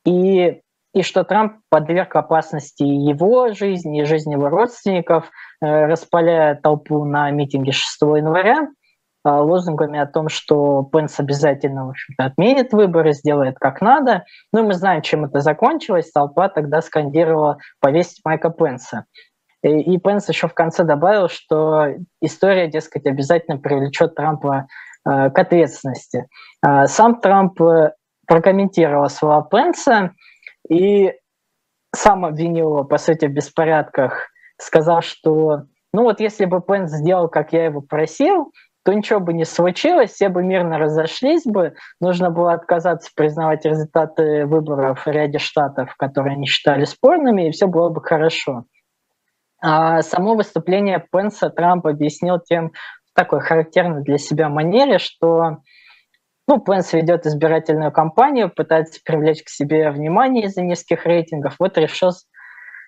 И 0.04 0.60
и 0.92 1.02
что 1.02 1.22
Трамп 1.22 1.58
подверг 1.68 2.16
опасности 2.16 2.82
его 2.82 3.52
жизни 3.52 4.00
и 4.00 4.04
жизни 4.04 4.32
его 4.32 4.48
родственников, 4.48 5.30
э, 5.60 5.86
распаляя 5.86 6.56
толпу 6.56 7.04
на 7.04 7.30
митинге 7.30 7.70
6 7.70 8.02
января 8.16 8.62
э, 9.24 9.28
лозунгами 9.28 10.00
о 10.00 10.06
том, 10.06 10.28
что 10.28 10.82
Пенс 10.92 11.20
обязательно 11.20 11.86
в 11.86 11.90
общем-то, 11.90 12.24
отменит 12.24 12.72
выборы, 12.72 13.12
сделает 13.12 13.56
как 13.60 13.80
надо. 13.80 14.24
Ну, 14.52 14.64
мы 14.64 14.74
знаем, 14.74 15.02
чем 15.02 15.24
это 15.24 15.40
закончилось. 15.40 16.10
Толпа 16.10 16.48
тогда 16.48 16.82
скандировала 16.82 17.58
«повесить 17.80 18.20
Майка 18.24 18.50
Пенса». 18.50 19.04
И, 19.62 19.98
Пенс 19.98 20.28
еще 20.28 20.48
в 20.48 20.54
конце 20.54 20.84
добавил, 20.84 21.28
что 21.28 21.88
история, 22.20 22.68
дескать, 22.68 23.06
обязательно 23.06 23.58
привлечет 23.58 24.14
Трампа 24.14 24.66
э, 25.06 25.30
к 25.30 25.38
ответственности. 25.38 26.26
Э, 26.66 26.86
сам 26.86 27.20
Трамп 27.20 27.60
э, 27.60 27.92
прокомментировал 28.26 29.08
слова 29.10 29.42
Пенса, 29.42 30.12
и 30.68 31.12
сам 31.94 32.24
обвинил 32.24 32.68
его, 32.68 32.84
по 32.84 32.96
сути, 32.96 33.26
в 33.26 33.32
беспорядках, 33.32 34.28
сказал, 34.58 35.02
что 35.02 35.64
ну 35.92 36.04
вот 36.04 36.20
если 36.20 36.44
бы 36.44 36.60
Пенс 36.60 36.92
сделал, 36.92 37.28
как 37.28 37.52
я 37.52 37.64
его 37.64 37.80
просил, 37.80 38.52
то 38.84 38.92
ничего 38.94 39.20
бы 39.20 39.32
не 39.32 39.44
случилось, 39.44 40.12
все 40.12 40.28
бы 40.28 40.42
мирно 40.42 40.78
разошлись 40.78 41.44
бы, 41.44 41.74
нужно 42.00 42.30
было 42.30 42.52
отказаться 42.52 43.10
признавать 43.14 43.64
результаты 43.64 44.46
выборов 44.46 45.04
в 45.04 45.10
ряде 45.10 45.38
штатов, 45.38 45.94
которые 45.96 46.34
они 46.34 46.46
считали 46.46 46.84
спорными, 46.84 47.48
и 47.48 47.50
все 47.50 47.66
было 47.66 47.90
бы 47.90 48.00
хорошо. 48.02 48.64
А 49.62 50.02
само 50.02 50.34
выступление 50.34 51.04
Пенса 51.12 51.50
Трамп 51.50 51.86
объяснил 51.86 52.38
тем 52.38 52.70
в 52.70 53.14
такой 53.14 53.40
характерной 53.40 54.02
для 54.02 54.18
себя 54.18 54.48
манере, 54.48 54.98
что 54.98 55.58
ну, 56.50 56.60
Пенс 56.60 56.92
ведет 56.92 57.26
избирательную 57.26 57.92
кампанию, 57.92 58.50
пытается 58.50 59.00
привлечь 59.04 59.44
к 59.44 59.48
себе 59.48 59.90
внимание 59.90 60.46
из-за 60.46 60.62
низких 60.62 61.06
рейтингов. 61.06 61.54
Вот 61.58 61.78
решил, 61.78 62.10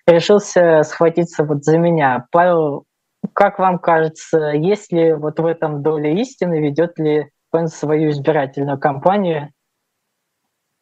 решился 0.05 0.83
схватиться 0.83 1.45
вот 1.45 1.63
за 1.63 1.77
меня. 1.77 2.25
Павел, 2.31 2.85
как 3.33 3.59
вам 3.59 3.79
кажется, 3.79 4.49
есть 4.49 4.91
ли 4.91 5.13
вот 5.13 5.39
в 5.39 5.45
этом 5.45 5.81
доля 5.81 6.11
истины, 6.11 6.59
ведет 6.59 6.99
ли 6.99 7.29
Пенс 7.51 7.73
свою 7.73 8.09
избирательную 8.09 8.79
кампанию? 8.79 9.51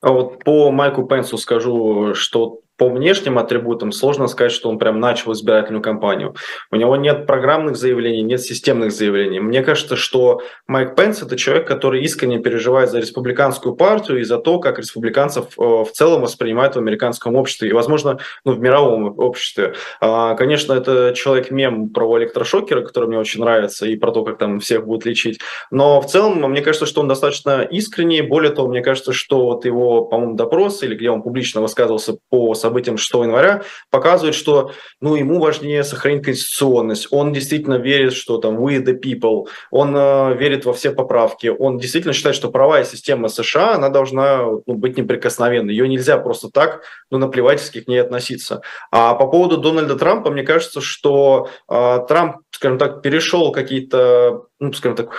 А 0.02 0.12
вот 0.12 0.44
по 0.44 0.72
Майку 0.72 1.04
Пенсу 1.04 1.38
скажу, 1.38 2.16
что 2.16 2.62
по 2.78 2.90
внешним 2.90 3.38
атрибутам 3.38 3.92
сложно 3.92 4.28
сказать, 4.28 4.52
что 4.52 4.68
он 4.68 4.80
прям 4.80 5.00
начал 5.00 5.34
избирательную 5.34 5.84
кампанию. 5.84 6.36
У 6.72 6.76
него 6.76 6.96
нет 6.96 7.28
программных 7.28 7.76
заявлений, 7.76 8.24
нет 8.24 8.42
системных 8.42 8.92
заявлений. 8.92 9.40
Мне 9.40 9.62
кажется, 9.62 9.96
что 9.96 10.42
Майк 10.66 10.96
Пенс– 10.96 11.22
это 11.24 11.38
человек, 11.38 11.68
который 11.68 12.02
искренне 12.02 12.40
переживает 12.40 12.90
за 12.90 13.00
республиканскую 13.00 13.76
партию 13.76 14.20
и 14.20 14.24
за 14.24 14.40
то, 14.40 14.60
как 14.60 14.80
республиканцев 14.80 15.46
э, 15.60 15.62
в 15.62 15.92
целом 15.94 16.22
воспринимают 16.22 16.76
в 16.76 16.80
американском 16.80 17.36
обществе 17.36 17.70
и, 17.70 17.74
возможно, 17.74 18.18
ну, 18.46 18.54
в 18.54 18.60
мировом 18.60 19.14
обществе. 19.20 19.76
А, 20.00 20.34
конечно, 20.34 20.74
это 20.74 21.14
человек-мем 21.16 21.90
про 21.90 22.18
электрошокера, 22.18 22.82
который 22.82 23.10
мне 23.10 23.20
очень 23.20 23.42
нравится, 23.42 23.86
и 23.86 23.96
про 23.96 24.12
то, 24.12 24.24
как 24.24 24.40
там 24.40 24.60
всех 24.60 24.88
будут 24.88 25.06
лечить. 25.06 25.40
Но 25.70 26.02
в 26.02 26.08
целом, 26.08 26.42
мне 26.50 26.62
кажется, 26.62 26.88
что 26.88 27.02
он 27.02 27.08
достаточно 27.08 27.62
искренний. 27.62 28.22
Более 28.22 28.52
того, 28.52 28.68
мне 28.70 28.82
кажется, 28.82 29.14
что 29.14 29.46
вот 29.46 29.66
его, 29.66 30.06
по-моему, 30.06 30.36
допрос, 30.36 30.82
или 30.82 30.96
где 30.96 31.12
он 31.12 31.22
публично 31.22 31.62
высказывался 31.62 32.18
по 32.30 32.56
событиям 32.56 32.71
событиям 32.72 32.98
6 32.98 33.14
января, 33.14 33.64
показывает, 33.90 34.36
что 34.36 34.72
ну, 35.02 35.16
ему 35.16 35.40
важнее 35.40 35.84
сохранить 35.84 36.24
конституционность. 36.24 37.08
Он 37.12 37.34
действительно 37.34 37.76
верит, 37.76 38.14
что 38.14 38.38
там 38.38 38.58
we 38.58 38.84
the 38.84 38.98
people, 39.00 39.48
он 39.72 39.96
э, 39.96 40.38
верит 40.38 40.66
во 40.66 40.74
все 40.74 40.92
поправки, 40.92 41.48
он 41.48 41.78
действительно 41.78 42.14
считает, 42.14 42.36
что 42.36 42.50
права 42.50 42.80
и 42.80 42.86
система 42.86 43.28
США, 43.28 43.76
она 43.76 43.90
должна 43.90 44.44
ну, 44.44 44.74
быть 44.76 44.98
неприкосновенной. 44.98 45.74
Ее 45.74 45.88
нельзя 45.88 46.18
просто 46.18 46.50
так, 46.50 46.82
ну, 47.12 47.18
наплевательски 47.18 47.82
к 47.82 47.88
ней 47.88 48.02
относиться. 48.02 48.62
А 48.92 49.14
по 49.16 49.28
поводу 49.28 49.58
Дональда 49.58 49.96
Трампа, 49.96 50.32
мне 50.32 50.44
кажется, 50.44 50.80
что 50.82 51.50
э, 51.70 52.00
Трамп, 52.08 52.38
скажем 52.52 52.78
так, 52.78 53.02
перешел 53.02 53.52
какие-то, 53.52 54.46
ну, 54.60 54.72
скажем 54.74 54.96
так, 54.96 55.10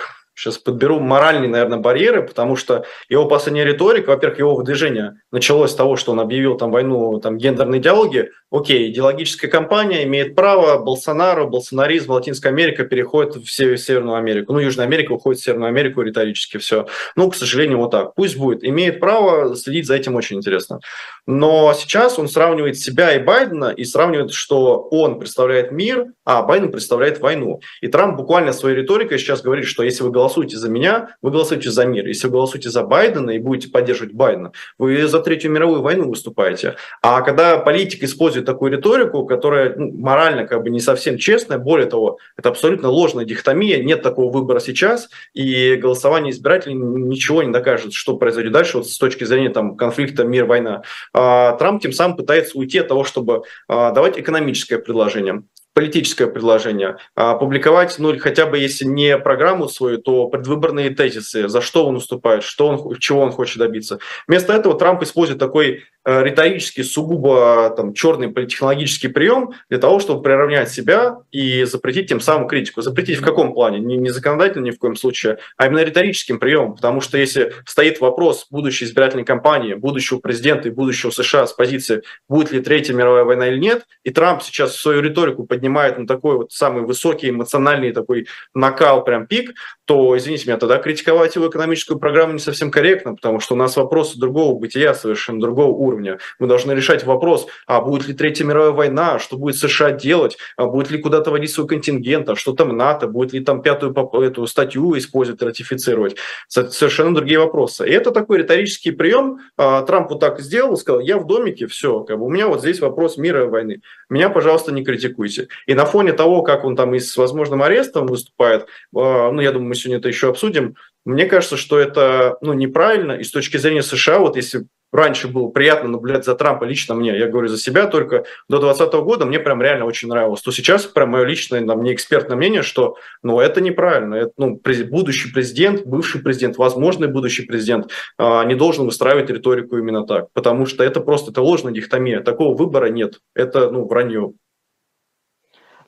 сейчас 0.42 0.58
подберу 0.58 0.98
моральные, 0.98 1.48
наверное, 1.48 1.78
барьеры, 1.78 2.24
потому 2.24 2.56
что 2.56 2.84
его 3.08 3.26
последняя 3.26 3.64
риторика, 3.64 4.10
во-первых, 4.10 4.38
его 4.40 4.56
выдвижение 4.56 5.20
началось 5.30 5.70
с 5.70 5.74
того, 5.74 5.96
что 5.96 6.12
он 6.12 6.20
объявил 6.20 6.56
там 6.56 6.72
войну 6.72 7.20
там, 7.20 7.38
гендерной 7.38 7.78
идеологии. 7.78 8.30
Окей, 8.50 8.90
идеологическая 8.90 9.48
кампания 9.48 10.02
имеет 10.02 10.34
право, 10.34 10.78
Болсонару, 10.82 11.48
болсонаризм, 11.48 12.12
Латинская 12.12 12.48
Америка 12.48 12.84
переходит 12.84 13.36
в 13.36 13.48
Северную 13.48 14.16
Америку. 14.16 14.52
Ну, 14.52 14.58
Южная 14.58 14.86
Америка 14.86 15.12
уходит 15.12 15.40
в 15.40 15.44
Северную 15.44 15.68
Америку 15.68 16.02
риторически, 16.02 16.58
все. 16.58 16.86
Ну, 17.14 17.30
к 17.30 17.36
сожалению, 17.36 17.78
вот 17.78 17.92
так. 17.92 18.14
Пусть 18.14 18.36
будет. 18.36 18.64
Имеет 18.64 18.98
право, 18.98 19.54
следить 19.54 19.86
за 19.86 19.94
этим 19.94 20.16
очень 20.16 20.38
интересно. 20.38 20.80
Но 21.24 21.72
сейчас 21.74 22.18
он 22.18 22.28
сравнивает 22.28 22.76
себя 22.76 23.14
и 23.14 23.20
Байдена 23.20 23.66
и 23.70 23.84
сравнивает, 23.84 24.32
что 24.32 24.88
он 24.90 25.20
представляет 25.20 25.70
мир, 25.70 26.06
а 26.24 26.42
Байден 26.42 26.72
представляет 26.72 27.20
войну. 27.20 27.60
И 27.80 27.86
Трамп 27.86 28.16
буквально 28.16 28.52
своей 28.52 28.76
риторикой 28.76 29.18
сейчас 29.18 29.40
говорит, 29.40 29.66
что 29.66 29.84
если 29.84 30.02
вы 30.02 30.10
голосуете 30.10 30.31
голосуете 30.32 30.56
за 30.56 30.70
меня, 30.70 31.16
вы 31.20 31.30
голосуете 31.30 31.70
за 31.70 31.84
мир. 31.84 32.06
Если 32.06 32.26
вы 32.26 32.32
голосуете 32.32 32.70
за 32.70 32.82
Байдена 32.82 33.30
и 33.32 33.38
будете 33.38 33.70
поддерживать 33.70 34.14
Байдена, 34.14 34.52
вы 34.78 35.06
за 35.06 35.20
Третью 35.20 35.50
мировую 35.50 35.82
войну 35.82 36.08
выступаете. 36.08 36.76
А 37.02 37.20
когда 37.20 37.58
политик 37.58 38.02
использует 38.02 38.46
такую 38.46 38.72
риторику, 38.72 39.26
которая 39.26 39.74
ну, 39.76 39.92
морально 39.92 40.46
как 40.46 40.62
бы 40.62 40.70
не 40.70 40.80
совсем 40.80 41.18
честная, 41.18 41.58
более 41.58 41.86
того, 41.86 42.18
это 42.36 42.48
абсолютно 42.48 42.88
ложная 42.88 43.24
дихотомия, 43.24 43.82
нет 43.82 44.02
такого 44.02 44.32
выбора 44.32 44.60
сейчас, 44.60 45.10
и 45.34 45.76
голосование 45.76 46.32
избирателей 46.32 46.74
ничего 46.74 47.42
не 47.42 47.52
докажет, 47.52 47.92
что 47.92 48.16
произойдет 48.16 48.52
дальше 48.52 48.78
вот 48.78 48.88
с 48.88 48.96
точки 48.96 49.24
зрения 49.24 49.50
там, 49.50 49.76
конфликта 49.76 50.24
мир-война. 50.24 50.82
А, 51.12 51.56
Трамп 51.56 51.82
тем 51.82 51.92
самым 51.92 52.16
пытается 52.16 52.58
уйти 52.58 52.78
от 52.78 52.88
того, 52.88 53.04
чтобы 53.04 53.42
а, 53.68 53.92
давать 53.92 54.18
экономическое 54.18 54.78
предложение 54.78 55.42
политическое 55.74 56.26
предложение, 56.26 56.98
а, 57.14 57.34
публиковать, 57.34 57.98
ну, 57.98 58.16
хотя 58.18 58.46
бы 58.46 58.58
если 58.58 58.84
не 58.84 59.16
программу 59.16 59.68
свою, 59.68 59.98
то 59.98 60.28
предвыборные 60.28 60.90
тезисы, 60.90 61.48
за 61.48 61.60
что 61.60 61.86
он 61.86 61.96
уступает, 61.96 62.42
что 62.42 62.68
он, 62.68 62.98
чего 62.98 63.20
он 63.20 63.32
хочет 63.32 63.58
добиться. 63.58 63.98
Вместо 64.26 64.52
этого 64.52 64.78
Трамп 64.78 65.02
использует 65.02 65.38
такой 65.38 65.84
риторический, 66.04 66.82
сугубо 66.82 67.72
там, 67.76 67.94
черный 67.94 68.28
политтехнологический 68.28 69.08
прием 69.08 69.52
для 69.68 69.78
того, 69.78 70.00
чтобы 70.00 70.22
приравнять 70.22 70.70
себя 70.70 71.18
и 71.30 71.64
запретить 71.64 72.08
тем 72.08 72.20
самым 72.20 72.48
критику. 72.48 72.82
Запретить 72.82 73.18
в 73.18 73.24
каком 73.24 73.54
плане? 73.54 73.78
Не, 73.78 73.96
не 73.96 74.10
законодательно 74.10 74.66
ни 74.66 74.70
в 74.70 74.78
коем 74.78 74.96
случае, 74.96 75.38
а 75.56 75.66
именно 75.66 75.80
риторическим 75.80 76.38
приемом. 76.38 76.74
Потому 76.74 77.00
что 77.00 77.18
если 77.18 77.52
стоит 77.66 78.00
вопрос 78.00 78.46
будущей 78.50 78.84
избирательной 78.84 79.24
кампании, 79.24 79.74
будущего 79.74 80.18
президента 80.18 80.68
и 80.68 80.72
будущего 80.72 81.10
США 81.10 81.46
с 81.46 81.52
позиции, 81.52 82.02
будет 82.28 82.52
ли 82.52 82.60
Третья 82.60 82.94
мировая 82.94 83.24
война 83.24 83.48
или 83.48 83.58
нет, 83.58 83.86
и 84.02 84.10
Трамп 84.10 84.42
сейчас 84.42 84.76
свою 84.76 85.00
риторику 85.00 85.44
поднимает 85.44 85.98
на 85.98 86.06
такой 86.06 86.36
вот 86.36 86.52
самый 86.52 86.82
высокий 86.82 87.30
эмоциональный 87.30 87.92
такой 87.92 88.26
накал, 88.54 89.04
прям 89.04 89.26
пик, 89.26 89.54
то, 89.92 90.16
извините 90.16 90.46
меня, 90.46 90.56
тогда 90.56 90.78
критиковать 90.78 91.34
его 91.36 91.50
экономическую 91.50 91.98
программу 91.98 92.32
не 92.32 92.38
совсем 92.38 92.70
корректно, 92.70 93.14
потому 93.14 93.40
что 93.40 93.52
у 93.52 93.58
нас 93.58 93.76
вопросы 93.76 94.18
другого 94.18 94.58
бытия, 94.58 94.94
совершенно 94.94 95.38
другого 95.38 95.72
уровня. 95.72 96.18
Мы 96.38 96.46
должны 96.46 96.72
решать 96.72 97.04
вопрос, 97.04 97.46
а 97.66 97.82
будет 97.82 98.08
ли 98.08 98.14
Третья 98.14 98.46
мировая 98.46 98.70
война, 98.70 99.18
что 99.18 99.36
будет 99.36 99.56
США 99.56 99.90
делать, 99.90 100.38
а 100.56 100.64
будет 100.64 100.90
ли 100.90 100.96
куда-то 100.96 101.30
водить 101.30 101.50
свой 101.50 101.66
контингент, 101.66 102.26
а 102.30 102.36
что 102.36 102.54
там 102.54 102.74
НАТО, 102.74 103.06
будет 103.06 103.34
ли 103.34 103.40
там 103.40 103.60
пятую 103.60 103.92
эту 104.22 104.46
статью 104.46 104.96
использовать, 104.96 105.42
ратифицировать. 105.42 106.16
Совершенно 106.48 107.14
другие 107.14 107.38
вопросы. 107.38 107.86
И 107.86 107.92
это 107.92 108.12
такой 108.12 108.38
риторический 108.38 108.92
прием. 108.92 109.40
А, 109.58 109.82
Трамп 109.82 110.08
вот 110.08 110.20
так 110.20 110.40
сделал, 110.40 110.78
сказал, 110.78 111.00
я 111.00 111.18
в 111.18 111.26
домике, 111.26 111.66
все, 111.66 112.00
как 112.00 112.18
бы 112.18 112.24
у 112.24 112.30
меня 112.30 112.48
вот 112.48 112.60
здесь 112.60 112.80
вопрос 112.80 113.18
мира 113.18 113.44
и 113.44 113.48
войны. 113.48 113.82
Меня, 114.08 114.30
пожалуйста, 114.30 114.72
не 114.72 114.84
критикуйте. 114.84 115.48
И 115.66 115.74
на 115.74 115.84
фоне 115.84 116.14
того, 116.14 116.40
как 116.42 116.64
он 116.64 116.76
там 116.76 116.94
и 116.94 116.98
с 116.98 117.14
возможным 117.18 117.62
арестом 117.62 118.06
выступает, 118.06 118.66
а, 118.96 119.30
ну, 119.30 119.42
я 119.42 119.52
думаю, 119.52 119.68
мы 119.68 119.74
сегодня 119.82 119.98
это 119.98 120.08
еще 120.08 120.28
обсудим, 120.28 120.76
мне 121.04 121.26
кажется, 121.26 121.56
что 121.56 121.78
это 121.78 122.36
ну, 122.40 122.52
неправильно. 122.52 123.12
И 123.12 123.24
с 123.24 123.30
точки 123.30 123.56
зрения 123.56 123.82
США, 123.82 124.18
вот 124.18 124.36
если 124.36 124.66
раньше 124.92 125.26
было 125.26 125.48
приятно 125.48 125.88
наблюдать 125.88 126.24
за 126.24 126.34
Трампа 126.34 126.64
лично 126.64 126.94
мне, 126.94 127.18
я 127.18 127.26
говорю 127.26 127.48
за 127.48 127.58
себя 127.58 127.86
только, 127.86 128.24
до 128.48 128.58
2020 128.58 128.94
года 129.04 129.24
мне 129.24 129.40
прям 129.40 129.62
реально 129.62 129.86
очень 129.86 130.08
нравилось, 130.08 130.42
то 130.42 130.52
сейчас 130.52 130.84
прям 130.84 131.10
мое 131.10 131.24
личное, 131.24 131.66
там, 131.66 131.82
не 131.82 131.94
экспертное 131.94 132.36
мнение, 132.36 132.62
что 132.62 132.96
ну, 133.22 133.40
это 133.40 133.60
неправильно. 133.60 134.14
Это, 134.14 134.32
ну, 134.36 134.60
будущий 134.90 135.32
президент, 135.32 135.86
бывший 135.86 136.20
президент, 136.20 136.58
возможный 136.58 137.08
будущий 137.08 137.42
президент 137.42 137.90
э, 138.18 138.44
не 138.44 138.54
должен 138.54 138.84
выстраивать 138.84 139.30
риторику 139.30 139.78
именно 139.78 140.06
так, 140.06 140.28
потому 140.34 140.66
что 140.66 140.84
это 140.84 141.00
просто 141.00 141.30
это 141.30 141.42
ложная 141.42 141.72
дихотомия. 141.72 142.20
Такого 142.20 142.56
выбора 142.56 142.86
нет. 142.86 143.18
Это 143.34 143.70
ну, 143.70 143.88
вранье. 143.88 144.34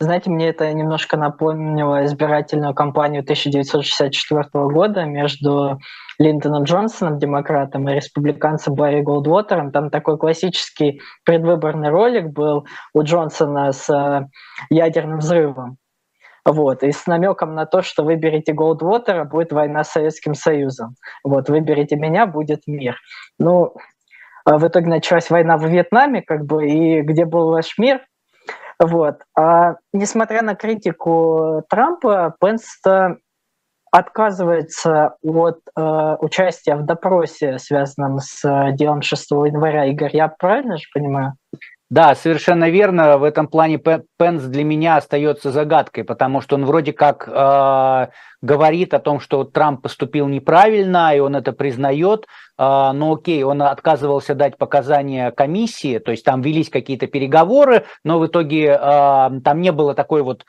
Знаете, 0.05 0.31
мне 0.31 0.49
это 0.51 0.71
немножко 0.75 1.17
напомнило 1.17 2.05
избирательную 2.05 2.75
кампанию 2.75 3.23
1964 3.23 4.45
года 4.53 5.05
между 5.05 5.79
Линдоном 6.19 6.65
Джонсоном, 6.65 7.19
демократом, 7.19 7.89
и 7.89 7.95
республиканцем 7.95 8.75
Барри 8.75 9.01
Голдвотером. 9.01 9.73
Там 9.73 9.89
такой 9.89 10.19
классический 10.19 11.01
предвыборный 11.25 11.89
ролик 11.89 12.29
был 12.35 12.67
у 12.93 13.03
Джонсона 13.03 13.73
с 13.73 13.89
э, 13.89 14.27
ядерным 14.69 15.21
взрывом. 15.21 15.79
Вот, 16.45 16.83
и 16.83 16.93
с 16.93 17.07
намеком 17.07 17.55
на 17.55 17.65
то, 17.65 17.81
что 17.81 18.05
выберите 18.05 18.53
Голдвотера, 18.53 19.25
будет 19.25 19.53
война 19.53 19.85
с 19.85 19.93
Советским 19.93 20.35
Союзом. 20.35 20.97
Вот, 21.25 21.49
выберите 21.49 21.97
меня, 21.97 22.27
будет 22.27 22.67
мир. 22.67 22.99
Ну, 23.39 23.75
а 24.45 24.59
в 24.59 24.69
итоге 24.69 24.89
началась 24.89 25.31
война 25.31 25.57
в 25.57 25.65
Вьетнаме, 25.65 26.21
как 26.21 26.45
бы, 26.45 26.69
и 26.69 27.01
где 27.01 27.25
был 27.25 27.53
ваш 27.53 27.79
мир, 27.79 28.03
вот. 28.87 29.21
А, 29.37 29.77
несмотря 29.93 30.43
на 30.43 30.55
критику 30.55 31.63
Трампа, 31.69 32.35
Пенс 32.41 32.65
отказывается 33.95 35.15
от 35.23 35.61
э, 35.77 36.17
участия 36.19 36.75
в 36.75 36.85
допросе, 36.85 37.61
связанном 37.61 38.19
с 38.19 38.45
э, 38.45 38.73
делом 38.73 39.03
6 39.03 39.31
января. 39.31 39.85
Игорь, 39.85 40.11
я 40.17 40.27
правильно 40.27 40.77
же 40.79 40.85
понимаю? 40.93 41.35
Да, 41.91 42.17
совершенно 42.17 42.71
верно. 42.71 43.19
В 43.19 43.23
этом 43.23 43.47
плане 43.47 43.79
Пенс 43.79 44.43
для 44.43 44.65
меня 44.65 44.97
остается 44.97 45.53
загадкой, 45.53 46.03
потому 46.03 46.41
что 46.41 46.57
он 46.57 46.65
вроде 46.65 46.93
как 46.93 47.29
э, 47.29 48.09
говорит 48.45 48.93
о 48.93 48.99
том, 48.99 49.21
что 49.21 49.45
Трамп 49.45 49.83
поступил 49.83 50.29
неправильно, 50.29 51.17
и 51.17 51.19
он 51.19 51.35
это 51.35 51.53
признает, 51.53 52.27
а, 52.57 52.93
ну 52.93 53.15
окей, 53.15 53.43
он 53.43 53.63
отказывался 53.63 54.35
дать 54.35 54.59
показания 54.59 55.31
комиссии, 55.31 55.99
то 55.99 56.11
есть 56.11 56.25
там 56.25 56.43
велись 56.43 56.69
какие-то 56.69 57.07
переговоры, 57.07 57.85
но 58.05 58.19
в 58.19 58.27
итоге 58.27 58.77
а, 58.79 59.33
там 59.43 59.61
не 59.61 59.73
было 59.73 59.95
такой 59.95 60.23
вот 60.23 60.45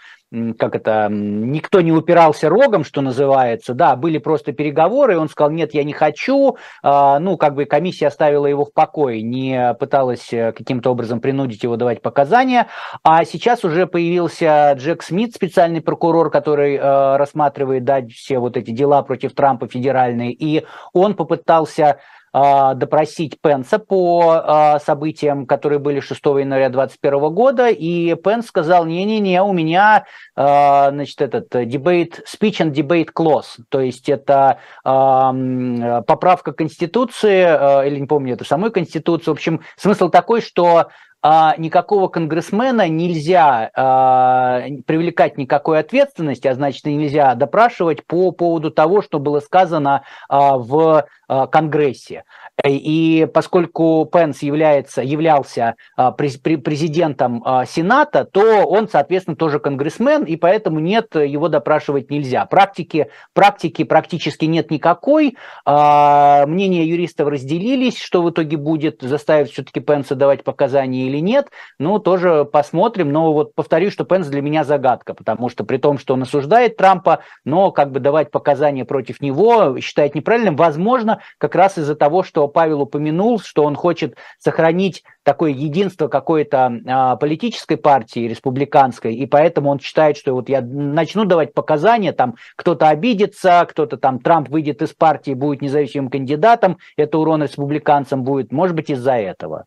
как 0.58 0.76
это, 0.76 1.08
никто 1.10 1.82
не 1.82 1.92
упирался 1.92 2.50
рогом, 2.50 2.84
что 2.84 3.02
называется, 3.02 3.74
да, 3.74 3.96
были 3.96 4.18
просто 4.18 4.52
переговоры, 4.52 5.14
и 5.14 5.18
он 5.18 5.30
сказал, 5.30 5.52
нет, 5.52 5.74
я 5.74 5.84
не 5.84 5.94
хочу, 5.94 6.58
а, 6.84 7.20
ну, 7.20 7.38
как 7.38 7.56
бы 7.56 7.66
комиссия 7.66 8.08
оставила 8.08 8.46
его 8.46 8.66
в 8.66 8.74
покое, 8.74 9.22
не 9.22 9.76
пыталась 9.80 10.34
э, 10.34 10.52
каким-то 10.52 10.90
образом 10.90 11.22
принудить 11.22 11.64
его 11.64 11.78
давать 11.78 12.02
показания, 12.02 12.68
а 13.04 13.24
сейчас 13.24 13.64
уже 13.64 13.88
появился 13.88 14.74
Джек 14.74 15.04
Смит, 15.04 15.36
специальный 15.36 15.82
прокурор, 15.82 16.30
который 16.30 16.76
э, 16.76 17.18
рассматривает, 17.18 17.85
да, 17.86 18.06
все 18.08 18.40
вот 18.40 18.58
эти 18.58 18.72
дела 18.72 19.02
против 19.04 19.34
Трампа 19.34 19.68
федеральные, 19.68 20.34
и 20.34 20.66
он 20.94 21.16
попытался 21.16 22.00
а, 22.38 22.74
допросить 22.74 23.40
Пенса 23.40 23.80
по 23.80 24.42
а, 24.44 24.80
событиям, 24.80 25.46
которые 25.46 25.80
были 25.80 26.02
6 26.02 26.20
января 26.26 26.68
2021 26.68 27.34
года, 27.34 27.70
и 27.70 28.14
Пенс 28.16 28.48
сказал, 28.48 28.84
не-не-не, 28.86 29.42
у 29.42 29.54
меня, 29.54 30.04
а, 30.36 30.90
значит, 30.92 31.22
этот 31.22 31.56
debate, 31.56 32.24
speech 32.28 32.60
and 32.60 32.74
debate 32.74 33.08
clause, 33.16 33.64
то 33.70 33.80
есть 33.80 34.10
это 34.10 34.60
поправка 34.84 36.52
Конституции, 36.52 37.88
или 37.88 38.00
не 38.02 38.08
помню, 38.08 38.34
это 38.34 38.44
самой 38.44 38.70
Конституции, 38.70 39.32
в 39.32 39.36
общем, 39.36 39.62
смысл 39.78 40.10
такой, 40.10 40.42
что 40.42 40.90
а, 41.28 41.56
никакого 41.58 42.08
конгрессмена 42.08 42.88
нельзя 42.88 43.72
а, 43.74 44.62
привлекать 44.86 45.40
никакой 45.40 45.80
ответственности, 45.80 46.48
а 46.48 46.54
значит, 46.54 46.86
нельзя 46.86 47.34
допрашивать 47.34 48.06
по 48.06 48.30
поводу 48.30 48.70
того, 48.70 49.02
что 49.02 49.18
было 49.18 49.40
сказано 49.40 50.04
а, 50.30 50.60
в 50.60 51.08
Конгрессе. 51.28 52.26
И 52.64 53.28
поскольку 53.34 54.10
Пенс 54.12 54.42
является, 54.42 55.02
являлся 55.02 55.76
а, 55.98 56.12
президентом 56.12 57.44
а, 57.46 57.66
Сената, 57.66 58.24
то 58.24 58.66
он, 58.66 58.88
соответственно, 58.88 59.36
тоже 59.36 59.60
конгрессмен, 59.60 60.24
и 60.24 60.38
поэтому 60.38 60.80
нет, 60.80 61.16
его 61.16 61.50
допрашивать 61.50 62.10
нельзя. 62.10 62.46
Практики, 62.46 63.10
практики 63.34 63.84
практически 63.84 64.46
нет 64.46 64.72
никакой. 64.72 65.38
А, 65.66 66.46
мнения 66.46 66.86
юристов 66.86 67.28
разделились, 67.28 68.00
что 68.00 68.22
в 68.22 68.30
итоге 68.30 68.56
будет, 68.56 69.02
заставить 69.02 69.52
все-таки 69.52 69.82
Пенса 69.82 70.16
давать 70.16 70.44
показания 70.46 71.08
или 71.08 71.20
нет. 71.20 71.50
Ну, 71.78 72.00
тоже 72.00 72.46
посмотрим. 72.46 73.12
Но 73.12 73.34
вот 73.34 73.54
повторю, 73.54 73.92
что 73.92 74.06
Пенс 74.06 74.28
для 74.28 74.42
меня 74.42 74.64
загадка, 74.64 75.14
потому 75.14 75.50
что 75.50 75.66
при 75.66 75.78
том, 75.78 75.98
что 75.98 76.14
он 76.14 76.22
осуждает 76.22 76.78
Трампа, 76.78 77.20
но 77.44 77.72
как 77.72 77.92
бы 77.92 78.00
давать 78.00 78.32
показания 78.32 78.86
против 78.86 79.20
него 79.20 79.78
считает 79.82 80.16
неправильным. 80.16 80.56
Возможно, 80.56 81.20
как 81.38 81.56
раз 81.56 81.78
из-за 81.78 81.96
того, 81.96 82.24
что 82.24 82.45
Павел 82.48 82.82
упомянул, 82.82 83.40
что 83.40 83.64
он 83.64 83.76
хочет 83.76 84.16
сохранить 84.40 85.04
такое 85.24 85.52
единство 85.52 86.08
какой-то 86.08 86.80
а, 86.88 87.16
политической 87.16 87.78
партии, 87.78 88.28
республиканской, 88.28 89.16
и 89.16 89.26
поэтому 89.26 89.70
он 89.70 89.80
считает, 89.80 90.18
что 90.18 90.34
вот 90.34 90.50
я 90.50 90.62
начну 90.62 91.26
давать 91.26 91.54
показания, 91.54 92.12
там 92.12 92.36
кто-то 92.56 92.90
обидится, 92.90 93.66
кто-то 93.70 93.98
там, 93.98 94.20
Трамп 94.20 94.50
выйдет 94.50 94.82
из 94.82 94.94
партии, 94.94 95.34
будет 95.34 95.62
независимым 95.62 96.10
кандидатом, 96.10 96.78
это 96.98 97.18
урон 97.18 97.44
республиканцам 97.44 98.24
будет, 98.24 98.52
может 98.52 98.76
быть, 98.76 98.90
из-за 98.90 99.14
этого. 99.14 99.66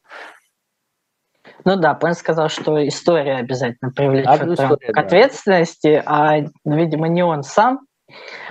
Ну 1.64 1.76
да, 1.76 1.94
Пен 1.94 2.14
сказал, 2.14 2.48
что 2.48 2.86
история 2.86 3.36
обязательно 3.36 3.90
привлечет 3.90 4.28
а, 4.28 4.54
история, 4.54 4.92
к 4.92 4.98
ответственности, 4.98 6.02
да. 6.04 6.04
а, 6.06 6.36
ну, 6.64 6.76
видимо, 6.76 7.08
не 7.08 7.22
он 7.22 7.42
сам. 7.42 7.80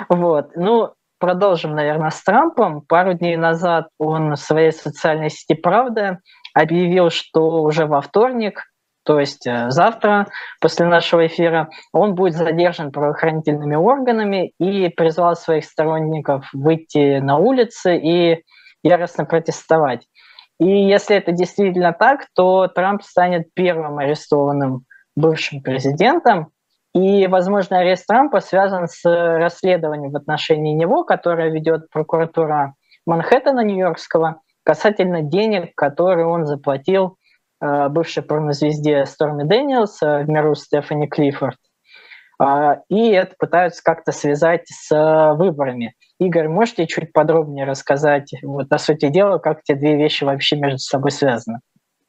Вот. 0.09 0.55
Ну, 0.55 0.93
продолжим, 1.19 1.75
наверное, 1.75 2.09
с 2.09 2.23
Трампом. 2.23 2.81
Пару 2.81 3.13
дней 3.13 3.37
назад 3.37 3.87
он 3.97 4.33
в 4.33 4.37
своей 4.37 4.71
социальной 4.71 5.29
сети 5.29 5.55
«Правда» 5.55 6.19
объявил, 6.53 7.09
что 7.09 7.63
уже 7.63 7.85
во 7.85 8.01
вторник 8.01 8.63
то 9.07 9.21
есть 9.21 9.47
э, 9.47 9.69
завтра 9.69 10.27
после 10.59 10.85
нашего 10.85 11.25
эфира, 11.25 11.69
он 11.93 12.13
будет 12.13 12.33
задержан 12.33 12.91
правоохранительными 12.91 13.75
органами 13.75 14.51
и 14.59 14.89
призвал 14.89 15.37
своих 15.37 15.63
сторонников 15.63 16.49
выйти 16.51 17.19
на 17.19 17.37
улицы 17.37 17.97
и 17.97 18.43
яростно 18.83 19.23
протестовать. 19.23 20.05
И 20.59 20.67
если 20.67 21.15
это 21.15 21.31
действительно 21.31 21.93
так, 21.93 22.25
то 22.35 22.67
Трамп 22.67 23.01
станет 23.01 23.53
первым 23.53 23.97
арестованным 23.97 24.83
бывшим 25.15 25.61
президентом, 25.61 26.49
и, 26.97 27.27
возможно, 27.27 27.79
арест 27.79 28.07
Трампа 28.07 28.39
связан 28.39 28.87
с 28.87 29.03
расследованием 29.05 30.11
в 30.11 30.15
отношении 30.15 30.73
него, 30.73 31.03
которое 31.03 31.51
ведет 31.51 31.89
прокуратура 31.91 32.73
Манхэттена 33.05 33.63
Нью-Йоркского 33.63 34.41
касательно 34.63 35.21
денег, 35.21 35.75
которые 35.75 36.25
он 36.25 36.45
заплатил 36.45 37.17
э, 37.61 37.87
бывшей 37.89 38.23
порнозвезде 38.23 39.05
Сторми 39.05 39.43
Дэниелс 39.43 40.01
э, 40.01 40.23
в 40.23 40.29
миру 40.29 40.55
Стефани 40.55 41.07
Клиффорд. 41.07 41.57
Э, 42.41 42.77
и 42.89 43.11
это 43.11 43.35
пытаются 43.37 43.83
как-то 43.83 44.11
связать 44.11 44.67
с 44.67 45.35
выборами. 45.35 45.93
Игорь, 46.19 46.47
можете 46.47 46.87
чуть 46.87 47.13
подробнее 47.13 47.65
рассказать 47.65 48.33
вот, 48.41 48.71
о 48.71 48.77
сути 48.79 49.09
дела, 49.09 49.37
как 49.37 49.59
эти 49.65 49.77
две 49.77 49.95
вещи 49.95 50.23
вообще 50.23 50.55
между 50.55 50.79
собой 50.79 51.11
связаны? 51.11 51.59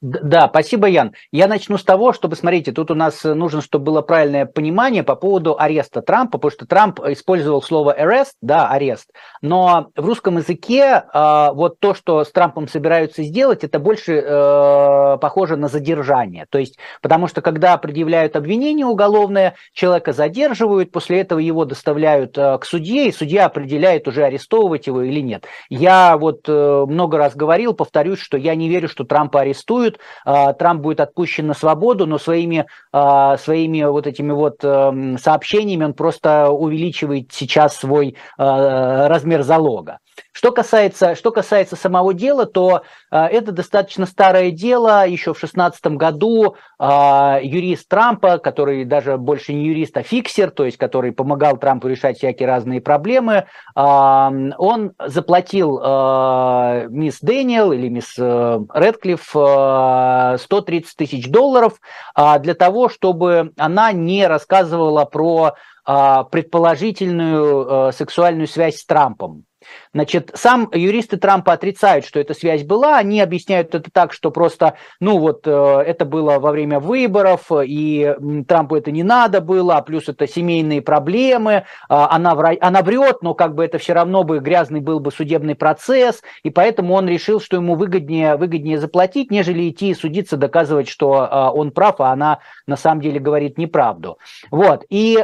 Да, 0.01 0.47
спасибо, 0.49 0.87
Ян. 0.87 1.13
Я 1.33 1.49
начну 1.49 1.77
с 1.77 1.83
того, 1.83 2.13
чтобы, 2.13 2.37
смотрите, 2.37 2.71
тут 2.71 2.93
у 2.93 2.95
нас 2.95 3.25
нужно, 3.25 3.61
чтобы 3.61 3.87
было 3.87 4.01
правильное 4.01 4.47
понимание 4.47 5.03
по 5.03 5.17
поводу 5.17 5.57
ареста 5.59 6.03
Трампа, 6.03 6.39
потому 6.39 6.53
что 6.53 6.67
Трамп 6.67 7.01
использовал 7.01 7.61
слово 7.63 7.97
arrest, 8.01 8.35
да, 8.41 8.69
арест, 8.69 9.11
но 9.43 9.89
в 9.97 10.07
русском 10.07 10.37
языке 10.37 11.03
э, 11.13 11.49
вот 11.53 11.81
то, 11.81 11.95
что 11.95 12.23
с 12.23 12.31
Трампом 12.31 12.69
собираются 12.69 13.25
сделать, 13.25 13.65
это 13.65 13.81
больше 13.81 14.23
э, 14.25 15.19
похоже 15.21 15.57
на 15.57 15.67
задержание. 15.67 16.47
То 16.49 16.59
есть, 16.59 16.79
потому 17.03 17.27
что 17.27 17.43
когда 17.43 17.77
предъявляют 17.77 18.37
обвинение 18.37 18.87
уголовное, 18.87 19.57
человека 19.73 20.13
задерживают, 20.13 20.93
после 20.93 21.23
этого 21.23 21.41
его 21.41 21.65
доставляют 21.65 22.39
э, 22.39 22.57
к 22.59 22.65
судье, 22.65 23.09
и 23.09 23.13
судья 23.13 23.47
определяет 23.47 24.07
уже 24.07 24.23
арестовывать 24.23 24.87
его 24.87 25.03
или 25.03 25.21
нет. 25.21 25.47
Я 25.71 26.17
вот 26.17 26.49
э, 26.49 26.85
много 26.87 27.19
раз 27.19 27.35
говорил, 27.35 27.75
повторюсь, 27.75 28.21
что 28.21 28.37
я 28.37 28.55
не 28.55 28.69
верю, 28.69 28.89
что 28.89 29.03
Трампа 29.03 29.41
арестуют, 29.41 29.88
арестуют, 29.89 29.99
а, 30.25 30.53
Трамп 30.53 30.83
будет 30.83 31.01
отпущен 31.01 31.47
на 31.47 31.55
свободу, 31.55 32.07
но 32.07 32.19
своими, 32.19 32.67
а, 32.93 33.37
своими 33.39 33.83
вот 33.85 34.07
этими 34.07 34.33
вот 34.33 34.59
эм, 34.63 35.19
сообщениями 35.19 35.85
он 35.85 35.95
просто 35.95 36.51
увеличивает 36.51 37.33
сейчас 37.33 37.77
свой 37.77 38.17
а, 38.37 39.09
размер 39.09 39.43
залога. 39.43 39.99
Что 40.39 40.53
касается, 40.53 41.17
что 41.17 41.33
касается 41.33 41.75
самого 41.75 42.15
дела, 42.15 42.47
то 42.47 42.83
э, 43.11 43.19
это 43.19 43.51
достаточно 43.51 44.07
старое 44.07 44.53
дело. 44.53 45.05
Еще 45.05 45.35
в 45.35 45.41
2016 45.41 45.85
году 45.97 46.55
э, 46.79 46.85
юрист 47.43 47.89
Трампа, 47.89 48.39
который 48.39 48.85
даже 48.85 49.17
больше 49.17 49.53
не 49.53 49.67
юрист, 49.67 49.97
а 49.97 50.05
фиксер, 50.05 50.53
то 50.53 50.65
есть 50.65 50.77
который 50.77 51.11
помогал 51.11 51.57
Трампу 51.57 51.89
решать 51.89 52.19
всякие 52.19 52.47
разные 52.47 52.81
проблемы, 52.81 53.47
э, 53.75 53.77
он 53.81 54.93
заплатил 55.05 55.81
э, 55.83 56.87
мисс 56.89 57.19
Дэниел 57.21 57.73
или 57.73 57.89
мисс 57.89 58.15
э, 58.17 58.61
Редклифф 58.73 59.35
э, 59.35 60.37
130 60.39 60.97
тысяч 60.97 61.29
долларов 61.29 61.81
э, 62.17 62.39
для 62.39 62.55
того, 62.55 62.89
чтобы 62.89 63.51
она 63.59 63.91
не 63.91 64.25
рассказывала 64.29 65.05
про 65.05 65.55
предположительную 65.85 67.93
сексуальную 67.95 68.47
связь 68.47 68.77
с 68.77 68.85
Трампом. 68.85 69.47
Значит, 69.95 70.31
сам 70.35 70.69
юристы 70.73 71.17
Трампа 71.17 71.53
отрицают, 71.53 72.05
что 72.05 72.21
эта 72.21 72.35
связь 72.35 72.65
была. 72.65 72.99
Они 72.99 73.21
объясняют 73.21 73.75
это 73.75 73.91
так, 73.91 74.13
что 74.13 74.31
просто, 74.31 74.75
ну 75.01 75.19
вот, 75.19 75.47
э, 75.47 75.51
это 75.87 76.05
было 76.05 76.39
во 76.39 76.51
время 76.51 76.81
выборов, 76.81 77.51
и 77.51 78.15
Трампу 78.47 78.77
это 78.77 78.91
не 78.91 79.03
надо 79.03 79.41
было, 79.41 79.77
а 79.77 79.83
плюс 79.83 80.09
это 80.09 80.27
семейные 80.27 80.83
проблемы. 80.83 81.65
А, 81.89 82.15
она, 82.15 82.37
она 82.61 82.83
врет, 82.83 83.23
но 83.23 83.35
как 83.35 83.55
бы 83.55 83.65
это 83.65 83.79
все 83.79 83.93
равно 83.93 84.25
бы 84.25 84.39
грязный 84.39 84.81
был 84.81 85.01
бы 85.01 85.11
судебный 85.11 85.55
процесс, 85.55 86.23
и 86.43 86.51
поэтому 86.51 86.95
он 86.95 87.09
решил, 87.09 87.41
что 87.41 87.57
ему 87.57 87.75
выгоднее, 87.75 88.37
выгоднее 88.37 88.79
заплатить, 88.79 89.31
нежели 89.31 89.69
идти 89.69 89.91
и 89.91 89.95
судиться, 89.95 90.37
доказывать, 90.37 90.89
что 90.89 91.29
а, 91.31 91.51
он 91.51 91.71
прав, 91.71 92.01
а 92.01 92.13
она 92.13 92.41
на 92.67 92.77
самом 92.77 93.01
деле 93.01 93.21
говорит 93.21 93.59
неправду. 93.59 94.19
Вот. 94.51 94.85
И 94.89 95.17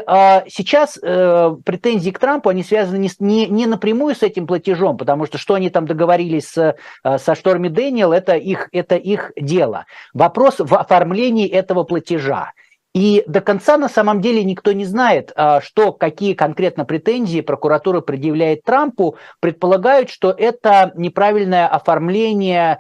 сейчас 0.49 0.99
э, 1.03 1.57
претензии 1.65 2.11
к 2.11 2.19
Трампу, 2.19 2.49
они 2.49 2.63
связаны 2.63 3.09
не, 3.21 3.47
не, 3.47 3.67
напрямую 3.67 4.15
с 4.15 4.23
этим 4.23 4.47
платежом, 4.55 4.97
потому 4.97 5.27
что 5.27 5.37
что 5.37 5.55
они 5.55 5.69
там 5.69 5.85
договорились 5.85 6.49
с, 6.49 6.77
э, 7.03 7.19
со 7.19 7.35
Шторми 7.35 7.69
Дэниел, 7.69 8.13
это 8.13 8.37
их, 8.37 8.69
это 8.71 8.95
их 8.95 9.33
дело. 9.37 9.87
Вопрос 10.13 10.57
в 10.59 10.75
оформлении 10.75 11.49
этого 11.49 11.83
платежа. 11.83 12.53
И 12.95 13.25
до 13.27 13.41
конца 13.41 13.77
на 13.77 13.89
самом 13.89 14.21
деле 14.21 14.45
никто 14.45 14.71
не 14.71 14.85
знает, 14.85 15.33
а, 15.35 15.61
что, 15.61 15.93
какие 15.93 16.35
конкретно 16.35 16.85
претензии 16.85 17.41
прокуратура 17.41 18.01
предъявляет 18.01 18.63
Трампу. 18.63 19.17
Предполагают, 19.41 20.11
что 20.11 20.31
это 20.31 20.93
неправильное 20.95 21.67
оформление 21.67 22.79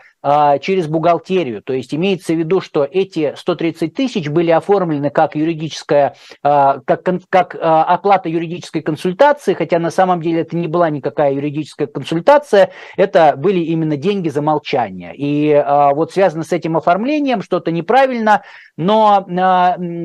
через 0.60 0.86
бухгалтерию. 0.86 1.62
То 1.62 1.74
есть 1.74 1.94
имеется 1.94 2.32
в 2.32 2.38
виду, 2.38 2.60
что 2.60 2.88
эти 2.90 3.34
130 3.36 3.92
тысяч 3.92 4.28
были 4.28 4.50
оформлены 4.50 5.10
как 5.10 5.36
юридическая, 5.36 6.16
а, 6.42 6.80
как, 6.86 7.02
как 7.28 7.56
оплата 7.60 8.28
юридической 8.28 8.80
консультации, 8.80 9.54
хотя 9.54 9.78
на 9.78 9.90
самом 9.90 10.22
деле 10.22 10.40
это 10.40 10.56
не 10.56 10.68
была 10.68 10.88
никакая 10.90 11.32
юридическая 11.32 11.86
консультация, 11.86 12.70
это 12.96 13.34
были 13.36 13.60
именно 13.60 13.96
деньги 13.96 14.28
за 14.28 14.40
молчание. 14.40 15.14
И 15.14 15.62
вот 15.94 16.12
связано 16.12 16.44
с 16.44 16.52
этим 16.52 16.76
оформлением 16.76 17.42
что-то 17.42 17.70
неправильно, 17.70 18.42
но 18.76 19.26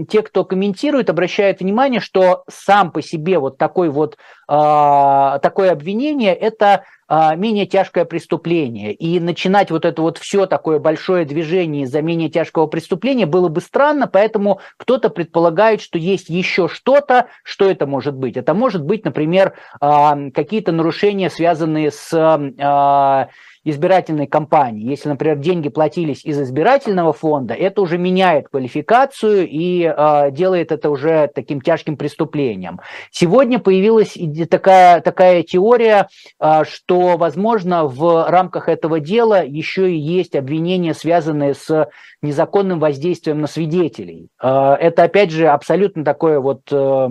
те, 0.09 0.21
кто 0.21 0.43
комментирует, 0.43 1.09
обращают 1.09 1.61
внимание, 1.61 1.99
что 1.99 2.43
сам 2.49 2.91
по 2.91 3.01
себе 3.01 3.39
вот 3.39 3.57
такой 3.57 3.89
вот 3.89 4.17
такое 4.47 5.71
обвинение 5.71 6.33
это 6.33 6.83
менее 7.09 7.65
тяжкое 7.65 8.05
преступление. 8.05 8.93
И 8.93 9.19
начинать 9.19 9.71
вот 9.71 9.85
это 9.85 10.01
вот 10.01 10.17
все 10.17 10.45
такое 10.45 10.79
большое 10.79 11.25
движение 11.25 11.83
из-за 11.83 12.01
менее 12.01 12.29
тяжкого 12.29 12.67
преступления 12.67 13.25
было 13.25 13.47
бы 13.47 13.61
странно, 13.61 14.07
поэтому 14.07 14.59
кто-то 14.77 15.09
предполагает, 15.09 15.81
что 15.81 15.97
есть 15.97 16.29
еще 16.29 16.67
что-то, 16.67 17.27
что 17.43 17.69
это 17.69 17.87
может 17.87 18.15
быть. 18.15 18.37
Это 18.37 18.53
может 18.53 18.83
быть, 18.83 19.05
например, 19.05 19.53
э, 19.81 20.31
какие-то 20.31 20.71
нарушения, 20.71 21.29
связанные 21.29 21.91
с 21.91 22.13
э, 22.13 23.27
избирательной 23.69 24.27
кампании. 24.27 24.89
Если, 24.89 25.09
например, 25.09 25.37
деньги 25.37 25.69
платились 25.69 26.25
из 26.25 26.39
избирательного 26.41 27.13
фонда, 27.13 27.53
это 27.53 27.81
уже 27.81 27.97
меняет 27.97 28.49
квалификацию 28.49 29.47
и 29.47 29.83
э, 29.83 30.31
делает 30.31 30.71
это 30.71 30.89
уже 30.89 31.29
таким 31.33 31.61
тяжким 31.61 31.97
преступлением. 31.97 32.79
Сегодня 33.11 33.59
появилась 33.59 34.17
такая, 34.49 35.01
такая 35.01 35.43
теория, 35.43 36.07
э, 36.39 36.63
что, 36.67 37.17
возможно, 37.17 37.85
в 37.85 38.29
рамках 38.29 38.69
этого 38.69 38.99
дела 38.99 39.43
еще 39.43 39.91
и 39.91 39.97
есть 39.97 40.35
обвинения, 40.35 40.93
связанные 40.93 41.53
с 41.53 41.89
незаконным 42.21 42.79
воздействием 42.79 43.41
на 43.41 43.47
свидетелей. 43.47 44.29
Э, 44.41 44.75
это, 44.79 45.03
опять 45.03 45.31
же, 45.31 45.47
абсолютно 45.47 46.03
такое 46.03 46.39
вот... 46.39 46.61
Э, 46.71 47.09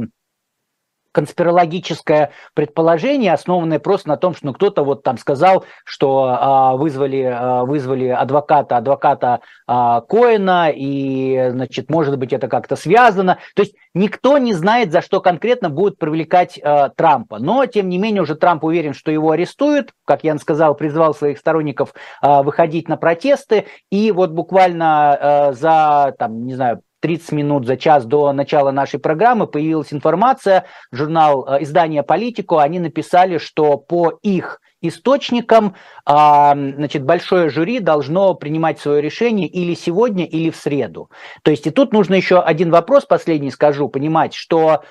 конспирологическое 1.18 2.30
предположение, 2.54 3.32
основанное 3.32 3.80
просто 3.80 4.08
на 4.08 4.16
том, 4.16 4.36
что 4.36 4.46
ну, 4.46 4.52
кто-то 4.52 4.84
вот 4.84 5.02
там 5.02 5.18
сказал, 5.18 5.64
что 5.84 6.28
а, 6.28 6.76
вызвали, 6.76 7.22
а, 7.22 7.64
вызвали 7.64 8.06
адвоката, 8.06 8.76
адвоката 8.76 9.40
а, 9.66 10.00
Коэна, 10.02 10.70
и, 10.72 11.48
значит, 11.50 11.90
может 11.90 12.16
быть, 12.20 12.32
это 12.32 12.46
как-то 12.46 12.76
связано. 12.76 13.38
То 13.56 13.62
есть 13.62 13.74
никто 13.94 14.38
не 14.38 14.54
знает, 14.54 14.92
за 14.92 15.02
что 15.02 15.20
конкретно 15.20 15.70
будет 15.70 15.98
привлекать 15.98 16.56
а, 16.62 16.90
Трампа. 16.90 17.40
Но, 17.40 17.66
тем 17.66 17.88
не 17.88 17.98
менее, 17.98 18.22
уже 18.22 18.36
Трамп 18.36 18.62
уверен, 18.62 18.94
что 18.94 19.10
его 19.10 19.32
арестуют. 19.32 19.90
Как 20.04 20.22
я 20.22 20.38
сказал, 20.38 20.76
призвал 20.76 21.14
своих 21.14 21.38
сторонников 21.38 21.94
а, 22.22 22.44
выходить 22.44 22.88
на 22.88 22.96
протесты. 22.96 23.66
И 23.90 24.12
вот 24.12 24.30
буквально 24.30 25.48
а, 25.48 25.52
за, 25.52 26.14
там, 26.16 26.46
не 26.46 26.54
знаю, 26.54 26.82
30 27.00 27.32
минут 27.32 27.66
за 27.66 27.76
час 27.76 28.04
до 28.04 28.32
начала 28.32 28.70
нашей 28.70 28.98
программы 29.00 29.46
появилась 29.46 29.92
информация, 29.92 30.66
журнал, 30.92 31.46
э, 31.46 31.62
издание 31.62 32.02
«Политику», 32.02 32.58
они 32.58 32.78
написали, 32.78 33.38
что 33.38 33.76
по 33.76 34.18
их 34.22 34.60
источникам 34.80 35.74
а, 36.04 36.54
значит, 36.54 37.04
большое 37.04 37.50
жюри 37.50 37.80
должно 37.80 38.34
принимать 38.34 38.78
свое 38.78 39.02
решение 39.02 39.48
или 39.48 39.74
сегодня, 39.74 40.24
или 40.24 40.50
в 40.50 40.56
среду. 40.56 41.10
То 41.42 41.50
есть 41.50 41.66
и 41.66 41.70
тут 41.70 41.92
нужно 41.92 42.14
еще 42.14 42.40
один 42.40 42.70
вопрос, 42.70 43.04
последний 43.04 43.50
скажу, 43.50 43.88
понимать, 43.88 44.34
что 44.34 44.82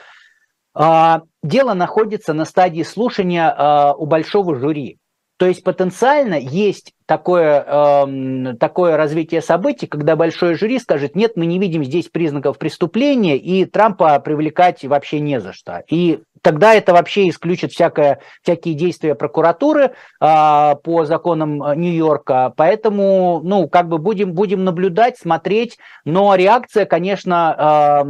а, 0.73 1.21
дело 1.41 1.73
находится 1.73 2.33
на 2.33 2.45
стадии 2.45 2.83
слушания 2.83 3.49
а, 3.49 3.93
у 3.93 4.05
большого 4.05 4.55
жюри. 4.55 4.99
То 5.37 5.45
есть 5.45 5.63
потенциально 5.63 6.35
есть 6.35 6.93
такое, 7.05 7.63
э, 7.65 8.55
такое 8.59 8.97
развитие 8.97 9.41
событий, 9.41 9.85
когда 9.85 10.15
большое 10.15 10.55
жюри 10.55 10.79
скажет, 10.79 11.15
нет, 11.15 11.33
мы 11.35 11.45
не 11.45 11.59
видим 11.59 11.83
здесь 11.83 12.09
признаков 12.09 12.57
преступления, 12.57 13.37
и 13.37 13.65
Трампа 13.65 14.19
привлекать 14.19 14.83
вообще 14.83 15.19
не 15.19 15.39
за 15.39 15.53
что. 15.53 15.83
И 15.89 16.19
тогда 16.41 16.73
это 16.73 16.93
вообще 16.93 17.29
исключит 17.29 17.71
всякое, 17.71 18.19
всякие 18.41 18.73
действия 18.73 19.13
прокуратуры 19.13 19.93
а, 20.19 20.75
по 20.75 21.05
законам 21.05 21.63
э, 21.63 21.75
Нью-Йорка. 21.75 22.53
Поэтому, 22.57 23.41
ну, 23.43 23.69
как 23.69 23.87
бы 23.89 23.99
будем, 23.99 24.33
будем 24.33 24.63
наблюдать, 24.63 25.17
смотреть. 25.17 25.77
Но 26.03 26.33
реакция, 26.35 26.85
конечно, 26.85 27.55
а, 27.57 28.05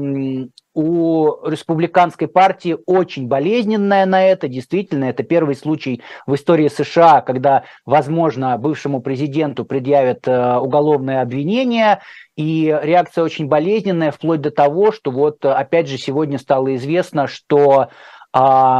у 0.77 1.43
республиканской 1.43 2.27
партии 2.27 2.77
очень 2.85 3.27
болезненная 3.27 4.05
на 4.05 4.23
это. 4.23 4.47
Действительно, 4.47 5.05
это 5.05 5.23
первый 5.23 5.55
случай 5.55 6.03
в 6.27 6.35
истории 6.35 6.67
США, 6.67 7.21
когда, 7.21 7.63
возможно, 7.83 8.55
бывшему 8.59 9.01
президенту 9.01 9.65
предъявят 9.65 10.27
э, 10.27 10.57
уголовное 10.57 11.23
обвинение. 11.23 12.01
И 12.35 12.65
реакция 12.83 13.23
очень 13.23 13.47
болезненная, 13.47 14.11
вплоть 14.11 14.41
до 14.41 14.51
того, 14.51 14.91
что 14.91 15.09
вот 15.09 15.43
опять 15.43 15.87
же 15.87 15.97
сегодня 15.97 16.37
стало 16.37 16.75
известно, 16.75 17.25
что 17.25 17.87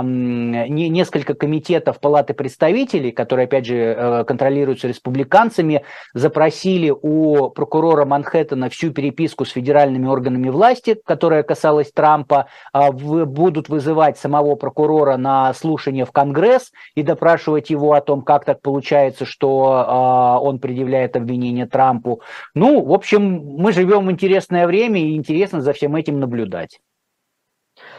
несколько 0.03 1.33
комитетов 1.33 1.99
Палаты 1.99 2.33
представителей, 2.33 3.11
которые, 3.11 3.45
опять 3.45 3.65
же, 3.65 3.75
э, 3.75 4.23
контролируются 4.25 4.87
республиканцами, 4.87 5.83
запросили 6.13 6.89
у 6.89 7.49
прокурора 7.49 8.05
Манхэттена 8.05 8.69
всю 8.69 8.91
переписку 8.91 9.45
с 9.45 9.51
федеральными 9.51 10.07
органами 10.07 10.49
власти, 10.49 10.99
которая 11.05 11.43
касалась 11.43 11.91
Трампа, 11.91 12.47
а, 12.73 12.91
будут 12.91 13.69
вызывать 13.69 14.17
самого 14.17 14.55
прокурора 14.55 15.17
на 15.17 15.53
слушание 15.53 16.05
в 16.05 16.11
Конгресс 16.11 16.71
и 16.95 17.03
допрашивать 17.03 17.69
его 17.69 17.93
о 17.93 18.01
том, 18.01 18.21
как 18.21 18.45
так 18.45 18.61
получается, 18.61 19.25
что 19.25 19.85
а, 19.87 20.39
он 20.39 20.59
предъявляет 20.59 21.15
обвинение 21.15 21.65
Трампу. 21.65 22.21
Ну, 22.53 22.83
в 22.83 22.93
общем, 22.93 23.41
мы 23.57 23.71
живем 23.71 24.07
в 24.07 24.11
интересное 24.11 24.67
время 24.67 25.01
и 25.01 25.15
интересно 25.15 25.61
за 25.61 25.73
всем 25.73 25.95
этим 25.95 26.19
наблюдать. 26.19 26.79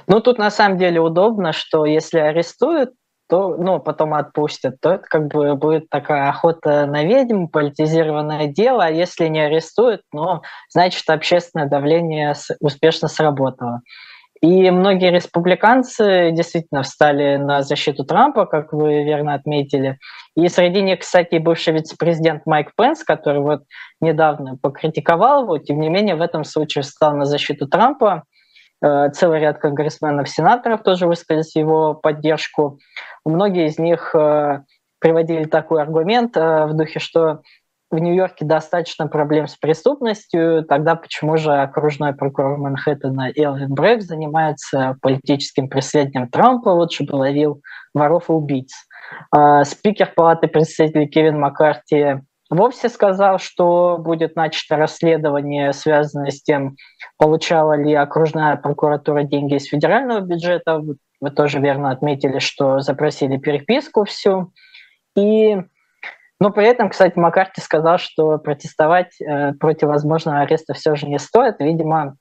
Ну, 0.09 0.21
тут 0.21 0.39
на 0.39 0.51
самом 0.51 0.79
деле 0.79 1.01
удобно, 1.01 1.53
что 1.53 1.85
если 1.85 2.19
арестуют, 2.19 2.93
то, 3.29 3.57
ну, 3.59 3.79
потом 3.79 4.15
отпустят, 4.15 4.81
то 4.81 4.95
это 4.95 5.05
как 5.07 5.29
бы 5.29 5.55
будет 5.55 5.91
такая 5.91 6.31
охота 6.31 6.87
на 6.87 7.05
ведьм, 7.05 7.47
политизированное 7.47 8.47
дело, 8.47 8.87
а 8.87 8.91
если 8.91 9.29
не 9.29 9.41
арестуют, 9.41 10.01
ну, 10.13 10.41
значит, 10.71 11.09
общественное 11.11 11.69
давление 11.69 12.35
успешно 12.61 13.09
сработало. 13.09 13.83
И 14.41 14.71
многие 14.71 15.11
республиканцы 15.11 16.31
действительно 16.33 16.85
встали 16.85 17.37
на 17.37 17.63
защиту 17.63 18.05
Трампа, 18.05 18.47
как 18.47 18.73
вы 18.73 19.03
верно 19.03 19.35
отметили. 19.35 19.99
И 20.37 20.49
среди 20.49 20.81
них, 20.81 21.01
кстати, 21.01 21.37
бывший 21.37 21.75
вице-президент 21.75 22.47
Майк 22.47 22.71
Пенс, 22.77 23.03
который 23.03 23.41
вот 23.41 23.63
недавно 24.01 24.57
покритиковал 24.57 25.43
его, 25.43 25.59
тем 25.59 25.81
не 25.81 25.89
менее 25.89 26.15
в 26.15 26.23
этом 26.23 26.45
случае 26.45 26.83
встал 26.83 27.17
на 27.17 27.25
защиту 27.25 27.67
Трампа. 27.67 28.23
Э, 28.81 29.11
целый 29.11 29.41
ряд 29.41 29.59
конгрессменов, 29.59 30.29
сенаторов 30.29 30.83
тоже 30.83 31.07
высказались 31.07 31.57
его 31.57 31.95
поддержку. 31.95 32.79
Многие 33.25 33.67
из 33.67 33.79
них 33.79 34.15
э, 34.15 34.63
приводили 35.01 35.45
такой 35.45 35.83
аргумент 35.83 36.37
э, 36.37 36.67
в 36.67 36.75
духе, 36.75 37.01
что 37.01 37.43
в 37.91 37.99
Нью-Йорке 37.99 38.45
достаточно 38.45 39.09
проблем 39.09 39.49
с 39.49 39.57
преступностью, 39.57 40.63
тогда 40.65 40.95
почему 40.95 41.39
же 41.39 41.53
окружной 41.55 42.15
прокурор 42.15 42.59
Манхэттена 42.59 43.33
Элвин 43.35 43.73
Брэк 43.73 44.03
занимается 44.03 44.97
политическим 45.01 45.69
преследованием 45.69 46.29
Трампа, 46.29 46.75
вот 46.75 46.93
чтобы 46.93 47.17
ловил 47.17 47.63
воров 47.95 48.29
и 48.29 48.33
убийц. 48.33 48.75
Спикер 49.65 50.13
Палаты 50.15 50.49
представителей 50.49 51.07
Кевин 51.07 51.41
Маккарти 51.41 52.21
вовсе 52.51 52.89
сказал, 52.89 53.39
что 53.39 53.99
будет 53.99 54.37
начато 54.37 54.77
расследование, 54.77 55.73
связанное 55.73 56.31
с 56.31 56.43
тем, 56.43 56.77
получала 57.17 57.75
ли 57.75 57.95
окружная 57.95 58.57
прокуратура 58.57 59.23
деньги 59.23 59.57
из 59.57 59.67
федерального 59.67 60.21
бюджета. 60.21 60.83
Вы 61.21 61.31
тоже 61.31 61.61
верно 61.61 61.91
отметили, 61.91 62.39
что 62.39 62.81
запросили 62.81 63.39
переписку 63.39 64.05
всю. 64.05 64.53
И, 65.17 65.57
но 66.39 66.51
при 66.51 66.67
этом, 66.67 66.91
кстати, 66.91 67.19
Маккарти 67.19 67.61
сказал, 67.61 67.99
что 67.99 68.39
протестовать 68.39 69.21
э, 69.21 69.53
против 69.55 69.89
возможного 69.89 70.41
ареста 70.41 70.75
все 70.75 70.95
же 70.95 71.09
не 71.09 71.19
стоит. 71.19 71.57
Видимо, 71.59 72.17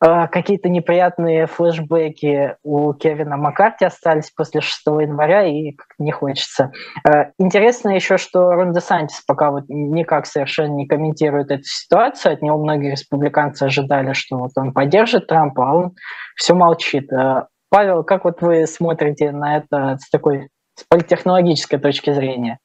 какие-то 0.00 0.68
неприятные 0.68 1.46
флешбеки 1.46 2.56
у 2.62 2.94
Кевина 2.94 3.36
Маккарти 3.36 3.84
остались 3.84 4.30
после 4.30 4.62
6 4.62 4.86
января, 4.86 5.44
и 5.44 5.76
не 5.98 6.10
хочется. 6.10 6.72
А, 7.06 7.32
интересно 7.38 7.90
еще, 7.90 8.16
что 8.16 8.52
Рон 8.52 8.72
де 8.72 8.80
Сантис 8.80 9.20
пока 9.26 9.50
вот 9.50 9.64
никак 9.68 10.26
совершенно 10.26 10.72
не 10.72 10.86
комментирует 10.86 11.50
эту 11.50 11.64
ситуацию. 11.64 12.32
От 12.32 12.42
него 12.42 12.56
многие 12.56 12.92
республиканцы 12.92 13.64
ожидали, 13.64 14.14
что 14.14 14.38
вот 14.38 14.52
он 14.56 14.72
поддержит 14.72 15.26
Трампа, 15.26 15.68
а 15.68 15.74
он 15.74 15.92
все 16.34 16.54
молчит. 16.54 17.12
А, 17.12 17.48
Павел, 17.68 18.02
как 18.02 18.24
вот 18.24 18.40
вы 18.40 18.66
смотрите 18.66 19.32
на 19.32 19.58
это 19.58 19.98
с 20.00 20.08
такой 20.08 20.48
с 20.76 20.84
политтехнологической 20.88 21.78
точки 21.78 22.12
зрения? 22.12 22.58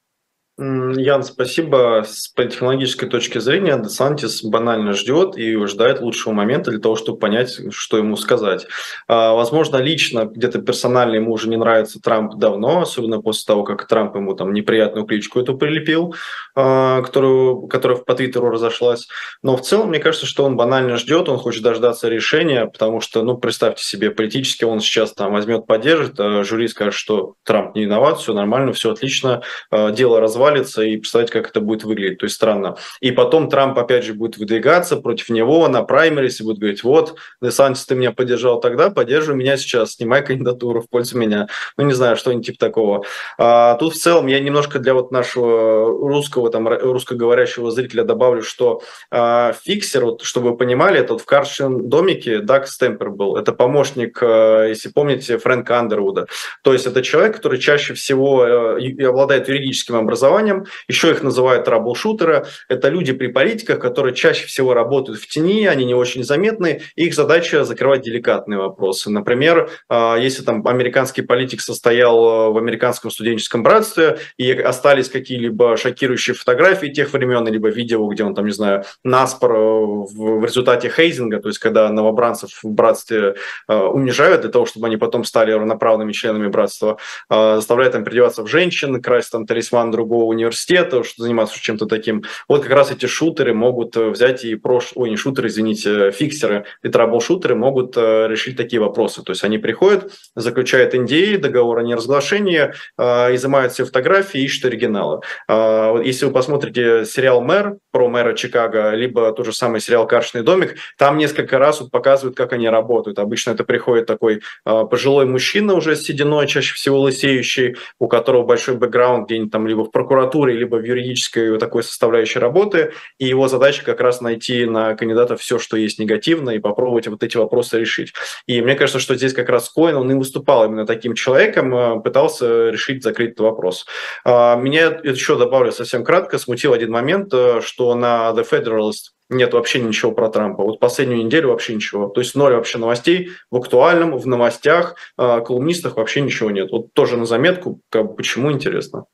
Ян, 0.58 1.22
спасибо. 1.22 2.02
С 2.06 2.28
политехнологической 2.28 3.10
точки 3.10 3.36
зрения 3.40 3.76
Десантис 3.76 4.42
банально 4.42 4.94
ждет 4.94 5.36
и 5.36 5.54
ждает 5.66 6.00
лучшего 6.00 6.32
момента 6.32 6.70
для 6.70 6.80
того, 6.80 6.96
чтобы 6.96 7.18
понять, 7.18 7.60
что 7.74 7.98
ему 7.98 8.16
сказать. 8.16 8.66
А, 9.06 9.34
возможно, 9.34 9.76
лично, 9.76 10.24
где-то 10.24 10.62
персонально 10.62 11.16
ему 11.16 11.32
уже 11.32 11.50
не 11.50 11.58
нравится 11.58 12.00
Трамп 12.00 12.36
давно, 12.36 12.80
особенно 12.80 13.20
после 13.20 13.44
того, 13.46 13.64
как 13.64 13.86
Трамп 13.86 14.16
ему 14.16 14.34
там 14.34 14.54
неприятную 14.54 15.04
кличку 15.04 15.40
эту 15.40 15.58
прилепил, 15.58 16.14
а, 16.54 17.02
которую, 17.02 17.66
которая 17.66 17.98
по 17.98 18.14
Твиттеру 18.14 18.48
разошлась. 18.48 19.08
Но 19.42 19.58
в 19.58 19.60
целом, 19.60 19.90
мне 19.90 19.98
кажется, 19.98 20.24
что 20.24 20.42
он 20.42 20.56
банально 20.56 20.96
ждет, 20.96 21.28
он 21.28 21.36
хочет 21.36 21.64
дождаться 21.64 22.08
решения, 22.08 22.64
потому 22.64 23.02
что, 23.02 23.22
ну, 23.22 23.36
представьте 23.36 23.84
себе, 23.84 24.10
политически 24.10 24.64
он 24.64 24.80
сейчас 24.80 25.12
там 25.12 25.34
возьмет, 25.34 25.66
поддержит, 25.66 26.18
а 26.18 26.42
жюри 26.44 26.66
скажет, 26.68 26.94
что 26.94 27.34
Трамп 27.44 27.74
не 27.74 27.82
виноват, 27.82 28.20
все 28.20 28.32
нормально, 28.32 28.72
все 28.72 28.92
отлично, 28.92 29.42
дело 29.70 30.18
развалится, 30.18 30.45
развалится 30.46 30.82
и 30.82 30.96
представить, 30.96 31.30
как 31.30 31.48
это 31.48 31.60
будет 31.60 31.84
выглядеть. 31.84 32.18
То 32.18 32.26
есть 32.26 32.36
странно. 32.36 32.76
И 33.00 33.10
потом 33.10 33.48
Трамп 33.48 33.78
опять 33.78 34.04
же 34.04 34.14
будет 34.14 34.38
выдвигаться 34.38 34.96
против 34.96 35.28
него 35.30 35.66
на 35.68 35.82
праймерис 35.82 36.40
и 36.40 36.44
будет 36.44 36.58
говорить, 36.58 36.84
вот, 36.84 37.16
Десантис, 37.40 37.84
ты 37.86 37.94
меня 37.94 38.12
поддержал 38.12 38.60
тогда, 38.60 38.90
поддерживай 38.90 39.38
меня 39.38 39.56
сейчас, 39.56 39.94
снимай 39.94 40.24
кандидатуру 40.24 40.80
в 40.80 40.88
пользу 40.88 41.18
меня. 41.18 41.48
Ну, 41.76 41.84
не 41.84 41.92
знаю, 41.92 42.16
что-нибудь 42.16 42.46
типа 42.46 42.58
такого. 42.58 43.04
А, 43.38 43.74
тут 43.76 43.94
в 43.94 43.98
целом 43.98 44.26
я 44.26 44.40
немножко 44.40 44.78
для 44.78 44.94
вот 44.94 45.10
нашего 45.10 45.86
русского, 46.08 46.50
там, 46.50 46.68
русскоговорящего 46.68 47.70
зрителя 47.70 48.04
добавлю, 48.04 48.42
что 48.42 48.82
а, 49.10 49.52
фиксер, 49.64 50.04
вот, 50.04 50.22
чтобы 50.22 50.50
вы 50.50 50.56
понимали, 50.56 51.00
это 51.00 51.14
вот 51.14 51.22
в 51.22 51.26
карточном 51.26 51.88
домике 51.88 52.40
Даг 52.40 52.68
Стемпер 52.68 53.10
был. 53.10 53.36
Это 53.36 53.52
помощник, 53.52 54.18
а, 54.22 54.66
если 54.66 54.90
помните, 54.90 55.38
Фрэнка 55.38 55.78
Андервуда. 55.78 56.26
То 56.62 56.72
есть 56.72 56.86
это 56.86 57.02
человек, 57.02 57.36
который 57.36 57.58
чаще 57.58 57.94
всего 57.94 58.42
а, 58.42 58.78
обладает 59.08 59.48
юридическим 59.48 59.96
образованием, 59.96 60.35
образованием. 60.36 60.66
Еще 60.88 61.10
их 61.10 61.22
называют 61.22 61.66
трабл-шутеры. 61.66 62.46
Это 62.68 62.88
люди 62.88 63.12
при 63.12 63.28
политиках, 63.28 63.78
которые 63.80 64.14
чаще 64.14 64.46
всего 64.46 64.74
работают 64.74 65.18
в 65.20 65.28
тени, 65.28 65.66
они 65.66 65.84
не 65.84 65.94
очень 65.94 66.24
заметны. 66.24 66.82
Их 66.94 67.14
задача 67.14 67.64
закрывать 67.64 68.02
деликатные 68.02 68.58
вопросы. 68.58 69.10
Например, 69.10 69.70
а, 69.88 70.16
если 70.16 70.42
там 70.42 70.66
американский 70.66 71.22
политик 71.22 71.60
состоял 71.60 72.52
в 72.52 72.58
американском 72.58 73.10
студенческом 73.10 73.62
братстве 73.62 74.18
и 74.36 74.52
остались 74.52 75.08
какие-либо 75.08 75.76
шокирующие 75.76 76.34
фотографии 76.34 76.88
тех 76.88 77.12
времен, 77.12 77.46
либо 77.48 77.68
видео, 77.68 78.06
где 78.08 78.24
он 78.24 78.34
там, 78.34 78.46
не 78.46 78.52
знаю, 78.52 78.84
наспор 79.04 79.52
э, 79.52 79.56
в 79.56 80.44
результате 80.44 80.88
хейзинга, 80.88 81.40
то 81.40 81.48
есть 81.48 81.58
когда 81.58 81.88
новобранцев 81.90 82.50
в 82.62 82.70
братстве 82.70 83.34
э, 83.68 83.76
унижают 83.76 84.42
для 84.42 84.50
того, 84.50 84.66
чтобы 84.66 84.86
они 84.86 84.96
потом 84.96 85.24
стали 85.24 85.52
равноправными 85.52 86.12
членами 86.12 86.48
братства, 86.48 86.98
э, 87.30 87.56
заставляют 87.56 87.92
там 87.92 88.04
переодеваться 88.04 88.42
в 88.42 88.48
женщин, 88.48 89.00
красть 89.02 89.30
там 89.32 89.46
талисман 89.46 89.90
другого 89.90 90.25
университета, 90.26 91.04
что 91.04 91.22
заниматься 91.22 91.60
чем-то 91.60 91.86
таким. 91.86 92.24
Вот 92.48 92.62
как 92.62 92.72
раз 92.72 92.90
эти 92.90 93.06
шутеры 93.06 93.54
могут 93.54 93.96
э, 93.96 94.08
взять 94.10 94.44
и 94.44 94.54
прош... 94.54 94.92
Ой, 94.94 95.10
не 95.10 95.16
шутеры, 95.16 95.48
извините, 95.48 96.10
фиксеры 96.10 96.64
и 96.82 96.88
трабл-шутеры 96.88 97.54
могут 97.54 97.96
э, 97.96 98.26
решить 98.28 98.56
такие 98.56 98.80
вопросы. 98.80 99.22
То 99.22 99.32
есть 99.32 99.44
они 99.44 99.58
приходят, 99.58 100.12
заключают 100.34 100.94
NDA, 100.94 101.38
договор 101.38 101.78
о 101.78 101.82
неразглашении, 101.82 102.72
э, 102.98 103.34
изымают 103.34 103.72
все 103.72 103.84
фотографии, 103.84 104.40
ищут 104.40 104.66
оригиналы. 104.66 105.20
Если 105.48 106.26
вы 106.26 106.32
посмотрите 106.32 107.04
сериал 107.04 107.40
«Мэр» 107.40 107.76
про 107.90 108.08
мэра 108.08 108.34
Чикаго, 108.34 108.90
либо 108.90 109.32
тот 109.32 109.46
же 109.46 109.52
самый 109.52 109.80
сериал 109.80 110.06
«Каршный 110.06 110.42
домик», 110.42 110.76
там 110.98 111.18
несколько 111.18 111.58
раз 111.58 111.80
вот 111.80 111.90
показывают, 111.90 112.36
как 112.36 112.52
они 112.52 112.68
работают. 112.68 113.18
Обычно 113.18 113.52
это 113.52 113.64
приходит 113.64 114.06
такой 114.06 114.42
пожилой 114.64 115.26
мужчина 115.26 115.74
уже 115.74 115.96
с 115.96 116.02
сединой, 116.02 116.46
чаще 116.46 116.74
всего 116.74 117.00
лысеющий, 117.00 117.76
у 117.98 118.08
которого 118.08 118.44
большой 118.44 118.76
бэкграунд 118.76 119.26
где-нибудь 119.26 119.52
там 119.52 119.66
либо 119.66 119.84
в 119.84 119.90
прокуратуре, 119.90 120.15
прокуратуре, 120.16 120.54
либо 120.54 120.76
в 120.76 120.84
юридической 120.84 121.58
такой 121.58 121.82
составляющей 121.82 122.38
работы, 122.38 122.92
и 123.18 123.26
его 123.26 123.48
задача 123.48 123.84
как 123.84 124.00
раз 124.00 124.20
найти 124.20 124.64
на 124.64 124.94
кандидата 124.94 125.36
все, 125.36 125.58
что 125.58 125.76
есть 125.76 125.98
негативно, 125.98 126.50
и 126.50 126.58
попробовать 126.58 127.06
вот 127.08 127.22
эти 127.22 127.36
вопросы 127.36 127.78
решить. 127.78 128.12
И 128.46 128.62
мне 128.62 128.74
кажется, 128.74 128.98
что 128.98 129.14
здесь 129.14 129.34
как 129.34 129.48
раз 129.48 129.68
Коин, 129.68 129.96
он 129.96 130.10
и 130.10 130.14
выступал 130.14 130.64
именно 130.64 130.86
таким 130.86 131.14
человеком, 131.14 131.74
э, 131.74 132.00
пытался 132.00 132.70
решить, 132.70 133.02
закрыть 133.02 133.32
этот 133.32 133.40
вопрос. 133.40 133.86
А, 134.24 134.56
меня 134.56 135.00
еще 135.04 135.36
добавлю 135.36 135.72
совсем 135.72 136.04
кратко, 136.04 136.38
смутил 136.38 136.72
один 136.72 136.90
момент, 136.90 137.32
э, 137.34 137.60
что 137.62 137.94
на 137.94 138.32
The 138.34 138.46
Federalist 138.50 139.12
нет 139.28 139.52
вообще 139.52 139.80
ничего 139.80 140.12
про 140.12 140.28
Трампа. 140.28 140.62
Вот 140.62 140.78
последнюю 140.78 141.24
неделю 141.24 141.48
вообще 141.48 141.74
ничего. 141.74 142.08
То 142.08 142.20
есть 142.20 142.34
ноль 142.36 142.54
вообще 142.54 142.78
новостей 142.78 143.30
в 143.50 143.56
актуальном, 143.56 144.16
в 144.16 144.26
новостях, 144.26 144.96
э, 145.18 145.40
колумнистах 145.44 145.96
вообще 145.96 146.20
ничего 146.20 146.50
нет. 146.50 146.70
Вот 146.70 146.92
тоже 146.94 147.16
на 147.16 147.26
заметку, 147.26 147.80
как, 147.90 148.16
почему 148.16 148.52
интересно. 148.52 149.06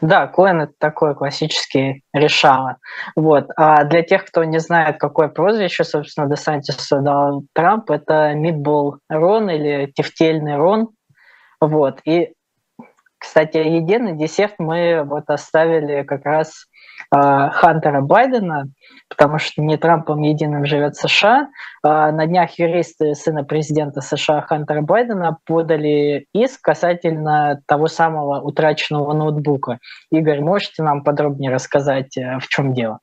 Да, 0.00 0.26
Коэн 0.26 0.62
это 0.62 0.72
такой 0.78 1.14
классический 1.14 2.02
решало. 2.12 2.76
Вот. 3.16 3.48
А 3.56 3.84
для 3.84 4.02
тех, 4.02 4.24
кто 4.24 4.44
не 4.44 4.58
знает, 4.58 4.98
какое 4.98 5.28
прозвище, 5.28 5.84
собственно, 5.84 6.28
Десантису 6.28 7.00
дал 7.00 7.44
Трамп, 7.52 7.90
это 7.90 8.34
Мидбол 8.34 8.98
Рон 9.08 9.50
или 9.50 9.92
Тефтельный 9.94 10.56
Рон. 10.56 10.90
Вот. 11.60 12.00
И, 12.04 12.32
кстати, 13.18 13.56
единый 13.56 14.16
десерт 14.16 14.54
мы 14.58 15.02
вот 15.04 15.24
оставили 15.28 16.02
как 16.02 16.24
раз 16.24 16.66
Хантера 17.10 18.00
Байдена, 18.00 18.68
потому 19.08 19.38
что 19.38 19.62
не 19.62 19.76
Трампом 19.76 20.22
единым 20.22 20.66
живет 20.66 20.96
США. 20.96 21.48
Э, 21.84 22.10
на 22.10 22.26
днях 22.26 22.58
юристы 22.58 23.14
сына 23.14 23.44
президента 23.44 24.00
США 24.00 24.40
Хантера 24.40 24.82
Байдена 24.82 25.38
подали 25.46 26.26
иск 26.32 26.60
касательно 26.62 27.60
того 27.66 27.86
самого 27.86 28.40
утраченного 28.40 29.12
ноутбука. 29.12 29.78
Игорь, 30.10 30.40
можете 30.40 30.82
нам 30.82 31.04
подробнее 31.04 31.52
рассказать, 31.52 32.16
э, 32.16 32.38
в 32.40 32.48
чем 32.48 32.74
дело? 32.74 32.98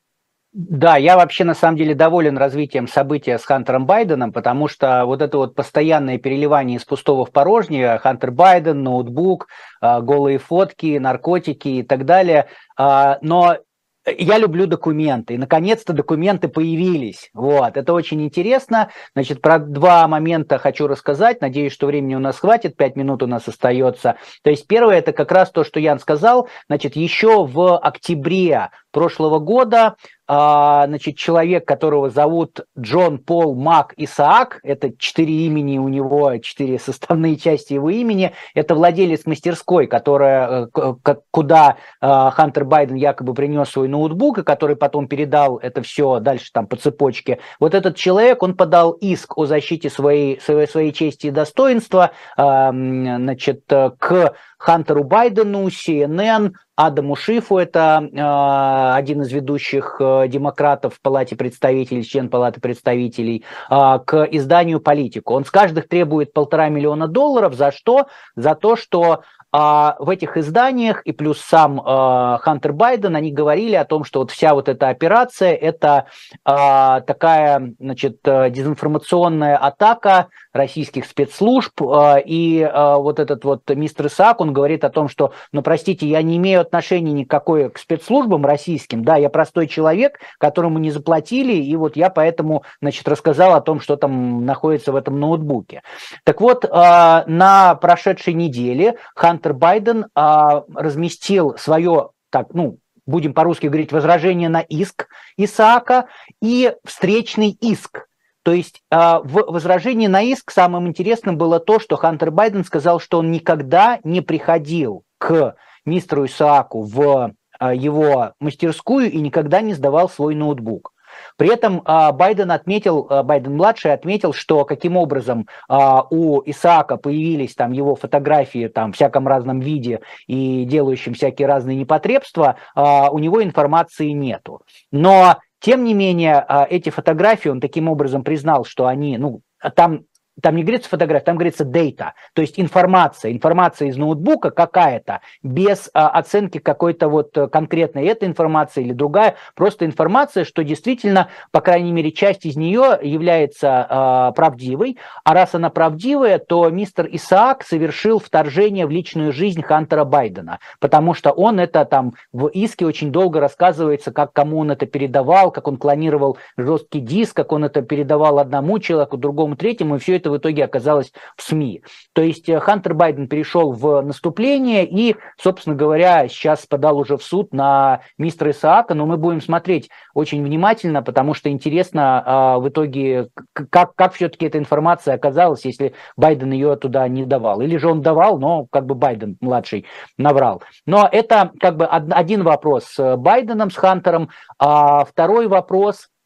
Да, 0.53 0.97
я 0.97 1.15
вообще 1.15 1.45
на 1.45 1.53
самом 1.53 1.77
деле 1.77 1.95
доволен 1.95 2.37
развитием 2.37 2.89
события 2.89 3.37
с 3.37 3.45
Хантером 3.45 3.85
Байденом, 3.85 4.33
потому 4.33 4.67
что 4.67 5.05
вот 5.05 5.21
это 5.21 5.37
вот 5.37 5.55
постоянное 5.55 6.17
переливание 6.17 6.75
из 6.75 6.83
пустого 6.83 7.23
в 7.23 7.31
порожнее, 7.31 7.97
Хантер 7.99 8.31
Байден, 8.31 8.83
ноутбук, 8.83 9.47
голые 9.81 10.39
фотки, 10.39 10.97
наркотики 10.97 11.69
и 11.69 11.83
так 11.83 12.03
далее. 12.03 12.47
А, 12.77 13.17
но 13.21 13.59
я 14.05 14.37
люблю 14.37 14.65
документы, 14.65 15.35
и 15.35 15.37
наконец-то 15.37 15.93
документы 15.93 16.47
появились. 16.47 17.29
Вот, 17.33 17.77
это 17.77 17.93
очень 17.93 18.21
интересно. 18.23 18.89
Значит, 19.13 19.41
про 19.41 19.59
два 19.59 20.07
момента 20.07 20.57
хочу 20.57 20.87
рассказать. 20.87 21.41
Надеюсь, 21.41 21.73
что 21.73 21.87
времени 21.87 22.15
у 22.15 22.19
нас 22.19 22.39
хватит, 22.39 22.75
пять 22.75 22.95
минут 22.95 23.21
у 23.23 23.27
нас 23.27 23.47
остается. 23.47 24.17
То 24.43 24.49
есть 24.49 24.67
первое, 24.67 24.97
это 24.97 25.11
как 25.13 25.31
раз 25.31 25.51
то, 25.51 25.63
что 25.63 25.79
Ян 25.79 25.99
сказал. 25.99 26.49
Значит, 26.67 26.95
еще 26.95 27.45
в 27.45 27.77
октябре 27.77 28.69
прошлого 28.91 29.39
года 29.39 29.95
а, 30.33 30.87
значит, 30.87 31.17
человек, 31.17 31.67
которого 31.67 32.09
зовут 32.09 32.61
Джон 32.79 33.17
Пол 33.17 33.53
Мак 33.53 33.93
Исаак, 33.97 34.61
это 34.63 34.97
четыре 34.97 35.33
имени 35.47 35.77
у 35.77 35.89
него, 35.89 36.37
четыре 36.37 36.79
составные 36.79 37.35
части 37.37 37.73
его 37.73 37.89
имени, 37.89 38.31
это 38.55 38.73
владелец 38.73 39.25
мастерской, 39.25 39.87
которая, 39.87 40.69
э, 40.73 41.15
куда 41.31 41.75
а, 41.99 42.31
Хантер 42.31 42.63
Байден 42.63 42.95
якобы 42.95 43.33
принес 43.33 43.67
свой 43.71 43.89
ноутбук, 43.89 44.37
и 44.37 44.43
который 44.43 44.77
потом 44.77 45.09
передал 45.09 45.57
это 45.57 45.81
все 45.81 46.21
дальше 46.21 46.49
там 46.53 46.65
по 46.65 46.77
цепочке. 46.77 47.39
Вот 47.59 47.75
этот 47.75 47.97
человек, 47.97 48.41
он 48.41 48.55
подал 48.55 48.93
иск 48.93 49.37
о 49.37 49.45
защите 49.45 49.89
своей, 49.89 50.39
своей, 50.39 50.65
своей 50.65 50.93
чести 50.93 51.27
и 51.27 51.31
достоинства 51.31 52.11
значит, 52.37 53.63
к 53.67 54.33
Хантеру 54.61 55.03
Байдену, 55.03 55.67
CNN, 55.69 56.51
Адаму 56.75 57.15
Шифу, 57.15 57.57
это 57.57 58.07
э, 58.11 58.95
один 58.95 59.23
из 59.23 59.31
ведущих 59.31 59.97
э, 59.99 60.27
демократов 60.27 60.93
в 60.93 61.01
Палате 61.01 61.35
представителей, 61.35 62.03
член 62.03 62.29
Палаты 62.29 62.61
представителей, 62.61 63.43
э, 63.71 63.99
к 64.05 64.23
изданию 64.25 64.79
«Политику». 64.79 65.33
Он 65.33 65.45
с 65.45 65.49
каждых 65.49 65.87
требует 65.87 66.31
полтора 66.31 66.69
миллиона 66.69 67.07
долларов. 67.07 67.55
За 67.55 67.71
что? 67.71 68.07
За 68.35 68.53
то, 68.53 68.75
что 68.75 69.23
а 69.53 69.97
в 69.99 70.09
этих 70.09 70.37
изданиях 70.37 71.01
и 71.01 71.11
плюс 71.11 71.41
сам 71.41 71.81
э, 71.81 72.37
Хантер 72.39 72.71
Байден, 72.71 73.17
они 73.17 73.33
говорили 73.33 73.75
о 73.75 73.83
том, 73.83 74.05
что 74.05 74.19
вот 74.19 74.31
вся 74.31 74.53
вот 74.53 74.69
эта 74.69 74.87
операция– 74.87 75.53
это 75.61 76.05
э, 76.45 77.01
такая, 77.05 77.73
значит, 77.77 78.19
э, 78.23 78.49
дезинформационная 78.49 79.57
атака 79.57 80.27
российских 80.53 81.05
спецслужб, 81.05 81.81
э, 81.81 82.21
и 82.25 82.59
э, 82.61 82.95
вот 82.95 83.19
этот 83.19 83.43
вот 83.45 83.69
мистер 83.69 84.07
Исаак, 84.07 84.41
он 84.41 84.53
говорит 84.53 84.83
о 84.83 84.89
том, 84.89 85.07
что, 85.07 85.33
ну, 85.51 85.61
простите, 85.61 86.07
я 86.07 86.21
не 86.21 86.37
имею 86.37 86.61
отношения 86.61 87.13
никакой 87.13 87.69
к 87.69 87.77
спецслужбам 87.77 88.45
российским, 88.45 89.03
да, 89.03 89.15
я 89.15 89.29
простой 89.29 89.67
человек, 89.67 90.19
которому 90.37 90.79
не 90.79 90.91
заплатили, 90.91 91.53
и 91.53 91.75
вот 91.75 91.95
я 91.95 92.09
поэтому, 92.09 92.63
значит, 92.81 93.07
рассказал 93.07 93.53
о 93.53 93.61
том, 93.61 93.79
что 93.79 93.95
там 93.95 94.45
находится 94.45 94.91
в 94.91 94.95
этом 94.95 95.19
ноутбуке. 95.19 95.83
Так 96.23 96.41
вот, 96.41 96.65
э, 96.65 96.69
на 96.69 97.75
прошедшей 97.75 98.33
неделе 98.33 98.97
Хантер 99.15 99.53
Байден 99.53 100.07
разместил 100.15 101.57
свое, 101.57 102.09
так, 102.29 102.53
ну, 102.53 102.77
будем 103.05 103.33
по-русски 103.33 103.67
говорить, 103.67 103.91
возражение 103.91 104.49
на 104.49 104.61
иск 104.61 105.07
Исаака 105.37 106.07
и 106.41 106.73
встречный 106.83 107.57
иск. 107.61 108.07
То 108.43 108.53
есть 108.53 108.81
а, 108.89 109.19
в 109.19 109.51
возражении 109.51 110.07
на 110.07 110.21
иск 110.21 110.51
самым 110.51 110.87
интересным 110.87 111.37
было 111.37 111.59
то, 111.59 111.79
что 111.79 111.95
Хантер 111.95 112.31
Байден 112.31 112.63
сказал, 112.63 112.99
что 112.99 113.19
он 113.19 113.31
никогда 113.31 113.99
не 114.03 114.21
приходил 114.21 115.03
к 115.17 115.55
мистеру 115.85 116.25
Исааку 116.25 116.81
в 116.81 117.33
а, 117.59 117.73
его 117.73 118.33
мастерскую 118.39 119.11
и 119.11 119.19
никогда 119.19 119.61
не 119.61 119.73
сдавал 119.73 120.09
свой 120.09 120.33
ноутбук. 120.33 120.93
При 121.37 121.49
этом 121.49 121.83
а, 121.85 122.11
Байден 122.13 122.51
отметил, 122.51 123.03
Байден-младший 123.03 123.93
отметил, 123.93 124.33
что 124.33 124.65
каким 124.65 124.97
образом 124.97 125.47
у 125.69 126.41
Исаака 126.45 126.97
появились 126.97 127.53
там 127.53 127.73
его 127.73 127.95
фотографии 127.95 128.67
там 128.69 128.91
в 128.91 128.95
всяком 128.95 129.27
разном 129.27 129.59
виде 129.59 129.99
и 130.25 130.63
делающим 130.63 131.13
всякие 131.13 131.47
разные 131.47 131.75
непотребства, 131.75 132.55
у 132.75 133.19
него 133.19 133.43
информации 133.43 134.11
нету. 134.11 134.61
Но 134.91 135.37
тем 135.61 135.83
не 135.83 135.93
менее, 135.93 136.45
эти 136.69 136.89
фотографии 136.89 137.49
он 137.49 137.61
таким 137.61 137.87
образом 137.87 138.23
признал, 138.23 138.65
что 138.65 138.87
они, 138.87 139.17
ну, 139.17 139.41
там 139.75 140.01
там 140.41 140.55
не 140.55 140.63
говорится 140.63 140.89
фотография, 140.89 141.25
там 141.25 141.37
говорится 141.37 141.63
data, 141.63 142.11
то 142.33 142.41
есть 142.41 142.59
информация, 142.59 143.31
информация 143.31 143.89
из 143.89 143.97
ноутбука 143.97 144.51
какая-то, 144.51 145.21
без 145.43 145.89
а, 145.93 146.09
оценки 146.09 146.57
какой-то 146.57 147.07
вот 147.09 147.37
конкретной 147.51 148.05
этой 148.05 148.27
информации 148.27 148.83
или 148.83 148.93
другая, 148.93 149.35
просто 149.55 149.85
информация, 149.85 150.45
что 150.45 150.63
действительно, 150.63 151.29
по 151.51 151.61
крайней 151.61 151.91
мере, 151.91 152.11
часть 152.11 152.45
из 152.45 152.55
нее 152.55 152.99
является 153.01 153.85
а, 153.89 154.31
правдивой, 154.31 154.97
а 155.23 155.33
раз 155.33 155.55
она 155.55 155.69
правдивая, 155.69 156.39
то 156.39 156.69
мистер 156.69 157.07
Исаак 157.11 157.63
совершил 157.63 158.19
вторжение 158.19 158.85
в 158.85 158.91
личную 158.91 159.31
жизнь 159.31 159.61
Хантера 159.61 160.03
Байдена, 160.03 160.59
потому 160.79 161.13
что 161.13 161.31
он 161.31 161.59
это 161.59 161.85
там 161.85 162.13
в 162.33 162.47
иске 162.47 162.85
очень 162.85 163.11
долго 163.11 163.39
рассказывается, 163.39 164.11
как 164.11 164.33
кому 164.33 164.59
он 164.59 164.71
это 164.71 164.85
передавал, 164.85 165.51
как 165.51 165.67
он 165.67 165.77
клонировал 165.77 166.37
жесткий 166.57 166.99
диск, 166.99 167.35
как 167.35 167.51
он 167.51 167.65
это 167.65 167.81
передавал 167.81 168.39
одному 168.39 168.79
человеку, 168.79 169.17
другому, 169.17 169.55
третьему, 169.55 169.95
и 169.95 169.99
все 169.99 170.15
это 170.17 170.30
в 170.31 170.37
итоге 170.37 170.65
оказалось 170.65 171.11
в 171.35 171.43
СМИ. 171.43 171.83
То 172.13 172.21
есть 172.21 172.49
э, 172.49 172.59
Хантер 172.59 172.93
Байден 172.93 173.27
перешел 173.27 173.71
в 173.71 174.01
наступление 174.01 174.85
и, 174.85 175.15
собственно 175.37 175.75
говоря, 175.75 176.27
сейчас 176.27 176.65
подал 176.65 176.97
уже 176.97 177.17
в 177.17 177.23
суд 177.23 177.53
на 177.53 178.01
мистера 178.17 178.51
Исаака, 178.51 178.93
но 178.93 179.05
мы 179.05 179.17
будем 179.17 179.41
смотреть 179.41 179.89
очень 180.13 180.43
внимательно, 180.43 181.01
потому 181.01 181.33
что 181.33 181.49
интересно 181.49 182.23
а, 182.25 182.59
в 182.59 182.69
итоге, 182.69 183.29
как, 183.53 183.95
как 183.95 184.13
все-таки 184.13 184.45
эта 184.45 184.57
информация 184.57 185.15
оказалась, 185.15 185.65
если 185.65 185.93
Байден 186.17 186.51
ее 186.51 186.75
туда 186.75 187.07
не 187.07 187.25
давал. 187.25 187.61
Или 187.61 187.77
же 187.77 187.89
он 187.89 188.01
давал, 188.01 188.39
но 188.39 188.65
как 188.71 188.85
бы 188.85 188.95
Байден 188.95 189.37
младший 189.41 189.85
наврал. 190.17 190.61
Но 190.85 191.07
это 191.11 191.51
как 191.59 191.77
бы 191.77 191.85
один 191.85 192.43
вопрос 192.43 192.85
с 192.85 193.17
Байденом, 193.17 193.71
с 193.71 193.75
Хантером. 193.75 194.29
А 194.59 195.05
второй 195.05 195.47
вопрос– 195.47 196.07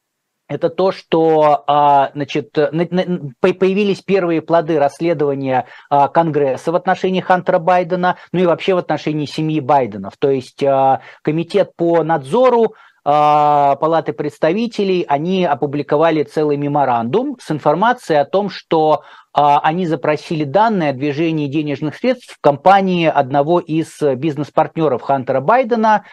это 0.48 0.70
то, 0.70 0.92
что 0.92 1.64
а, 1.68 2.12
значит, 2.14 2.52
появились 2.52 4.02
первые 4.02 4.42
плоды 4.42 4.78
расследования 4.78 5.66
а, 5.90 6.08
Конгресса 6.08 6.72
в 6.72 6.76
отношении 6.76 7.22
Хантера 7.22 7.60
Байдена, 7.60 8.18
ну 8.32 8.40
и 8.42 8.46
вообще 8.46 8.76
в 8.76 8.78
отношении 8.78 9.26
семьи 9.26 9.60
Байденов. 9.60 10.14
То 10.18 10.30
есть 10.30 10.64
а, 10.64 11.02
комитет 11.22 11.76
по 11.76 12.04
надзору 12.04 12.76
Палаты 13.08 14.14
представителей, 14.14 15.06
они 15.08 15.46
опубликовали 15.46 16.24
целый 16.24 16.58
меморандум 16.58 17.38
с 17.40 17.52
информацией 17.52 18.18
о 18.18 18.26
том, 18.26 18.50
что 18.50 19.04
они 19.32 19.86
запросили 19.86 20.44
данные 20.44 20.90
о 20.90 20.94
движении 20.94 21.46
денежных 21.46 21.98
средств 21.98 22.34
в 22.34 22.42
компании 22.42 23.06
одного 23.06 23.60
из 23.60 24.02
бизнес-партнеров 24.02 25.04
Хантера 25.04 25.40
Байдена, 25.40 26.04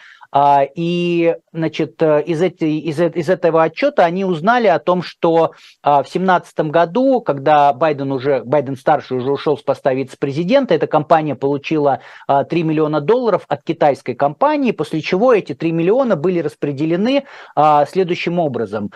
и, 0.75 1.35
значит, 1.51 2.01
из, 2.01 2.41
эти, 2.41 2.63
из, 2.63 2.99
из 2.99 3.29
этого 3.29 3.63
отчета 3.63 4.03
они 4.03 4.25
узнали 4.25 4.67
о 4.67 4.79
том, 4.79 5.03
что 5.03 5.51
а, 5.83 6.01
в 6.01 6.09
2017 6.11 6.59
году, 6.71 7.21
когда 7.21 7.71
Байден 7.73 8.11
уже, 8.11 8.43
Байден 8.43 8.75
старший 8.75 9.17
уже 9.17 9.31
ушел 9.31 9.57
с 9.57 9.61
поста 9.61 9.93
вице-президента, 9.93 10.73
эта 10.73 10.87
компания 10.87 11.35
получила 11.35 11.99
3 12.27 12.63
миллиона 12.63 12.99
долларов 12.99 13.43
от 13.47 13.63
китайской 13.63 14.13
компании, 14.15 14.71
после 14.71 15.01
чего 15.01 15.33
эти 15.33 15.53
3 15.53 15.71
миллиона 15.71 16.15
были 16.15 16.39
распределены 16.39 17.25
следующим 17.87 18.39
образом. 18.39 18.91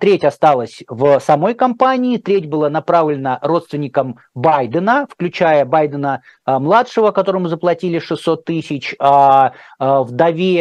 Треть 0.00 0.24
осталась 0.24 0.82
в 0.88 1.20
самой 1.20 1.54
компании, 1.54 2.18
треть 2.18 2.48
была 2.48 2.70
направлена 2.70 3.38
родственникам 3.42 4.18
Байдена, 4.34 5.06
включая 5.08 5.64
Байдена 5.64 6.22
младшего, 6.46 7.10
которому 7.12 7.48
заплатили 7.48 7.98
600 7.98 8.44
тысяч, 8.44 8.94
вдове 9.78 10.55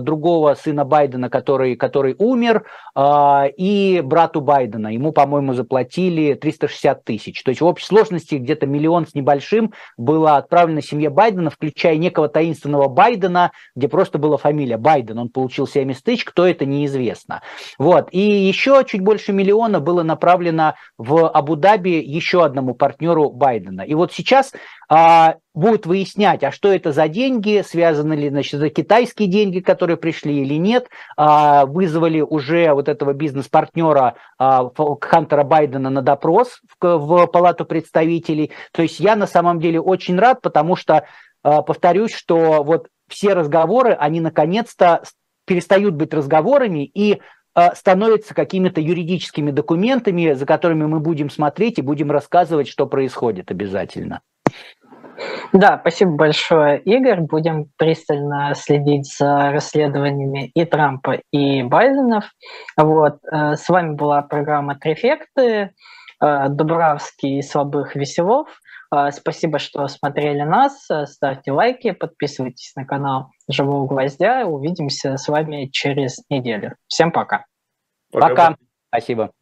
другого 0.00 0.54
сына 0.54 0.84
Байдена, 0.84 1.30
который, 1.30 1.76
который 1.76 2.14
умер, 2.18 2.64
и 2.98 4.02
брату 4.04 4.40
Байдена. 4.40 4.88
Ему, 4.88 5.12
по-моему, 5.12 5.54
заплатили 5.54 6.34
360 6.34 7.04
тысяч. 7.04 7.42
То 7.42 7.50
есть 7.50 7.60
в 7.60 7.66
общей 7.66 7.86
сложности 7.86 8.34
где-то 8.34 8.66
миллион 8.66 9.06
с 9.06 9.14
небольшим 9.14 9.72
было 9.96 10.36
отправлено 10.36 10.82
семье 10.82 11.10
Байдена, 11.10 11.50
включая 11.50 11.96
некого 11.96 12.28
таинственного 12.28 12.88
Байдена, 12.88 13.52
где 13.76 13.88
просто 13.88 14.18
была 14.18 14.36
фамилия 14.36 14.76
Байден. 14.76 15.18
Он 15.18 15.28
получил 15.28 15.66
70 15.66 16.02
тысяч, 16.02 16.24
кто 16.24 16.46
это, 16.46 16.66
неизвестно. 16.66 17.42
Вот. 17.78 18.08
И 18.10 18.20
еще 18.20 18.84
чуть 18.86 19.02
больше 19.02 19.32
миллиона 19.32 19.80
было 19.80 20.02
направлено 20.02 20.74
в 20.98 21.28
Абу-Даби 21.28 22.02
еще 22.02 22.44
одному 22.44 22.74
партнеру 22.74 23.30
Байдена. 23.30 23.82
И 23.82 23.94
вот 23.94 24.12
сейчас 24.12 24.52
а, 24.92 25.36
будут 25.54 25.86
выяснять, 25.86 26.42
а 26.42 26.50
что 26.50 26.72
это 26.72 26.90
за 26.90 27.06
деньги, 27.06 27.62
связаны 27.64 28.14
ли, 28.14 28.28
значит, 28.28 28.58
за 28.58 28.70
китайские 28.70 29.28
деньги, 29.28 29.60
которые 29.60 29.96
пришли 29.96 30.42
или 30.42 30.54
нет, 30.54 30.88
а, 31.16 31.64
вызвали 31.64 32.20
уже 32.20 32.72
вот 32.74 32.88
этого 32.88 33.12
бизнес-партнера 33.12 34.16
а, 34.36 34.68
Хантера 35.00 35.44
Байдена 35.44 35.90
на 35.90 36.02
допрос 36.02 36.60
в, 36.80 36.98
в 36.98 37.26
Палату 37.28 37.64
представителей. 37.64 38.50
То 38.72 38.82
есть 38.82 38.98
я 38.98 39.14
на 39.14 39.28
самом 39.28 39.60
деле 39.60 39.80
очень 39.80 40.18
рад, 40.18 40.40
потому 40.42 40.74
что, 40.74 41.04
а, 41.44 41.62
повторюсь, 41.62 42.12
что 42.12 42.64
вот 42.64 42.88
все 43.08 43.34
разговоры, 43.34 43.92
они 43.92 44.20
наконец-то 44.20 45.04
перестают 45.46 45.94
быть 45.94 46.12
разговорами 46.12 46.84
и 46.84 47.20
а, 47.54 47.76
становятся 47.76 48.34
какими-то 48.34 48.80
юридическими 48.80 49.52
документами, 49.52 50.32
за 50.32 50.46
которыми 50.46 50.86
мы 50.86 50.98
будем 50.98 51.30
смотреть 51.30 51.78
и 51.78 51.82
будем 51.82 52.10
рассказывать, 52.10 52.66
что 52.66 52.88
происходит 52.88 53.52
обязательно. 53.52 54.20
Да, 55.52 55.78
спасибо 55.80 56.12
большое, 56.12 56.78
Игорь. 56.80 57.20
Будем 57.20 57.70
пристально 57.76 58.54
следить 58.54 59.12
за 59.12 59.50
расследованиями 59.50 60.50
и 60.54 60.64
Трампа, 60.64 61.20
и 61.32 61.62
Байденов. 61.62 62.24
Вот. 62.76 63.18
Э, 63.30 63.56
с 63.56 63.68
вами 63.68 63.94
была 63.94 64.22
программа 64.22 64.76
«Трефекты». 64.76 65.72
Э, 66.22 66.48
Дубравский 66.48 67.38
и 67.38 67.42
Слабых 67.42 67.96
Веселов. 67.96 68.48
Э, 68.94 69.10
спасибо, 69.10 69.58
что 69.58 69.88
смотрели 69.88 70.42
нас. 70.42 70.86
Ставьте 71.06 71.50
лайки, 71.50 71.90
подписывайтесь 71.90 72.72
на 72.76 72.84
канал 72.84 73.32
Живого 73.48 73.88
Гвоздя. 73.88 74.46
Увидимся 74.46 75.16
с 75.16 75.26
вами 75.26 75.66
через 75.72 76.18
неделю. 76.30 76.76
Всем 76.86 77.10
пока. 77.10 77.44
Пока. 78.12 78.28
пока. 78.28 78.56
Спасибо. 78.88 79.32